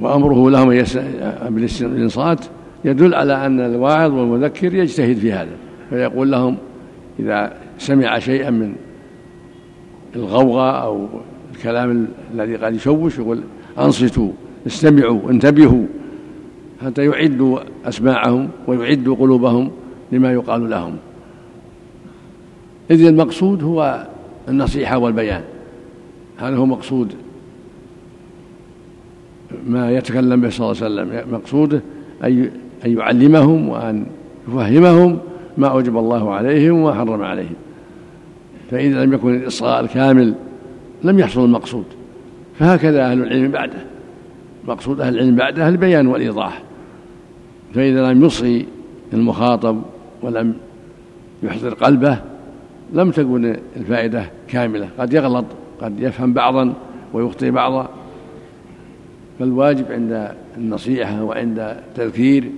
وأمره 0.00 0.50
لهم 0.50 0.84
بالإنصات 1.80 2.44
يدل 2.84 3.14
على 3.14 3.46
أن 3.46 3.60
الواعظ 3.60 4.12
والمذكر 4.12 4.74
يجتهد 4.74 5.16
في 5.16 5.32
هذا 5.32 5.56
فيقول 5.90 6.30
لهم 6.30 6.56
إذا 7.18 7.52
سمع 7.78 8.18
شيئا 8.18 8.50
من 8.50 8.74
الغوغاء 10.16 10.84
أو 10.84 11.08
الكلام 11.54 12.08
الذي 12.34 12.56
قد 12.56 12.74
يشوش 12.74 13.18
يقول 13.18 13.40
أنصتوا 13.78 14.30
استمعوا 14.66 15.30
انتبهوا 15.30 15.84
حتى 16.84 17.04
يعدوا 17.04 17.58
أسماعهم 17.84 18.48
ويعدوا 18.66 19.16
قلوبهم 19.16 19.70
لما 20.12 20.32
يقال 20.32 20.70
لهم. 20.70 20.96
إذ 22.90 23.06
المقصود 23.06 23.62
هو 23.62 24.06
النصيحة 24.48 24.98
والبيان. 24.98 25.42
هذا 26.38 26.56
هو 26.56 26.66
مقصود 26.66 27.14
ما 29.66 29.90
يتكلم 29.90 30.40
به 30.40 30.48
صلى 30.50 30.70
الله 30.70 30.82
عليه 30.82 31.12
وسلم. 31.12 31.34
مقصوده 31.34 31.80
أن 32.24 32.50
يعلمهم 32.84 33.68
وأن 33.68 34.06
يفهمهم 34.48 35.18
ما 35.58 35.68
أوجب 35.68 35.96
الله 35.96 36.34
عليهم 36.34 36.80
وما 36.80 36.94
حرم 36.94 37.22
عليهم. 37.22 37.54
فإذا 38.70 39.04
لم 39.04 39.12
يكن 39.12 39.34
الإصغاء 39.34 39.80
الكامل 39.80 40.34
لم 41.04 41.18
يحصل 41.18 41.44
المقصود. 41.44 41.84
فهكذا 42.58 43.04
أهل 43.04 43.22
العلم 43.22 43.50
بعده. 43.50 43.78
مقصود 44.68 45.00
أهل 45.00 45.14
العلم 45.14 45.36
بعده 45.36 45.68
البيان 45.68 46.06
والإيضاح. 46.06 46.62
فإذا 47.74 48.12
لم 48.12 48.24
يصغي 48.24 48.66
المخاطب 49.12 49.82
ولم 50.22 50.54
يحضر 51.42 51.74
قلبه 51.74 52.18
لم 52.92 53.10
تكن 53.10 53.56
الفائدة 53.76 54.30
كاملة. 54.48 54.88
قد 54.98 55.12
يغلط 55.12 55.44
قد 55.80 56.00
يفهم 56.00 56.32
بعضا 56.32 56.72
ويخطئ 57.12 57.50
بعضا. 57.50 57.88
فالواجب 59.38 59.92
عند 59.92 60.34
النصيحة 60.56 61.24
وعند 61.24 61.58
التذكير 61.58 62.50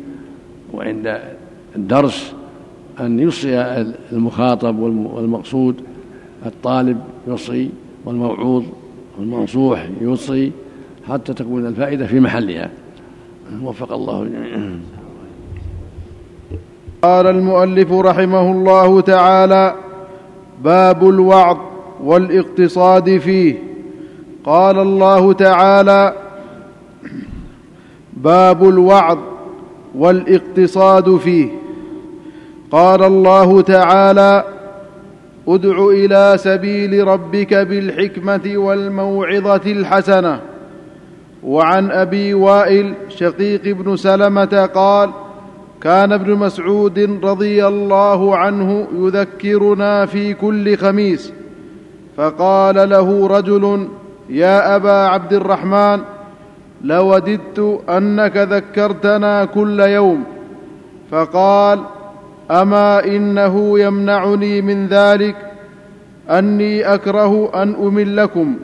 وعند 0.73 1.21
الدرس 1.77 2.35
أن 3.01 3.21
يوصي 3.21 3.85
المخاطب 4.13 4.79
والمقصود 4.79 5.83
الطالب 6.47 7.01
يوصي 7.27 7.71
والموعوظ 8.05 8.65
والمنصوح 9.19 9.89
يوصي 10.01 10.53
حتى 11.09 11.35
تكون 11.35 11.67
الفائدة 11.67 12.07
في 12.07 12.21
محلها. 12.21 12.71
وفق 13.63 13.93
الله 13.93 14.31
قال 17.03 17.27
المؤلف 17.27 17.93
رحمه 17.93 18.53
الله 18.53 19.01
تعالى 19.01 19.75
باب 20.65 21.09
الوعظ 21.09 21.57
والاقتصاد 22.03 23.19
فيه. 23.19 23.55
قال 24.45 24.79
الله 24.79 25.33
تعالى 25.33 26.15
باب 28.13 28.69
الوعظ 28.69 29.19
والاقتصاد 29.95 31.17
فيه. 31.17 31.49
قال 32.71 33.03
الله 33.03 33.61
تعالى 33.61 34.45
ادع 35.49 35.87
إلى 35.89 36.35
سبيل 36.37 37.07
ربك 37.07 37.55
بالحكمة 37.55 38.53
والموعظة 38.57 39.73
الحسنة. 39.73 40.41
وعن 41.43 41.91
أبي 41.91 42.35
وائل 42.35 42.95
شقيق 43.09 43.63
بن 43.63 43.97
سلمة 43.97 44.71
قال 44.75 45.11
كان 45.81 46.13
ابن 46.13 46.35
مسعود 46.35 47.19
رضي 47.25 47.67
الله 47.67 48.37
عنه 48.37 48.87
يذكرنا 48.95 50.07
في 50.07 50.35
كل 50.35 50.77
خميس 50.77 51.33
فقال 52.17 52.89
له 52.91 53.27
رجل 53.27 53.89
يا 54.29 54.77
أبا 54.77 55.07
عبد 55.07 55.33
الرحمن 55.33 56.01
لوددت 56.85 57.81
أنك 57.89 58.37
ذكرتنا 58.37 59.45
كل 59.45 59.81
يوم. 59.81 60.25
فقال 61.11 61.79
أما 62.51 63.05
إنه 63.05 63.79
يمنعني 63.79 64.63
من 64.63 64.87
ذلك 64.87 65.37
أني 66.31 66.95
أكره 66.95 67.63
أن 67.63 67.75
أملكم. 67.75 68.57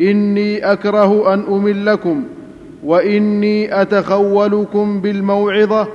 إني 0.00 0.72
أكره 0.72 1.34
أن 1.34 1.44
أملكم. 1.48 2.24
وإني 2.84 3.82
أتخولكم 3.82 5.00
بالموعظة 5.00 5.88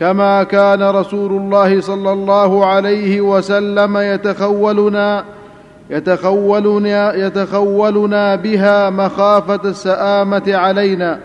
كما 0.00 0.42
كان 0.42 0.82
رسول 0.82 1.32
الله 1.32 1.80
صلى 1.80 2.12
الله 2.12 2.66
عليه 2.66 3.20
وسلم 3.20 3.96
يتخولنا 3.96 5.24
يتخولنا 5.90 7.14
يتخولنا 7.14 8.36
بها 8.36 8.90
مخافة 8.90 9.68
السآمة 9.68 10.42
علينا. 10.48 11.20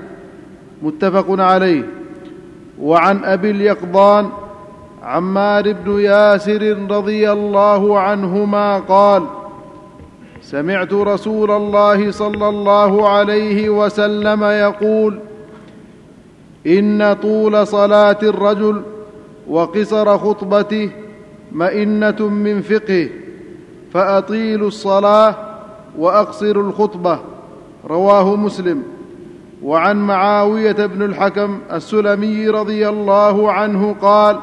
متفق 0.81 1.25
عليه. 1.29 1.83
وعن 2.81 3.23
أبي 3.23 3.51
اليقظان 3.51 4.29
عمار 5.07 5.73
بن 5.73 5.99
ياسر 5.99 6.77
رضي 6.89 7.31
الله 7.31 7.99
عنهما 7.99 8.79
قال 8.79 9.23
سمعت 10.41 10.93
رسول 10.93 11.51
الله 11.51 12.11
صلى 12.11 12.49
الله 12.49 13.09
عليه 13.09 13.69
وسلم 13.69 14.43
يقول 14.43 15.19
إن 16.67 17.13
طول 17.21 17.67
صلاة 17.67 18.17
الرجل 18.23 18.81
وقصر 19.47 20.17
خطبته 20.17 20.89
مئنة 21.51 22.27
من 22.27 22.61
فقهه 22.61 23.09
فاطيلوا 23.93 24.67
الصلاة 24.67 25.35
واقصروا 25.97 26.63
الخطبة 26.63 27.19
رواه 27.87 28.35
مسلم. 28.35 28.83
وعن 29.63 29.97
معاوية 29.97 30.85
بن 30.85 31.01
الحكم 31.01 31.59
السلمي 31.71 32.47
رضي 32.47 32.89
الله 32.89 33.51
عنه 33.51 33.95
قال 34.01 34.39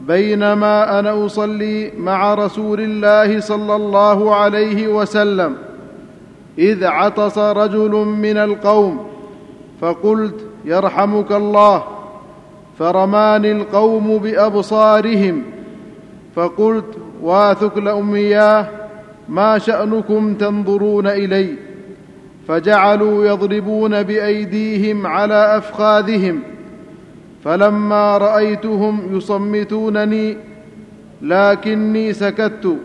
بينما 0.00 0.98
أنا 0.98 1.26
أصلي 1.26 1.92
مع 1.98 2.34
رسول 2.34 2.80
الله 2.80 3.40
صلى 3.40 3.76
الله 3.76 4.34
عليه 4.34 4.88
وسلم. 4.88 5.56
إذ 6.58 6.84
عطس 6.84 7.38
رجل 7.38 7.90
من 7.94 8.36
القوم 8.36 9.06
فقلت 9.80 10.46
يرحمك 10.64 11.32
الله. 11.32 11.84
فرماني 12.78 13.52
القوم 13.52 14.18
بأبصارهم 14.18 15.42
فقلت 16.36 16.98
واثكل 17.22 17.88
امياه 17.88 18.66
ما 19.28 19.58
شأنكم 19.58 20.34
تنظرون 20.34 21.06
إلي. 21.06 21.54
فجعلوا 22.48 23.26
يضربون 23.26 24.02
بأيديهم 24.02 25.06
على 25.06 25.56
أفخاذهم. 25.56 26.40
فلما 27.44 28.18
رأيتهم 28.18 29.16
يصمتونني 29.16 30.36
لكني 31.22 32.12
سكت. 32.12 32.76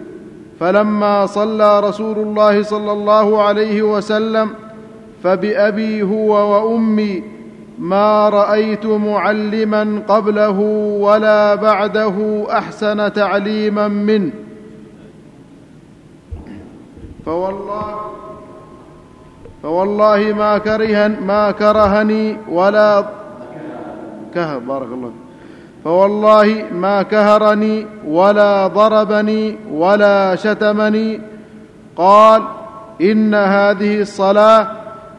فلما 0.59 1.25
صلى 1.25 1.79
رسول 1.79 2.17
الله 2.19 2.63
صلى 2.63 2.91
الله 2.91 3.41
عليه 3.41 3.81
وسلم 3.81 4.49
فبأبي 5.23 6.03
هو 6.03 6.31
وأمي 6.51 7.23
ما 7.79 8.29
رأيت 8.29 8.85
معلما 8.85 10.01
قبله 10.07 10.59
ولا 10.99 11.55
بعده 11.55 12.45
أحسن 12.51 13.13
تعليما 13.13 13.87
منه. 13.87 14.31
فوالله 17.25 17.95
فوالله 19.63 20.33
ما 20.33 20.57
كره 20.57 21.07
ما 21.07 21.51
كرهني 21.51 22.37
ولا 22.49 23.18
كه 24.33 24.57
بارك 24.57 24.87
الله 24.91 25.11
فوالله 25.83 26.65
ما 26.71 27.01
كهرني 27.01 27.85
ولا 28.07 28.67
ضربني 28.67 29.57
ولا 29.71 30.35
شتمني. 30.35 31.21
قال 31.95 32.41
إن 33.01 33.35
هذه 33.35 34.01
الصلاة 34.01 34.67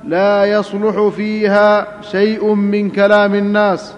لا 0.04 0.44
يصلح 0.44 1.08
فيها 1.16 1.86
شيء 2.02 2.54
من 2.54 2.90
كلام 2.90 3.34
الناس. 3.34 3.94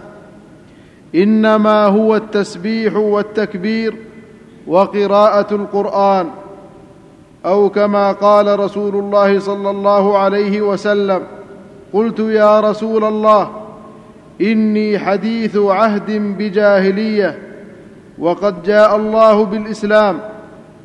إنما 1.15 1.87
هو 1.87 2.17
التسبيح 2.17 2.97
والتكبير 2.97 3.97
وقراءة 4.67 5.55
القرآن 5.55 6.27
أو 7.47 7.69
كما 7.69 8.13
قال 8.13 8.61
رسول 8.61 8.97
الله 8.97 9.39
صلى 9.39 9.71
الله 9.71 10.19
عليه 10.19 10.61
وسلم 10.61 11.23
قلت 11.93 12.19
يا 12.19 12.61
رسول 12.61 13.05
الله 13.05 13.51
إني 14.41 14.99
حديث 14.99 15.57
عهد 15.57 16.11
بجاهلية 16.39 17.39
وقد 18.19 18.63
جاء 18.63 18.97
الله 18.97 19.45
بالإسلام 19.45 20.21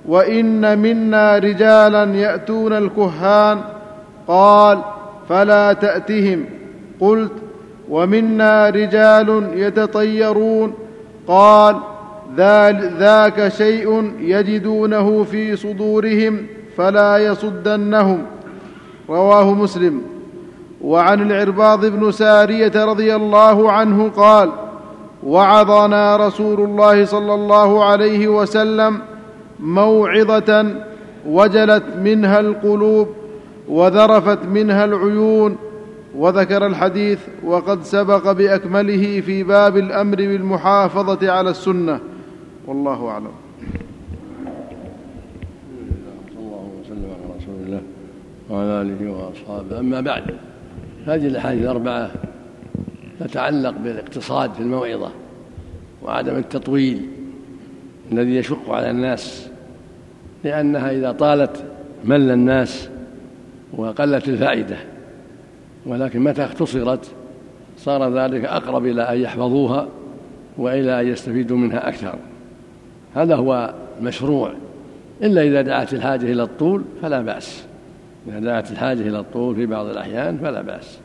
وإن 0.05 0.79
منا 0.79 1.37
رجالا 1.37 2.03
يأتون 2.03 2.73
الكهان 2.73 3.59
قال 4.27 4.81
فلا 5.29 5.73
تأتهم. 5.73 6.45
قلت 6.99 7.31
ومنا 7.89 8.69
رجال 8.69 9.49
يتطيرون 9.53 10.73
قال 11.27 11.75
ذاك 12.99 13.47
شيء 13.47 14.11
يجدونه 14.19 15.23
في 15.23 15.55
صدورهم 15.55 16.45
فلا 16.77 17.17
يصدنهم. 17.17 18.21
رواه 19.09 19.53
مسلم. 19.53 20.16
وعن 20.81 21.31
العرباض 21.31 21.85
بن 21.85 22.11
سارية 22.11 22.85
رضي 22.85 23.15
الله 23.15 23.71
عنه 23.71 24.09
قال 24.09 24.51
وعظنا 25.23 26.17
رسول 26.17 26.61
الله 26.61 27.05
صلى 27.05 27.33
الله 27.33 27.85
عليه 27.85 28.27
وسلم 28.27 28.99
موعظة 29.59 30.65
وجلت 31.27 31.83
منها 32.03 32.39
القلوب 32.39 33.07
وذرفت 33.67 34.45
منها 34.45 34.85
العيون 34.85 35.57
وذكر 36.15 36.65
الحديث 36.65 37.19
وقد 37.43 37.83
سبق 37.83 38.31
بأكمله 38.31 39.21
في 39.21 39.43
باب 39.43 39.77
الأمر 39.77 40.15
بالمحافظة 40.15 41.31
على 41.31 41.49
السنة. 41.49 41.99
والله 42.67 43.07
أعلم. 43.07 43.31
الله 46.37 46.69
وسلم 46.81 47.09
على 47.09 47.25
رسول 47.37 47.55
الله 47.65 47.81
وعلى 48.49 48.81
آله 48.81 49.11
وأصحابه. 49.11 49.79
أما 49.79 50.01
بعد 50.01 50.23
هذه 51.07 51.27
الأحاديث 51.27 51.61
الأربعة 51.61 52.11
تتعلق 53.19 53.69
بالاقتصاد 53.83 54.53
في 54.53 54.59
الموعظة 54.59 55.11
وعدم 56.03 56.35
التطويل 56.35 57.09
الذي 58.11 58.35
يشق 58.35 58.69
على 58.69 58.89
الناس 58.89 59.49
لأنها 60.43 60.91
إذا 60.91 61.11
طالت 61.11 61.63
مل 62.05 62.31
الناس 62.31 62.89
وقلت 63.73 64.29
الفائدة 64.29 64.77
ولكن 65.85 66.19
متى 66.19 66.43
اختصرت؟ 66.43 67.11
صار 67.77 68.17
ذلك 68.19 68.45
أقرب 68.45 68.85
إلى 68.85 69.01
أن 69.01 69.21
يحفظوها 69.21 69.87
وإلى 70.57 71.01
أن 71.01 71.07
يستفيدوا 71.07 71.57
منها 71.57 71.89
أكثر. 71.89 72.15
هذا 73.15 73.35
هو 73.35 73.73
مشروع 74.01 74.53
إلا 75.23 75.41
إذا 75.41 75.61
دعت 75.61 75.93
الحاجة 75.93 76.31
إلى 76.31 76.43
الطول 76.43 76.83
فلا 77.01 77.21
بأس. 77.21 77.66
إذا 78.27 78.39
دعت 78.39 78.71
الحاجة 78.71 79.01
إلى 79.01 79.19
الطول 79.19 79.55
في 79.55 79.65
بعض 79.65 79.85
الأحيان 79.85 80.37
فلا 80.37 80.61
بأس 80.61 80.99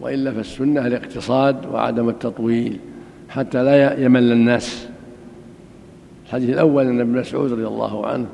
وإلا 0.00 0.32
فالسنة 0.32 0.86
الاقتصاد 0.86 1.66
وعدم 1.66 2.08
التطويل 2.08 2.78
حتى 3.28 3.62
لا 3.62 4.00
يمل 4.00 4.32
الناس. 4.32 4.88
الحديث 6.26 6.50
الأول 6.50 6.86
أن 6.86 7.00
ابن 7.00 7.18
مسعود 7.18 7.52
رضي 7.52 7.66
الله 7.66 8.06
عنه 8.06 8.26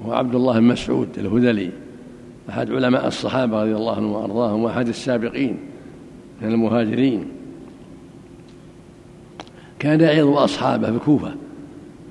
وهو 0.00 0.12
عبد 0.12 0.34
الله 0.34 0.58
بن 0.58 0.64
مسعود 0.64 1.08
الهذلي 1.18 1.70
أحد 2.50 2.70
علماء 2.70 3.06
الصحابة 3.06 3.62
رضي 3.62 3.76
الله 3.76 3.96
عنهم 3.96 4.12
وأرضاهم 4.12 4.62
وأحد 4.62 4.88
السابقين 4.88 5.56
من 6.42 6.48
المهاجرين 6.48 7.24
كان 9.78 10.00
يعظ 10.00 10.28
أصحابه 10.28 10.86
في 10.86 10.96
الكوفة 10.96 11.34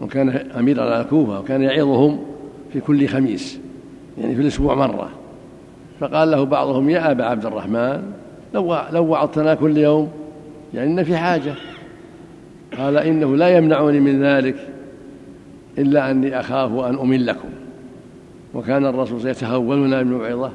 وكان 0.02 0.30
أميرا 0.30 0.84
على 0.84 1.02
الكوفة 1.02 1.40
وكان 1.40 1.62
يعظهم 1.62 2.20
في 2.74 2.80
كل 2.80 3.08
خميس. 3.08 3.60
يعني 4.20 4.36
في 4.36 4.42
الأسبوع 4.42 4.76
مرة. 4.76 5.10
فقال 6.00 6.32
له 6.32 6.44
بعضهم 6.44 6.90
يا 6.90 7.12
أبا 7.12 7.26
عبد 7.26 7.46
الرحمن 7.46 8.12
لو 8.54 8.78
لو 8.92 9.06
وعظتنا 9.06 9.56
كل 9.56 9.78
يوم 9.78 10.12
يعني 10.74 10.92
إن 10.92 11.04
في 11.04 11.18
حاجة. 11.18 11.54
قال 12.78 12.98
إنه 12.98 13.36
لا 13.36 13.58
يمنعني 13.58 14.00
من 14.00 14.24
ذلك 14.24 14.56
إلا 15.78 16.12
أني 16.12 16.40
أخاف 16.40 16.72
أن 16.72 17.00
أملكم 17.00 17.50
وكان 18.54 18.86
الرسول 18.86 19.28
يتخولنا 19.28 20.02
بالموعظة 20.02 20.52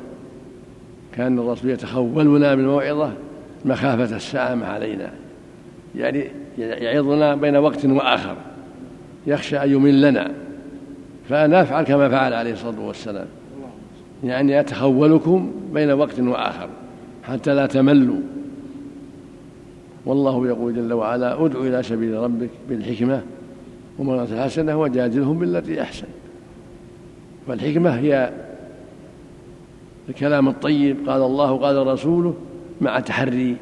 كان 1.17 1.39
الرسول 1.39 1.71
يتخولنا 1.71 2.55
بالموعظة 2.55 3.12
مخافة 3.65 4.17
السآمة 4.17 4.67
علينا. 4.67 5.11
يعني 5.97 6.25
يعظنا 6.59 7.35
بين 7.35 7.57
وقت 7.57 7.85
وآخر. 7.85 8.37
يخشى 9.27 9.57
أن 9.57 9.71
يملنا. 9.71 10.31
فأنا 11.29 11.62
أفعل 11.62 11.85
كما 11.85 12.09
فعل 12.09 12.33
عليه 12.33 12.53
الصلاة 12.53 12.81
والسلام. 12.81 13.27
يعني 14.25 14.61
أتخولكم 14.61 15.53
بين 15.75 15.91
وقت 15.91 16.20
وآخر 16.20 16.68
حتى 17.25 17.55
لا 17.55 17.66
تملوا. 17.66 18.20
والله 20.07 20.47
يقول 20.47 20.75
جل 20.75 20.93
وعلا 20.93 21.45
ادع 21.45 21.61
إلى 21.61 21.83
سبيل 21.83 22.14
ربك 22.14 22.51
بالحكمة 22.68 23.22
ومرة 23.99 24.45
حسنة 24.45 24.81
وجادلهم 24.81 25.39
بالتي 25.39 25.83
أحسن. 25.83 26.07
فالحكمة 27.49 27.91
هي 27.91 28.31
الكلام 30.09 30.49
الطيب 30.49 31.09
قال 31.09 31.22
الله 31.22 31.57
قال 31.57 31.87
رسوله 31.87 32.35
مع 32.81 33.01
تحري 33.01 33.57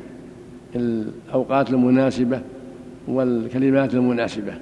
الأوقات 0.77 1.71
المناسبة 1.71 2.41
والكلمات 3.09 3.95
المناسبة. 3.95 4.53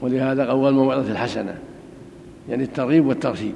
ولهذا 0.00 0.44
قول 0.44 0.68
الموعظة 0.68 1.12
الحسنة. 1.12 1.58
يعني 2.48 2.62
الترغيب 2.62 3.06
والترهيب 3.06 3.54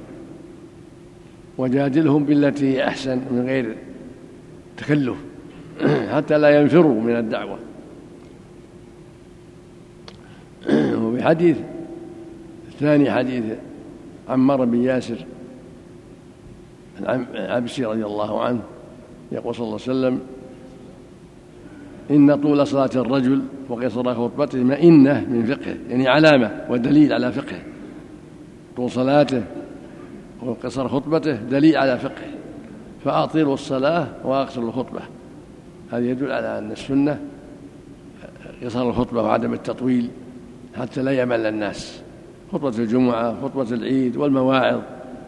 وجادلهم 1.59 2.23
بالتي 2.23 2.73
هي 2.73 2.87
أحسن 2.87 3.21
من 3.31 3.45
غير 3.45 3.75
تكلف 4.77 5.17
حتى 6.13 6.37
لا 6.37 6.61
ينفروا 6.61 7.01
من 7.01 7.15
الدعوة. 7.15 7.59
وفي 11.03 11.23
حديث 11.23 11.57
الثاني 12.67 13.11
حديث 13.11 13.43
عمار 14.29 14.65
بن 14.65 14.83
ياسر 14.83 15.25
العبسي 16.99 17.85
رضي 17.85 18.05
الله 18.05 18.41
عنه 18.43 18.61
يقول 19.31 19.55
صلى 19.55 19.63
الله 19.63 19.79
عليه 19.87 19.91
وسلم 19.99 20.19
إن 22.11 22.41
طول 22.41 22.67
صلاة 22.67 22.89
الرجل 22.95 23.41
وقصر 23.69 24.15
خطبته 24.15 24.63
مئنة 24.63 25.25
من 25.29 25.45
فقهه 25.45 25.77
يعني 25.89 26.07
علامة 26.07 26.65
ودليل 26.69 27.13
على 27.13 27.31
فقهه. 27.31 27.61
طول 28.75 28.91
صلاته 28.91 29.43
وقصر 30.43 30.87
خطبته 30.87 31.35
دليل 31.35 31.77
على 31.77 31.99
فقهه 31.99 32.31
فأطيلوا 33.05 33.53
الصلاة 33.53 34.07
وأقصروا 34.23 34.67
الخطبة. 34.67 35.01
هذا 35.91 36.09
يدل 36.09 36.31
على 36.31 36.57
أن 36.57 36.71
السنة 36.71 37.19
قصر 38.63 38.89
الخطبة 38.89 39.21
وعدم 39.21 39.53
التطويل 39.53 40.09
حتى 40.77 41.01
لا 41.03 41.21
يمل 41.21 41.45
الناس. 41.45 42.01
خطبة 42.51 42.77
الجمعة 42.79 43.41
خطبة 43.41 43.75
العيد 43.75 44.17
والمواعظ 44.17 44.81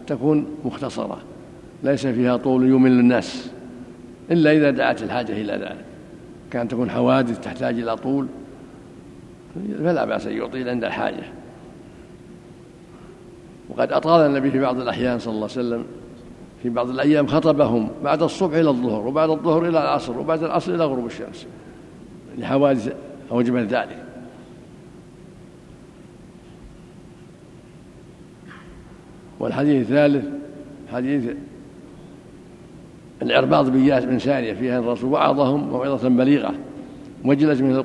تكون 0.07 0.45
مختصرة. 0.66 1.18
ليس 1.84 2.07
فيها 2.07 2.38
طول 2.38 2.70
يمل 2.70 2.91
الناس. 2.91 3.51
إلا 4.32 4.51
إذا 4.51 4.72
دعت 4.72 5.03
الحاجة 5.03 5.32
إلى 5.32 5.53
ذلك. 5.53 5.86
كان 6.51 6.68
تكون 6.68 6.89
حوادث 6.89 7.39
تحتاج 7.39 7.80
إلى 7.80 7.95
طول 7.95 8.28
فلا 9.80 10.05
بأس 10.05 10.28
أن 10.28 10.38
يطيل 10.38 10.70
عند 10.70 10.84
الحاجة. 10.84 11.24
وقد 13.72 13.91
أطال 13.91 14.26
النبي 14.26 14.51
في 14.51 14.59
بعض 14.59 14.80
الأحيان 14.80 15.19
صلى 15.19 15.34
الله 15.34 15.49
عليه 15.51 15.67
وسلم. 15.67 15.86
في 16.63 16.69
بعض 16.69 16.89
الأيام 16.89 17.28
خطبهم 17.28 17.89
بعد 18.03 18.24
الصبح 18.24 18.55
إلى 18.55 18.69
الظهر 18.69 19.07
وبعد 19.07 19.30
الظهر 19.30 19.61
إلى 19.61 19.69
العصر 19.69 20.19
وبعد 20.19 20.43
العصر 20.43 20.76
إلى 20.76 20.86
غروب 20.86 21.05
الشمس. 21.05 21.47
لحوادث 22.38 22.95
أوجبت 23.32 23.74
ذلك. 23.74 24.03
والحديث 29.39 29.82
الثالث 29.82 30.26
حديث 30.93 31.32
العرباض 33.22 33.69
بن 33.69 33.80
ياس 33.80 34.05
بن 34.05 34.19
سارية 34.19 34.53
فيها 34.53 34.80
الرسول 34.80 35.13
وعظهم 35.13 35.69
موعظة 35.69 36.09
بليغة 36.09 36.53
وجلت 37.26 37.61
من 37.61 37.76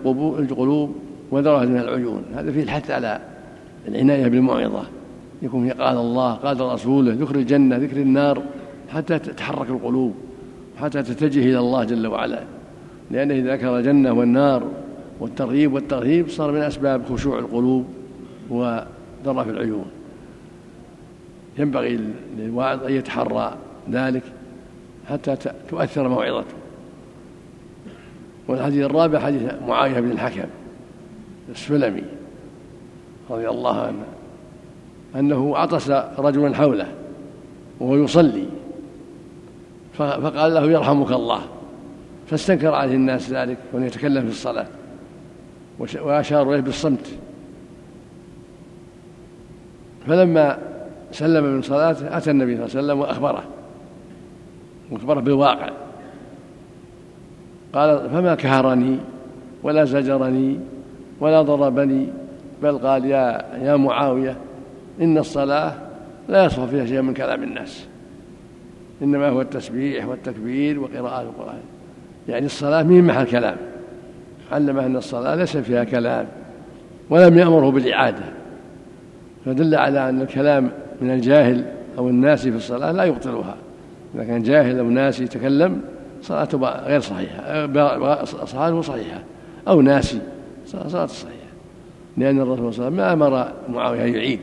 القلوب 0.51 0.97
وذرفت 1.31 1.69
من 1.69 1.79
العيون. 1.79 2.23
هذا 2.35 2.53
فيه 2.53 2.63
الحث 2.63 2.91
على 2.91 3.21
العناية 3.89 4.29
بالموعظة. 4.29 4.83
يكون 5.47 5.71
قال 5.71 5.97
الله 5.97 6.33
قال 6.35 6.61
رسوله 6.61 7.13
ذكر 7.13 7.35
الجنة 7.35 7.77
ذكر 7.77 7.97
النار 7.97 8.43
حتى 8.89 9.19
تتحرك 9.19 9.69
القلوب 9.69 10.15
حتى 10.81 11.03
تتجه 11.03 11.41
إلى 11.41 11.59
الله 11.59 11.85
جل 11.85 12.07
وعلا. 12.07 12.43
لأنه 13.11 13.35
إذا 13.35 13.55
ذكر 13.55 13.79
الجنة 13.79 14.13
والنار 14.13 14.63
والترغيب 15.21 15.73
والترهيب 15.73 16.29
صار 16.29 16.53
من 16.53 16.63
أسباب 16.63 17.05
خشوع 17.05 17.39
القلوب 17.39 17.87
وذرف 18.51 19.49
العيون. 19.49 19.87
ينبغي 21.59 22.01
للواعظ 22.39 22.85
أن 22.85 22.93
يتحرى 22.93 23.57
ذلك 23.91 24.23
حتى 25.09 25.37
تؤثر 25.71 26.09
موعظته. 26.09 26.55
والحديث 28.49 28.85
الرابع 28.85 29.19
حديث 29.19 29.43
معاوية 29.69 30.01
بن 30.01 30.11
الحكم 30.11 30.49
السلمي 31.51 32.03
رضي 33.31 33.49
الله 33.49 33.81
عنه. 33.81 34.05
أنه 35.19 35.57
عطس 35.57 35.91
رجلا 36.19 36.57
حوله 36.57 36.87
وهو 37.81 37.97
يصلي. 37.97 38.45
فقال 39.95 40.55
له 40.55 40.71
يرحمك 40.71 41.13
الله. 41.13 41.41
فاستنكر 42.27 42.75
عليه 42.75 42.95
الناس 42.95 43.31
ذلك 43.31 43.59
وأن 43.73 43.83
يتكلم 43.83 44.23
في 44.23 44.31
الصلاة. 44.31 44.67
وأشاروا 45.79 46.55
إليه 46.55 46.63
بالصمت. 46.63 47.07
فلما 50.07 50.59
سلم 51.13 51.45
من 51.45 51.63
صلاته 51.63 52.17
أتى 52.17 52.31
النبي 52.31 52.57
صلى 52.57 52.65
الله 52.65 52.77
عليه 52.77 52.85
وسلم 52.85 53.01
وأخبره. 53.01 53.45
وأخبره 54.91 55.21
بالواقع. 55.21 55.71
قال 57.73 58.11
فما 58.11 58.35
كهرني 58.35 58.99
ولا 59.63 59.85
زجرني 59.85 60.59
ولا 61.21 61.43
ضربني 61.43 62.07
بل 62.63 62.79
قال 62.79 63.05
يا 63.05 63.45
يا 63.63 63.77
معاوية 63.77 64.37
إن 65.01 65.19
الصلاة 65.19 65.75
لا 66.29 66.45
يصح 66.45 66.65
فيها 66.65 66.87
شيء 66.87 67.03
من 67.03 67.15
كلام 67.15 67.43
الناس. 67.43 67.87
إنما 69.03 69.29
هو 69.29 69.41
التسبيح 69.41 70.07
والتكبير 70.07 70.81
وقراءة 70.81 71.23
القرآن. 71.23 71.61
يعني 72.29 72.47
الصلاة 72.47 72.83
من 72.83 73.05
محل 73.05 73.27
كلام. 73.27 73.57
علمه 74.53 74.87
أن 74.87 74.97
الصلاة 74.97 75.35
ليس 75.35 75.57
فيها 75.57 75.85
كلام 75.85 76.27
ولم 77.11 77.39
يأمره 77.39 77.71
بالإعادة. 77.71 78.25
فدل 79.45 79.75
على 79.75 80.09
أن 80.09 80.23
الكلام 80.23 80.71
من 81.01 81.11
الجاهل 81.11 81.65
أو 81.99 82.09
الناس 82.09 82.43
في 82.43 82.57
الصلاة 82.57 82.93
لا 82.93 83.05
يبطلها. 83.05 83.57
إذا 84.15 84.25
كان 84.25 84.43
جاهل 84.43 84.79
أو 84.79 84.91
ناسي 84.91 85.25
يتكلم 85.25 85.81
صلاته 86.23 86.59
غير 86.59 87.01
صحيحة 87.01 87.67
صلاته 88.25 88.81
صحيحة. 88.81 89.23
أو 89.69 89.81
ناسي 89.81 90.19
صلاته 90.67 91.07
صحيحة. 91.07 91.37
لأن 92.17 92.41
الرسول 92.41 92.75
صلى 92.75 92.89
الله 92.89 93.03
عليه 93.03 93.15
وسلم 93.15 93.19
ما 93.19 93.27
أمر 93.27 93.53
معاوية 93.69 94.01
يعيد. 94.01 94.41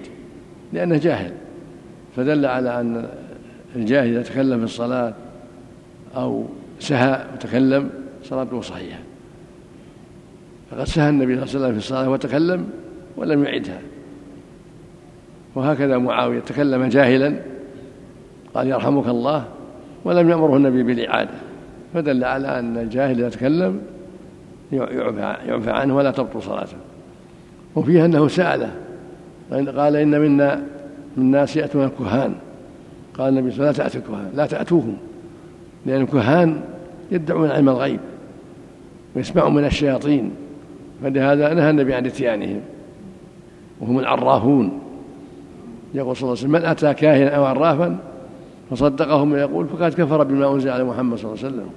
لأنه 0.74 0.97
جاهل 0.97 1.32
فدل 2.15 2.45
على 2.45 2.80
أن 2.82 3.07
الجاهل 3.76 4.07
إذا 4.09 4.21
تكلم 4.21 4.57
في 4.57 4.65
الصلاة 4.65 5.13
أو 6.15 6.45
سهى 6.80 7.26
وتكلم 7.34 7.89
صلاته 8.24 8.61
صحيحة. 8.61 8.99
فقد 10.71 10.84
سهى 10.84 11.09
النبي 11.09 11.36
صلى 11.36 11.43
الله 11.43 11.55
عليه 11.55 11.59
وسلم 11.59 11.71
في 11.71 11.78
الصلاة 11.78 12.09
وتكلم 12.09 12.69
ولم 13.17 13.43
يعدها. 13.43 13.82
وهكذا 15.55 15.97
معاوية 15.97 16.39
تكلم 16.39 16.86
جاهلا 16.86 17.36
قال 18.53 18.67
يرحمك 18.67 19.07
الله 19.07 19.45
ولم 20.05 20.30
يأمره 20.30 20.57
النبي 20.57 20.84
بالإعادة. 20.84 21.36
فدل 21.93 22.24
على 22.24 22.59
أن 22.59 22.78
الجاهل 22.78 23.19
إذا 23.19 23.30
تكلم 23.30 23.82
يعفى 24.71 25.71
عنه 25.71 25.95
ولا 25.95 26.11
تبطل 26.11 26.41
صلاته. 26.41 26.78
وفيها 27.76 28.05
أنه 28.05 28.28
سأله 28.28 28.71
قال 29.52 29.96
إن 29.96 30.22
منا 30.22 30.56
من 31.18 31.24
الناس 31.24 31.58
يأتون 31.58 31.84
الكهان. 31.84 32.34
قال 33.18 33.38
النبي 33.38 33.52
صلى 33.52 33.70
الله 33.70 33.82
عليه 33.82 33.89
وسلم 33.89 33.89
لا 33.89 33.89
تأتوا 33.89 34.02
الكهان 34.02 34.32
لا 34.36 34.46
تأتوهم. 34.46 34.98
لأن 35.86 36.02
الكهان 36.02 36.62
يدعون 37.12 37.52
علم 37.52 37.70
الغيب 37.70 38.00
ويسمعون 39.16 39.54
من 39.54 39.66
الشياطين. 39.66 40.32
فلهذا 41.04 41.54
نهى 41.54 41.70
النبي 41.70 41.94
عن 41.94 42.06
إتيانهم. 42.06 42.62
وهم 43.82 44.00
العرافون. 44.00 44.80
يقول 45.94 46.16
صلى 46.16 46.24
الله 46.24 46.38
عليه 46.38 46.48
وسلم 46.48 46.52
من 46.52 46.66
أتى 46.66 46.94
كاهنا 46.94 47.30
أو 47.30 47.46
عرافا 47.46 47.98
فصدقهم 48.72 49.36
يقول 49.36 49.68
فقد 49.68 49.94
كفر 49.94 50.24
بما 50.24 50.54
أنزل 50.54 50.70
على 50.70 50.84
محمد 50.84 51.18
صلى 51.18 51.32
الله 51.32 51.44
عليه 51.44 51.54
وسلم. 51.54 51.70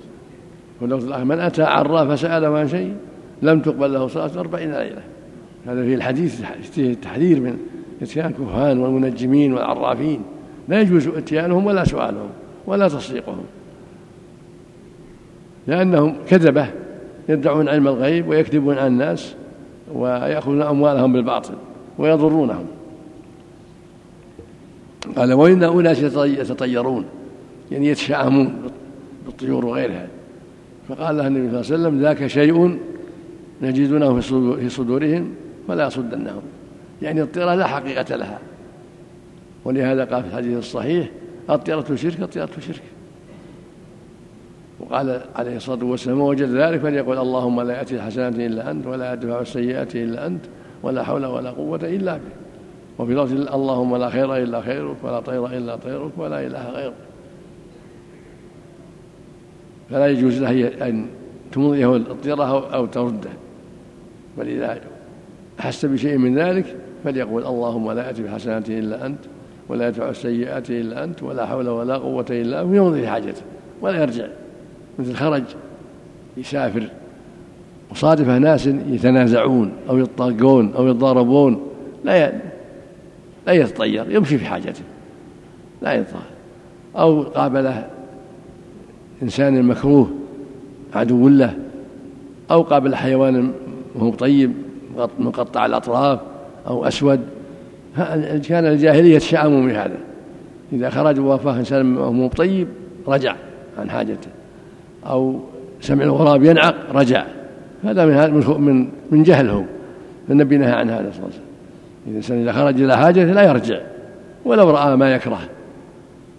واللفظ 0.80 1.06
الآخر 1.06 1.24
من 1.24 1.40
أتى 1.40 1.62
عراف 1.62 2.10
فسأله 2.10 2.58
عن 2.58 2.68
شيء 2.68 2.94
لم 3.42 3.60
تقبل 3.60 3.92
له 3.92 4.08
صلاة 4.08 4.30
أربعين 4.40 4.72
ليلة. 4.72 5.02
هذا 5.66 5.82
في 5.82 5.94
الحديث 5.94 6.42
فيه 6.72 6.92
التحذير 6.92 7.40
من 7.40 7.58
إتيان 8.02 8.26
الكهان 8.26 8.78
والمنجمين 8.78 9.52
والعرافين. 9.52 10.20
لا 10.68 10.80
يجوز 10.80 11.08
إتيانهم 11.08 11.66
ولا 11.66 11.84
سؤالهم 11.84 12.28
ولا 12.66 12.88
تصديقهم. 12.88 13.44
لأنهم 15.66 16.14
كذبة 16.28 16.66
يدعون 17.28 17.68
علم 17.68 17.88
الغيب 17.88 18.28
ويكذبون 18.28 18.78
على 18.78 18.86
الناس 18.86 19.34
ويأخذون 19.94 20.62
أموالهم 20.62 21.12
بالباطل 21.12 21.54
ويضرونهم. 21.98 22.66
قال 25.16 25.32
وإن 25.32 25.62
أناس 25.62 26.16
يتطيرون 26.16 27.04
يعني 27.72 27.86
يتشاءمون 27.86 28.54
بالطيور 29.26 29.66
وغيرها. 29.66 30.06
فقال 30.88 31.16
لها 31.16 31.26
النبي 31.26 31.62
صلى 31.62 31.76
الله 31.76 31.86
عليه 31.86 31.96
وسلم 31.96 32.00
ذاك 32.02 32.26
شيء 32.26 32.78
نجدونه 33.62 34.20
في 34.20 34.68
صدورهم. 34.68 35.30
فلا 35.68 35.86
يصدنهم 35.86 36.42
يعني 37.02 37.22
الطيرة 37.22 37.54
لا 37.54 37.66
حقيقة 37.66 38.16
لها. 38.16 38.38
ولهذا 39.64 40.04
قال 40.04 40.22
في 40.22 40.28
الحديث 40.28 40.58
الصحيح 40.58 41.08
الطيرة 41.50 41.94
شرك 41.94 42.20
الطيرة 42.20 42.50
شرك. 42.60 42.82
وقال 44.80 45.20
عليه 45.36 45.56
الصلاة 45.56 45.84
والسلام 45.84 46.20
وجد 46.20 46.48
ذلك 46.48 46.80
فليقول 46.80 47.18
اللهم 47.18 47.60
لا 47.60 47.78
يأتي 47.78 47.96
الحسنات 47.96 48.34
إلا 48.34 48.70
أنت 48.70 48.86
ولا 48.86 49.12
يدفع 49.12 49.40
السيئات 49.40 49.96
إلا 49.96 50.26
أنت 50.26 50.44
ولا 50.82 51.02
حول 51.02 51.26
ولا 51.26 51.50
قوة 51.50 51.80
إلا 51.82 52.16
بك 52.16 52.20
وفي 52.98 53.14
لفظ 53.14 53.54
اللهم 53.54 53.96
لا 53.96 54.10
خير 54.10 54.36
إلا 54.36 54.60
خيرك 54.60 54.96
ولا 55.02 55.20
طير 55.20 55.46
إلا 55.46 55.76
طيرك 55.76 56.10
ولا 56.16 56.46
إله 56.46 56.70
غيرك. 56.70 56.94
فلا 59.90 60.06
يجوز 60.06 60.42
له 60.42 60.88
أن 60.88 61.06
تمضيه 61.52 61.96
الطيرة 61.96 62.74
أو 62.74 62.86
ترده. 62.86 63.30
بل 64.38 64.48
إذا 64.48 64.80
أحس 65.60 65.84
بشيء 65.84 66.18
من 66.18 66.38
ذلك 66.38 66.76
فليقول 67.04 67.46
اللهم 67.46 67.92
لا 67.92 68.06
يأتي 68.06 68.22
بحسنات 68.22 68.70
إلا 68.70 69.06
أنت 69.06 69.18
ولا 69.68 69.88
يدفع 69.88 70.08
السيئات 70.08 70.70
إلا 70.70 71.04
أنت 71.04 71.22
ولا 71.22 71.46
حول 71.46 71.68
ولا 71.68 71.96
قوة 71.96 72.26
إلا 72.30 72.62
أنت. 72.62 72.70
ويمضي 72.70 73.08
حاجته 73.08 73.42
ولا 73.80 74.02
يرجع 74.02 74.26
مثل 74.98 75.14
خرج 75.14 75.42
يسافر 76.36 76.88
وصادف 77.90 78.28
ناس 78.28 78.66
يتنازعون 78.66 79.72
أو 79.88 79.98
يطاقون 79.98 80.74
أو 80.74 80.88
يتضاربون 80.88 81.66
لا 82.04 82.32
لا 83.46 83.52
يتطير 83.52 84.10
يمشي 84.10 84.38
في 84.38 84.44
حاجته 84.44 84.82
لا 85.82 85.94
يتطهر 85.94 86.22
أو 86.96 87.22
قابله 87.22 87.86
إنسان 89.22 89.62
مكروه 89.62 90.10
عدو 90.94 91.28
له 91.28 91.54
أو 92.50 92.62
قابل 92.62 92.94
حيوان 92.94 93.52
وهو 93.94 94.10
طيب 94.10 94.52
مقطع 95.18 95.66
الأطراف 95.66 96.20
أو 96.66 96.84
أسود. 96.84 97.20
كان 98.48 98.66
الجاهلية 98.66 99.14
يتشاءمون 99.14 99.66
بهذا 99.66 99.96
إذا 100.72 100.90
خرج 100.90 101.20
ووافاه 101.20 101.58
إنسان 101.58 101.96
وهو 101.96 102.28
طيب 102.28 102.68
رجع 103.08 103.34
عن 103.78 103.90
حاجته. 103.90 104.28
أو 105.06 105.40
سمع 105.80 106.04
الغراب 106.04 106.44
ينعق 106.44 106.74
رجع. 106.94 107.24
هذا 107.84 108.06
من 108.06 108.44
من 108.60 108.88
من 109.10 109.22
جهلهم 109.22 109.66
فالنبي 110.28 110.56
نهى 110.56 110.72
عن 110.72 110.90
هذا 110.90 111.10
صلى 111.10 111.18
الله 111.18 111.24
عليه 111.24 111.28
وسلم. 111.28 111.46
الإنسان 112.06 112.42
إذا 112.42 112.52
خرج 112.52 112.82
إلى 112.82 112.96
حاجته 112.96 113.32
لا 113.32 113.42
يرجع. 113.42 113.80
ولو 114.44 114.70
رأى 114.70 114.96
ما 114.96 115.14
يكره. 115.14 115.40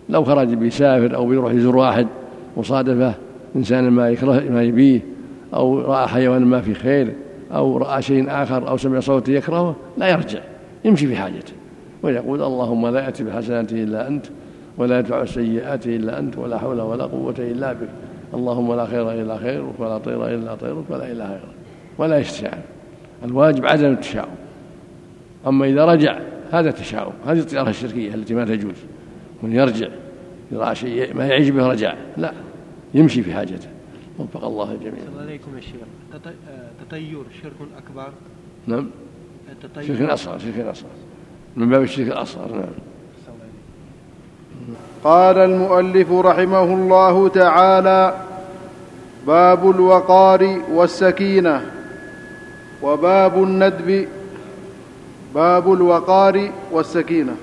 لو 0.09 0.23
خرج 0.23 0.53
بيسافر 0.53 1.15
أو 1.15 1.25
بيروح 1.25 1.53
يزور 1.53 1.75
واحد 1.75 2.07
وصادفه 2.55 3.13
إنسان 3.55 3.89
ما 3.89 4.09
يكره 4.09 4.43
ما 4.49 4.63
يبيه 4.63 4.99
أو 5.53 5.81
رأى 5.81 6.07
حيوان 6.07 6.45
ما 6.45 6.61
في 6.61 6.73
خير. 6.73 7.13
أو 7.51 7.77
رأى 7.77 8.01
شيء 8.01 8.25
آخر 8.29 8.69
أو 8.69 8.77
سمع 8.77 8.99
صوت 8.99 9.29
يكرهه 9.29 9.75
لا 9.97 10.09
يرجع 10.09 10.39
يمشي 10.85 11.07
في 11.07 11.15
حاجته. 11.15 11.53
ويقول 12.03 12.41
اللهم 12.41 12.87
لا 12.87 13.05
يأتي 13.05 13.23
بحسناته 13.23 13.83
إلا 13.83 14.07
أنت 14.07 14.25
ولا 14.77 14.99
يدفع 14.99 15.21
السيئات 15.21 15.87
إلا 15.87 16.19
أنت 16.19 16.37
ولا 16.37 16.57
حول 16.57 16.81
ولا 16.81 17.03
قوة 17.03 17.35
إلا 17.39 17.73
بك. 17.73 17.89
اللهم 18.33 18.73
لا 18.73 18.85
خير 18.85 19.11
إلا 19.11 19.37
خيرك 19.37 19.79
ولا 19.79 19.97
طير 19.97 20.27
إلا 20.27 20.55
طيرك 20.55 20.83
ولا 20.89 21.11
إله 21.11 21.27
غيرك 21.27 21.55
ولا 21.97 22.17
يستشعر. 22.17 22.57
الواجب 23.23 23.65
عدم 23.65 23.91
التشاؤم. 23.91 24.35
أما 25.47 25.65
إذا 25.65 25.85
رجع 25.85 26.19
هذا 26.51 26.71
تشاؤم. 26.71 27.13
هذه 27.27 27.39
الطيارة 27.39 27.69
الشركية 27.69 28.13
التي 28.13 28.33
ما 28.33 28.45
تجوز. 28.45 28.77
من 29.43 29.53
يرجع 29.53 29.87
يرى 30.51 30.75
شيء 30.75 31.13
ما 31.13 31.27
يعجبه 31.27 31.67
رجع 31.67 31.93
لا 32.17 32.33
يمشي 32.93 33.21
في 33.21 33.33
حاجته. 33.33 33.67
وفق 34.19 34.45
الله 34.45 34.71
الجميع. 34.71 35.03
الله 35.09 35.21
عليكم 35.21 35.55
يا 35.55 35.61
شيخ. 35.61 36.21
تطير 36.89 37.23
شرك 37.41 37.53
أكبر؟ 37.77 38.11
نعم. 38.67 38.89
شرك 39.87 40.01
أصغر 40.01 40.39
شرك 40.39 40.59
أصغر. 40.59 40.89
من 41.55 41.69
باب 41.69 41.81
الشرك 41.81 42.07
الأصغر 42.07 42.51
نعم. 42.55 42.69
قال 45.03 45.37
المؤلف 45.37 46.11
رحمه 46.11 46.63
الله 46.63 47.27
تعالى 47.27 48.17
باب 49.27 49.69
الوقار 49.69 50.61
والسكينة 50.71 51.71
وباب 52.81 53.43
الندب 53.43 54.07
باب 55.35 55.73
الوقار 55.73 56.51
والسكينة. 56.71 57.35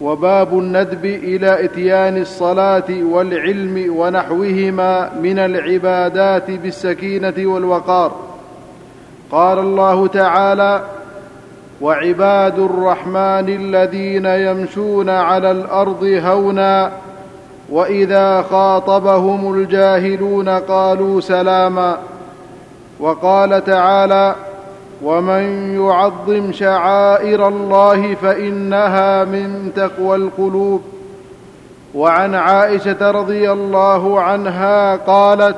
وباب 0.00 0.58
الندب 0.58 1.04
إلى 1.04 1.64
إتيان 1.64 2.16
الصلاة 2.16 2.84
والعلم 3.02 3.96
ونحوهما 3.96 5.10
من 5.22 5.38
العبادات 5.38 6.50
بالسكينة 6.50 7.34
والوقار. 7.38 8.12
قال 9.30 9.58
الله 9.58 10.06
تعالى 10.06 10.82
وعباد 11.80 12.58
الرحمن 12.58 13.48
الذين 13.48 14.26
يمشون 14.26 15.08
على 15.08 15.50
الأرض 15.50 16.04
هونا 16.04 16.92
وإذا 17.70 18.42
خاطبهم 18.42 19.54
الجاهلون 19.54 20.48
قالوا 20.48 21.20
سلاما. 21.20 21.98
وقال 23.00 23.64
تعالى 23.64 24.34
ومن 25.02 25.74
يعظم 25.80 26.52
شعائر 26.52 27.48
الله 27.48 28.14
فإنها 28.14 29.24
من 29.24 29.72
تقوى 29.76 30.16
القلوب. 30.16 30.82
وعن 31.94 32.34
عائشة 32.34 33.10
رضي 33.10 33.52
الله 33.52 34.20
عنها 34.20 34.96
قالت 34.96 35.56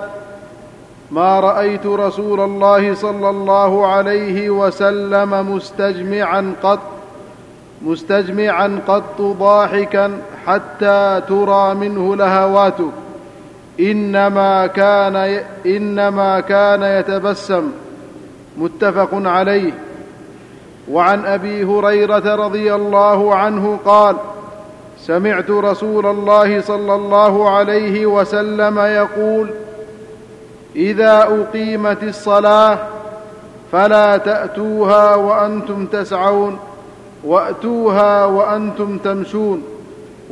ما 1.10 1.40
رأيت 1.40 1.86
رسول 1.86 2.40
الله 2.40 2.94
صلى 2.94 3.30
الله 3.30 3.86
عليه 3.86 4.50
وسلم 4.50 5.54
مستجمعا 5.54 6.54
قط 6.62 6.80
مستجمعا 7.82 8.80
قط 8.88 9.20
ضاحكا 9.20 10.12
حتى 10.46 11.22
ترى 11.28 11.74
منه 11.74 12.16
لهواته. 12.16 12.90
إنما 13.80 14.66
كان 14.66 15.42
إنما 15.66 16.40
كان 16.40 16.82
يتبسم. 16.82 17.70
متفق 18.60 19.08
عليه. 19.12 19.72
وعن 20.90 21.26
أبي 21.26 21.64
هريرة 21.64 22.34
رضي 22.34 22.74
الله 22.74 23.34
عنه 23.34 23.78
قال 23.84 24.16
سمعت 24.98 25.50
رسول 25.50 26.06
الله 26.06 26.60
صلى 26.60 26.94
الله 26.94 27.50
عليه 27.50 28.06
وسلم 28.06 28.78
يقول 28.78 29.50
إذا 30.76 31.22
أقيمت 31.22 32.02
الصلاة 32.02 32.78
فلا 33.72 34.16
تأتوها 34.16 35.14
وأنتم 35.14 35.86
تسعون 35.86 36.58
وأتوها 37.24 38.24
وأنتم 38.24 38.98
تمشون 38.98 39.62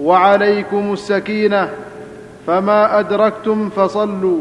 وعليكم 0.00 0.92
السكينة 0.92 1.70
فما 2.46 2.98
أدركتم 2.98 3.70
فصلوا 3.76 4.40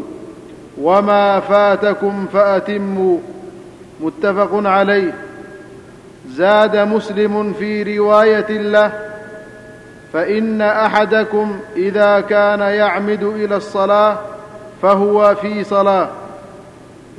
وما 0.80 1.40
فاتكم 1.40 2.26
فأتموا. 2.32 3.18
متفق 4.00 4.50
عليه. 4.52 5.14
زاد 6.30 6.76
مسلم 6.76 7.52
في 7.52 7.98
رواية 7.98 8.50
له 8.50 8.92
فإن 10.12 10.62
أحدكم 10.62 11.58
إذا 11.76 12.20
كان 12.20 12.60
يعمد 12.60 13.22
إلى 13.22 13.56
الصلاة 13.56 14.16
فهو 14.82 15.34
في 15.34 15.64
صلاة. 15.64 16.08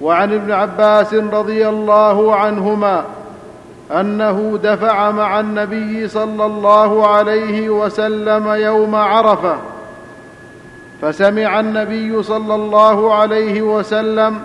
وعن 0.01 0.33
ابن 0.33 0.51
عباس 0.51 1.13
رضي 1.13 1.69
الله 1.69 2.35
عنهما 2.35 3.03
أنه 3.91 4.59
دفع 4.63 5.11
مع 5.11 5.39
النبي 5.39 6.07
صلى 6.07 6.45
الله 6.45 7.07
عليه 7.07 7.69
وسلم 7.69 8.47
يوم 8.47 8.95
عرفة 8.95 9.57
فسمع 11.01 11.59
النبي 11.59 12.23
صلى 12.23 12.55
الله 12.55 13.13
عليه 13.13 13.61
وسلم 13.61 14.41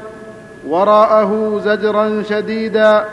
وراءه 0.68 1.60
زجرا 1.64 2.22
شديدا 2.22 3.04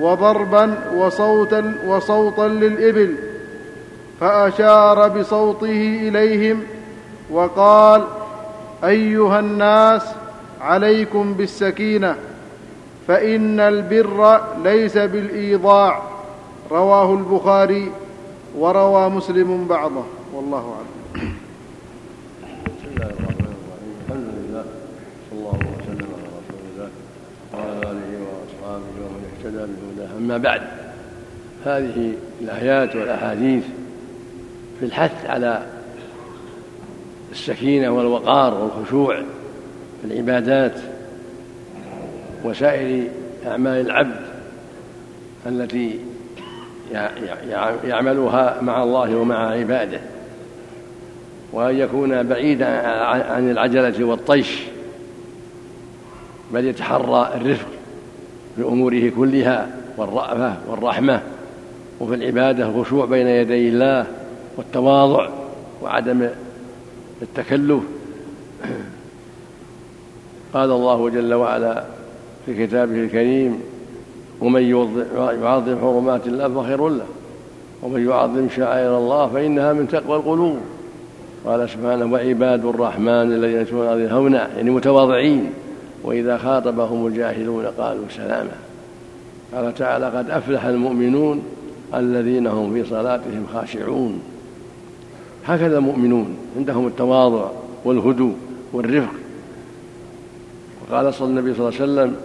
وضربا 0.00 0.74
وصوتا 0.96 1.74
وصوتا 1.86 2.42
للإبل 2.42 3.14
فأشار 4.20 5.08
بصوته 5.08 6.08
إليهم 6.08 6.62
وقال 7.30 8.04
أيها 8.84 9.38
الناس 9.40 10.02
عليكم 10.60 11.34
بالسكينة 11.34 12.16
فإن 13.08 13.60
البر 13.60 14.40
ليس 14.64 14.98
بالإيضاع 14.98 16.02
رواه 16.70 17.14
البخاري 17.14 17.92
وروى 18.58 19.08
مسلم 19.08 19.66
بعضه 19.68 20.04
والله 20.34 20.74
أعلم 20.76 20.98
واهتدى 29.48 29.72
بهداه 29.72 30.07
أما 30.18 30.38
بعد 30.38 30.62
هذه 31.64 32.12
الآيات 32.40 32.96
والأحاديث 32.96 33.64
في 34.80 34.86
الحث 34.86 35.26
على 35.26 35.66
السكينة 37.32 37.90
والوقار 37.90 38.54
والخشوع 38.54 39.16
في 40.02 40.12
العبادات 40.12 40.74
وسائر 42.44 43.08
أعمال 43.46 43.86
العبد 43.86 44.20
التي 45.46 45.98
يعملها 47.84 48.60
مع 48.60 48.82
الله 48.82 49.16
ومع 49.16 49.50
عباده. 49.50 50.00
وأن 51.52 51.76
يكون 51.78 52.22
بعيدا 52.22 52.66
عن 53.04 53.50
العجلة 53.50 54.04
والطيش 54.04 54.62
بل 56.52 56.64
يتحرى 56.64 57.32
الرفق 57.34 57.68
في 58.56 58.62
أموره 58.62 59.08
كلها. 59.16 59.77
والرأفة 59.98 60.54
والرحمة 60.68 61.22
وفي 62.00 62.14
العبادة 62.14 62.68
الخشوع 62.68 63.04
بين 63.04 63.26
يدي 63.26 63.68
الله 63.68 64.06
والتواضع 64.56 65.28
وعدم 65.82 66.28
التكلف. 67.22 67.82
قال 70.54 70.70
الله 70.70 71.10
جل 71.10 71.34
وعلا 71.34 71.84
في 72.46 72.66
كتابه 72.66 72.94
الكريم 72.94 73.60
ومن 74.40 74.62
يعظم 75.42 75.78
حرمات 75.80 76.26
الله 76.26 76.62
فخير 76.62 76.88
له 76.88 77.06
ومن 77.82 78.08
يعظم 78.08 78.48
شعائر 78.56 78.98
الله 78.98 79.28
فإنها 79.28 79.72
من 79.72 79.88
تقوى 79.88 80.16
القلوب. 80.16 80.58
قال 81.46 81.70
سبحانه 81.70 82.12
وعباد 82.12 82.64
الرحمن 82.64 83.08
الذين 83.08 83.60
يمشون 83.60 83.82
الأرض 83.82 84.12
هونا 84.12 84.48
يعني 84.56 84.70
متواضعين 84.70 85.50
وإذا 86.04 86.38
خاطبهم 86.38 87.06
الجاهلون 87.06 87.66
قالوا 87.66 88.04
سلاما. 88.10 88.67
قال 89.54 89.74
تعالى 89.74 90.06
قد 90.06 90.30
أفلح 90.30 90.64
المؤمنون 90.64 91.42
الذين 91.94 92.46
هم 92.46 92.74
في 92.74 92.84
صلاتهم 92.90 93.46
خاشعون. 93.54 94.20
هكذا 95.46 95.78
المؤمنون 95.78 96.36
عندهم 96.56 96.86
التواضع 96.86 97.48
والهدوء 97.84 98.34
والرفق. 98.72 99.12
وقال 100.82 101.14
صلى 101.14 101.28
النبي 101.28 101.54
صلى 101.54 101.68
الله 101.68 101.80
عليه 101.80 101.92
وسلم 101.92 102.16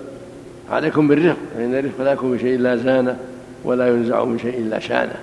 عليكم 0.72 1.08
بالرفق 1.08 1.38
فإن 1.56 1.76
الرفق 1.76 2.04
لا 2.04 2.12
يكون 2.12 2.32
بشيء 2.32 2.56
إلا 2.56 2.76
زانة 2.76 3.18
ولا 3.64 3.88
ينزع 3.88 4.24
من 4.24 4.40
شيء 4.40 4.58
إلا 4.58 4.80
شانة. 4.80 5.16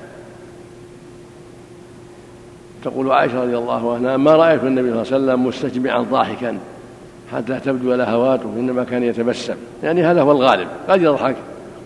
تقول 2.85 3.13
عائشة 3.13 3.43
رضي 3.43 3.59
الله 3.59 3.95
عنها 3.95 4.17
ما 4.17 4.37
رأيت 4.37 4.65
النبي 4.65 4.91
صلى 4.91 5.03
الله 5.03 5.13
عليه 5.13 5.25
وسلم 5.25 5.47
مستجمعا 5.47 6.01
ضاحكا 6.03 6.59
حتى 7.33 7.61
تبدو 7.61 7.95
لهواته 7.95 8.53
إنما 8.57 8.85
كان 8.85 9.03
يتبسم. 9.03 9.57
يعني 9.83 10.03
هذا 10.03 10.23
هو 10.23 10.33
الغالب 10.33 10.69
قد 10.89 11.03
يضحك. 11.03 11.37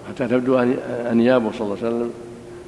حتى 0.08 0.28
تبدو 0.28 0.58
أنيابه 1.10 1.52
صلى 1.52 1.60
الله 1.60 1.76
عليه 1.76 1.86
وسلم 1.86 2.10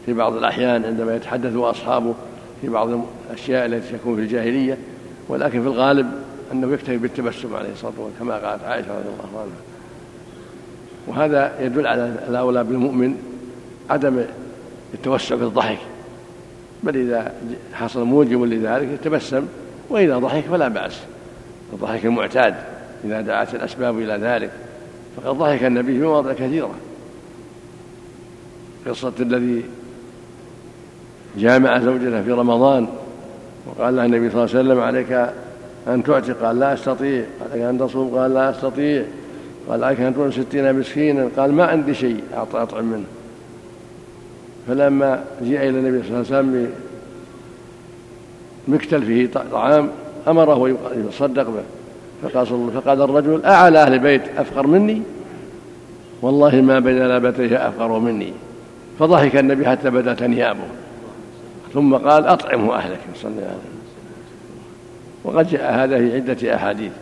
في 0.07 0.13
بعض 0.13 0.37
الأحيان 0.37 0.85
عندما 0.85 1.17
يتحدث 1.17 1.57
أصحابه 1.57 2.15
في 2.61 2.69
بعض 2.69 2.89
الأشياء 3.31 3.67
التي 3.67 3.99
تكون 3.99 4.17
في 4.17 4.23
الجاهلية 4.23 4.79
ولكن 5.29 5.63
في 5.63 5.69
الغالب 5.69 6.11
أنه 6.53 6.73
يكتفي 6.73 6.97
بالتبسم 6.97 7.57
عليه 7.57 7.73
الصلاة 7.73 7.93
والسلام 7.99 8.13
كما 8.19 8.49
قالت 8.49 8.65
عائشة 8.65 8.89
رضي 8.89 9.09
الله 9.09 9.41
عنها. 9.41 9.53
وهذا 11.07 11.65
يدل 11.65 11.87
على 11.87 12.15
الأولى 12.29 12.65
بالمؤمن 12.65 13.17
عدم 13.91 14.23
التوسع 14.95 15.37
في 15.37 15.43
الضحك 15.43 15.79
بل 16.83 16.97
إذا 16.97 17.33
حصل 17.73 18.05
موجب 18.05 18.43
لذلك 18.43 18.89
يتبسم 18.89 19.47
وإذا 19.91 20.19
ضحك 20.19 20.45
فلا 20.45 20.69
بأس. 20.69 21.01
الضحك 21.73 22.05
المعتاد 22.07 22.55
إذا 23.05 23.21
دعت 23.21 23.55
الأسباب 23.55 23.99
إلى 23.99 24.15
ذلك. 24.15 24.51
فقد 25.17 25.39
ضحك 25.39 25.65
النبي 25.65 25.99
في 25.99 26.05
مواضع 26.05 26.33
كثيرة. 26.33 26.75
قصة 28.89 29.13
الذي 29.21 29.63
جامع 31.39 31.79
زوجته 31.79 32.23
في 32.23 32.33
رمضان 32.33 32.89
وقال 33.67 33.97
لها 33.97 34.07
النبي 34.07 34.31
صلى 34.31 34.45
الله 34.45 34.57
عليه 34.57 34.61
وسلم 34.61 34.81
عليك 34.81 35.31
أن 35.89 36.03
تعتق 36.03 36.43
قال 36.43 36.59
لا 36.59 36.75
أستطيع. 36.75 37.25
عليك 37.51 37.63
أن 37.63 37.79
تصوم؟ 37.79 38.19
قال 38.19 38.35
لا 38.35 38.51
أستطيع. 38.51 39.05
قال 39.69 39.85
عليك 39.85 40.01
أن 40.01 40.15
تكون 40.15 40.33
ستين 40.33 40.79
مسكينا؟ 40.79 41.29
قال 41.37 41.53
ما 41.53 41.65
عندي 41.65 41.95
شيء 41.95 42.21
أطعم 42.35 42.85
منه. 42.85 43.05
فلما 44.69 45.25
جاء 45.43 45.69
إلى 45.69 45.79
النبي 45.79 46.03
صلى 46.03 46.09
الله 46.09 46.17
عليه 46.17 46.39
وسلم 46.39 46.71
بمكتل 48.69 49.03
فيه 49.03 49.31
طعام 49.53 49.89
أمره 50.29 50.77
يصدق 51.09 51.43
به. 51.43 51.63
فقال, 52.23 52.47
فقال 52.75 53.03
الرجل 53.03 53.45
أعلى 53.45 53.83
أهل 53.83 53.95
البيت 53.95 54.23
أفقر 54.39 54.67
مني؟ 54.67 55.03
والله 56.23 56.61
ما 56.61 56.79
بين 56.79 56.99
لابتيه 56.99 57.69
أفقر 57.69 57.99
مني. 57.99 58.33
فضحك 58.99 59.37
النبي 59.37 59.67
حتى 59.67 59.91
بدت 59.91 60.23
أنيابه 60.23 60.65
ثم 61.75 61.95
قال 61.95 62.27
أطعمه 62.27 62.75
أهلك 62.75 63.01
صلى 63.23 63.31
الله 63.31 63.43
عليه 63.43 63.77
وقد 65.25 65.49
جاء 65.49 65.75
هذا 65.75 65.99
في 65.99 66.15
عدة 66.15 66.55
أحاديث. 66.55 66.93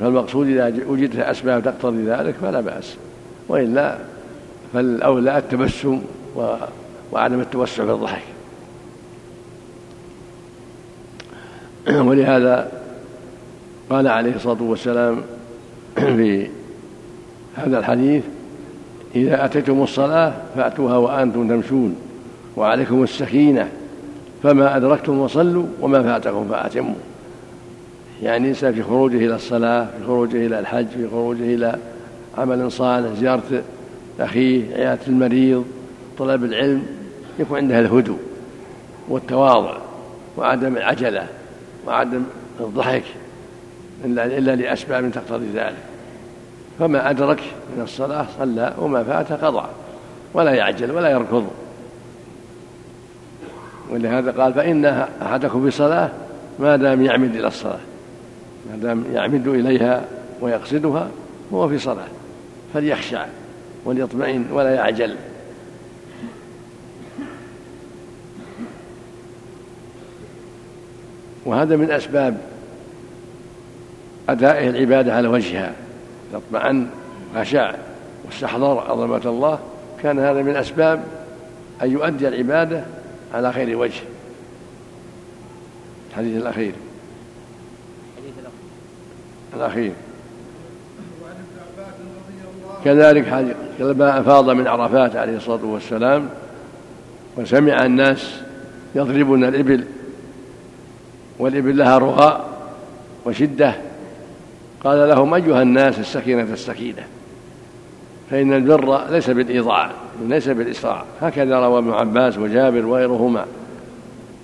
فالمقصود 0.00 0.46
إذا 0.46 0.72
وجدت 0.86 1.16
أسباب 1.16 1.62
تقتضي 1.62 2.04
ذلك 2.04 2.34
فلا 2.42 2.60
بأس. 2.60 2.96
وإلا 3.48 3.98
فالأولى 4.72 5.38
التبسم 5.38 6.02
وعدم 7.12 7.40
التوسع 7.40 7.84
في 7.84 7.92
الضحك. 7.92 8.22
ولهذا 12.08 12.72
قال 13.90 14.08
عليه 14.08 14.36
الصلاة 14.36 14.62
والسلام 14.62 15.22
في 16.16 16.48
هذا 17.56 17.78
الحديث 17.78 18.22
إذا 19.16 19.44
أتيتم 19.44 19.82
الصلاة 19.82 20.32
فأتوها 20.56 20.96
وأنتم 20.96 21.48
تمشون 21.48 21.96
وعليكم 22.56 23.02
السكينة 23.02 23.68
فما 24.42 24.76
أدركتم 24.76 25.28
فصلوا 25.28 25.66
وما 25.80 26.02
فاتكم 26.02 26.48
فأتموا. 26.48 26.94
يعني 28.22 28.44
الإنسان 28.44 28.74
في 28.74 28.82
خروجه 28.82 29.16
إلى 29.16 29.34
الصلاة 29.34 29.84
في 29.84 30.06
خروجه 30.06 30.46
إلى 30.46 30.58
الحج 30.58 30.86
في 30.86 31.08
خروجه 31.08 31.54
إلى 31.54 31.78
عمل 32.38 32.72
صالح 32.72 33.12
زيارة 33.20 33.62
أخيه 34.20 34.74
عيادة 34.74 35.00
المريض 35.06 35.64
طلب 36.18 36.44
العلم 36.44 36.82
يكون 37.38 37.58
عندها 37.58 37.80
الهدوء 37.80 38.18
والتواضع 39.08 39.76
وعدم 40.36 40.76
العجلة 40.76 41.26
وعدم 41.86 42.22
الضحك 42.60 43.04
إلا 44.04 44.56
لأسباب 44.56 45.10
تقتضي 45.12 45.46
ذلك. 45.54 45.91
فما 46.78 47.10
أدرك 47.10 47.40
من 47.76 47.82
الصلاة 47.82 48.26
صلى 48.38 48.74
وما 48.78 49.04
فات 49.04 49.32
قضى 49.32 49.66
ولا 50.34 50.52
يعجل 50.52 50.90
ولا 50.90 51.10
يركض. 51.10 51.50
ولهذا 53.90 54.30
قال 54.30 54.54
فإن 54.54 54.84
أحدكم 55.22 55.64
في 55.64 55.70
صلاة 55.70 56.10
ما 56.58 56.76
دام 56.76 57.02
يعمد 57.02 57.36
إلى 57.36 57.46
الصلاة 57.46 57.80
ما 58.70 58.76
دام 58.76 59.04
يعمد 59.12 59.48
إليها 59.48 60.04
ويقصدها 60.40 61.08
هو 61.52 61.68
في 61.68 61.78
صلاة 61.78 62.08
فليخشع 62.74 63.26
وليطمئن 63.84 64.46
ولا 64.52 64.74
يعجل. 64.74 65.16
وهذا 71.44 71.76
من 71.76 71.90
أسباب 71.90 72.38
أدائه 74.28 74.70
العبادة 74.70 75.14
على 75.14 75.28
وجهها. 75.28 75.72
اطمأن 76.34 76.86
خشع 77.36 77.74
واستحضر 78.26 78.78
عظمة 78.78 79.22
الله 79.24 79.58
كان 80.02 80.18
هذا 80.18 80.42
من 80.42 80.56
أسباب 80.56 81.04
أن 81.82 81.90
يؤدي 81.90 82.28
العبادة 82.28 82.84
على 83.34 83.52
خير 83.52 83.78
وجه. 83.78 84.00
الحديث 86.10 86.36
الأخير. 86.36 86.72
الأخير. 89.56 89.92
كذلك 92.84 93.56
لما 93.78 94.20
أفاض 94.20 94.50
من 94.50 94.66
عرفات 94.66 95.16
عليه 95.16 95.36
الصلاة 95.36 95.64
والسلام 95.64 96.28
وسمع 97.36 97.84
الناس 97.84 98.40
يضربون 98.94 99.44
الإبل 99.44 99.84
والإبل 101.38 101.76
لها 101.76 101.98
رغاء 101.98 102.48
وشدة 103.26 103.74
قال 104.84 105.08
لهم 105.08 105.34
أيها 105.34 105.62
الناس 105.62 105.98
السكينة 105.98 106.42
السكينة 106.42 107.02
فإن 108.30 108.52
البر 108.52 109.10
ليس 109.10 109.30
بالإيضاع 109.30 109.90
ليس 110.28 110.48
بالإسراع. 110.48 111.04
هكذا 111.20 111.58
روى 111.58 111.78
ابن 111.78 111.90
عباس 111.92 112.38
وجابر 112.38 112.86
وغيرهما. 112.86 113.46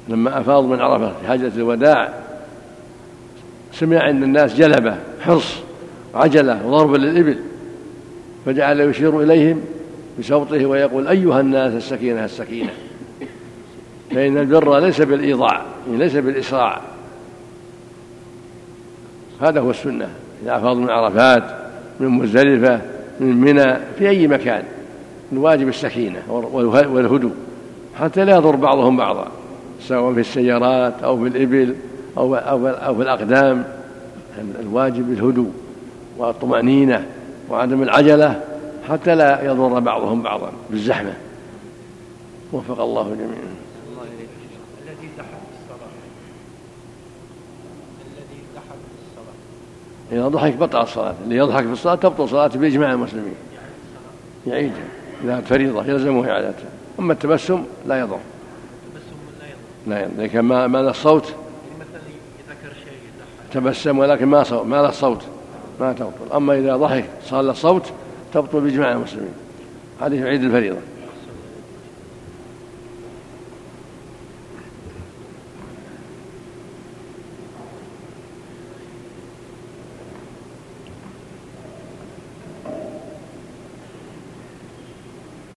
لما 0.08 0.40
أفاض 0.40 0.64
من 0.64 0.80
عرفة 0.80 1.12
في 1.20 1.26
حاجة 1.26 1.52
الوداع 1.56 2.14
سمع 3.72 4.02
عند 4.02 4.22
الناس 4.22 4.54
جلبة 4.54 4.96
حرص 5.20 5.54
عجلة 6.14 6.66
وضرب 6.66 6.94
للإبل 6.94 7.38
فجعل 8.46 8.80
يشير 8.80 9.20
إليهم 9.22 9.60
بصوته 10.18 10.66
ويقول 10.66 11.08
أيها 11.08 11.40
الناس 11.40 11.74
السكينة 11.74 12.24
السكينة. 12.24 12.70
فإن 14.10 14.38
البر 14.38 14.78
ليس 14.78 15.00
بالإيضاع 15.00 15.62
ليس 15.90 16.16
بالإسراع. 16.16 16.80
هذا 19.40 19.60
هو 19.60 19.70
السنة. 19.70 20.08
إذا 20.42 20.56
أفاض 20.56 20.76
من 20.76 20.90
عرفات 20.90 21.44
من 22.00 22.08
مزدلفة 22.08 22.80
من 23.20 23.36
منى 23.36 23.76
في 23.98 24.08
أي 24.08 24.28
مكان. 24.28 24.62
الواجب 25.32 25.68
السكينة 25.68 26.22
والهدوء. 26.68 27.32
حتى 28.00 28.24
لا 28.24 28.36
يضر 28.36 28.56
بعضهم 28.56 28.96
بعضا 28.96 29.28
سواء 29.80 30.14
في 30.14 30.20
السيارات 30.20 31.02
أو 31.02 31.16
في 31.16 31.28
الإبل 31.28 31.74
أو 32.18 32.34
أو 32.36 32.94
في 32.94 33.02
الأقدام. 33.02 33.64
الواجب 34.60 35.12
الهدوء 35.12 35.52
والطمأنينة 36.18 37.06
وعدم 37.50 37.82
العجلة 37.82 38.40
حتى 38.88 39.14
لا 39.14 39.44
يضر 39.44 39.78
بعضهم 39.78 40.22
بعضا 40.22 40.52
بالزحمة. 40.70 41.14
وفق 42.52 42.80
الله 42.80 43.02
جميعا 43.02 43.54
الذي 44.82 45.08
ضحك 45.18 45.26
في 45.26 45.54
الصلاة 45.60 45.92
الذي 48.06 48.40
ضحك 48.54 48.78
في 48.88 49.00
الصلاة 49.04 49.38
إذا 50.12 50.28
ضحك 50.28 50.56
بطل 50.56 50.80
الصلاة 50.80 51.14
اللي 51.24 51.36
يضحك 51.36 51.64
في 51.64 51.72
الصلاة 51.72 51.94
تبطل 51.94 52.28
صلاته 52.28 52.58
بإجماع 52.58 52.92
المسلمين. 52.92 53.34
يعيدها 54.46 54.84
إذا 55.24 55.40
فريضة 55.40 55.84
يلزمه 55.84 56.30
إعادتها 56.30 56.68
أما 56.98 57.12
التبسم 57.12 57.64
لا 57.86 58.00
يضر. 58.00 58.18
لا 59.86 60.00
يضر. 60.00 60.22
لكن 60.22 60.40
ما 60.40 60.66
ما 60.66 60.78
له 60.78 60.90
يضحك 60.90 61.34
تبسم 63.52 63.98
ولكن 63.98 64.26
ما 64.26 64.42
صوت 64.42 64.66
ما 64.66 64.76
له 64.76 64.88
الصوت. 64.88 65.22
ما 65.80 65.92
تبطل. 65.92 66.36
أما 66.36 66.58
إذا 66.58 66.76
ضحك 66.76 67.04
صار 67.24 67.42
له 67.42 67.52
صوت 67.52 67.92
تبطل 68.32 68.60
بإجماع 68.60 68.92
المسلمين. 68.92 69.34
هذه 70.00 70.24
عيد 70.24 70.42
الفريضة. 70.42 70.78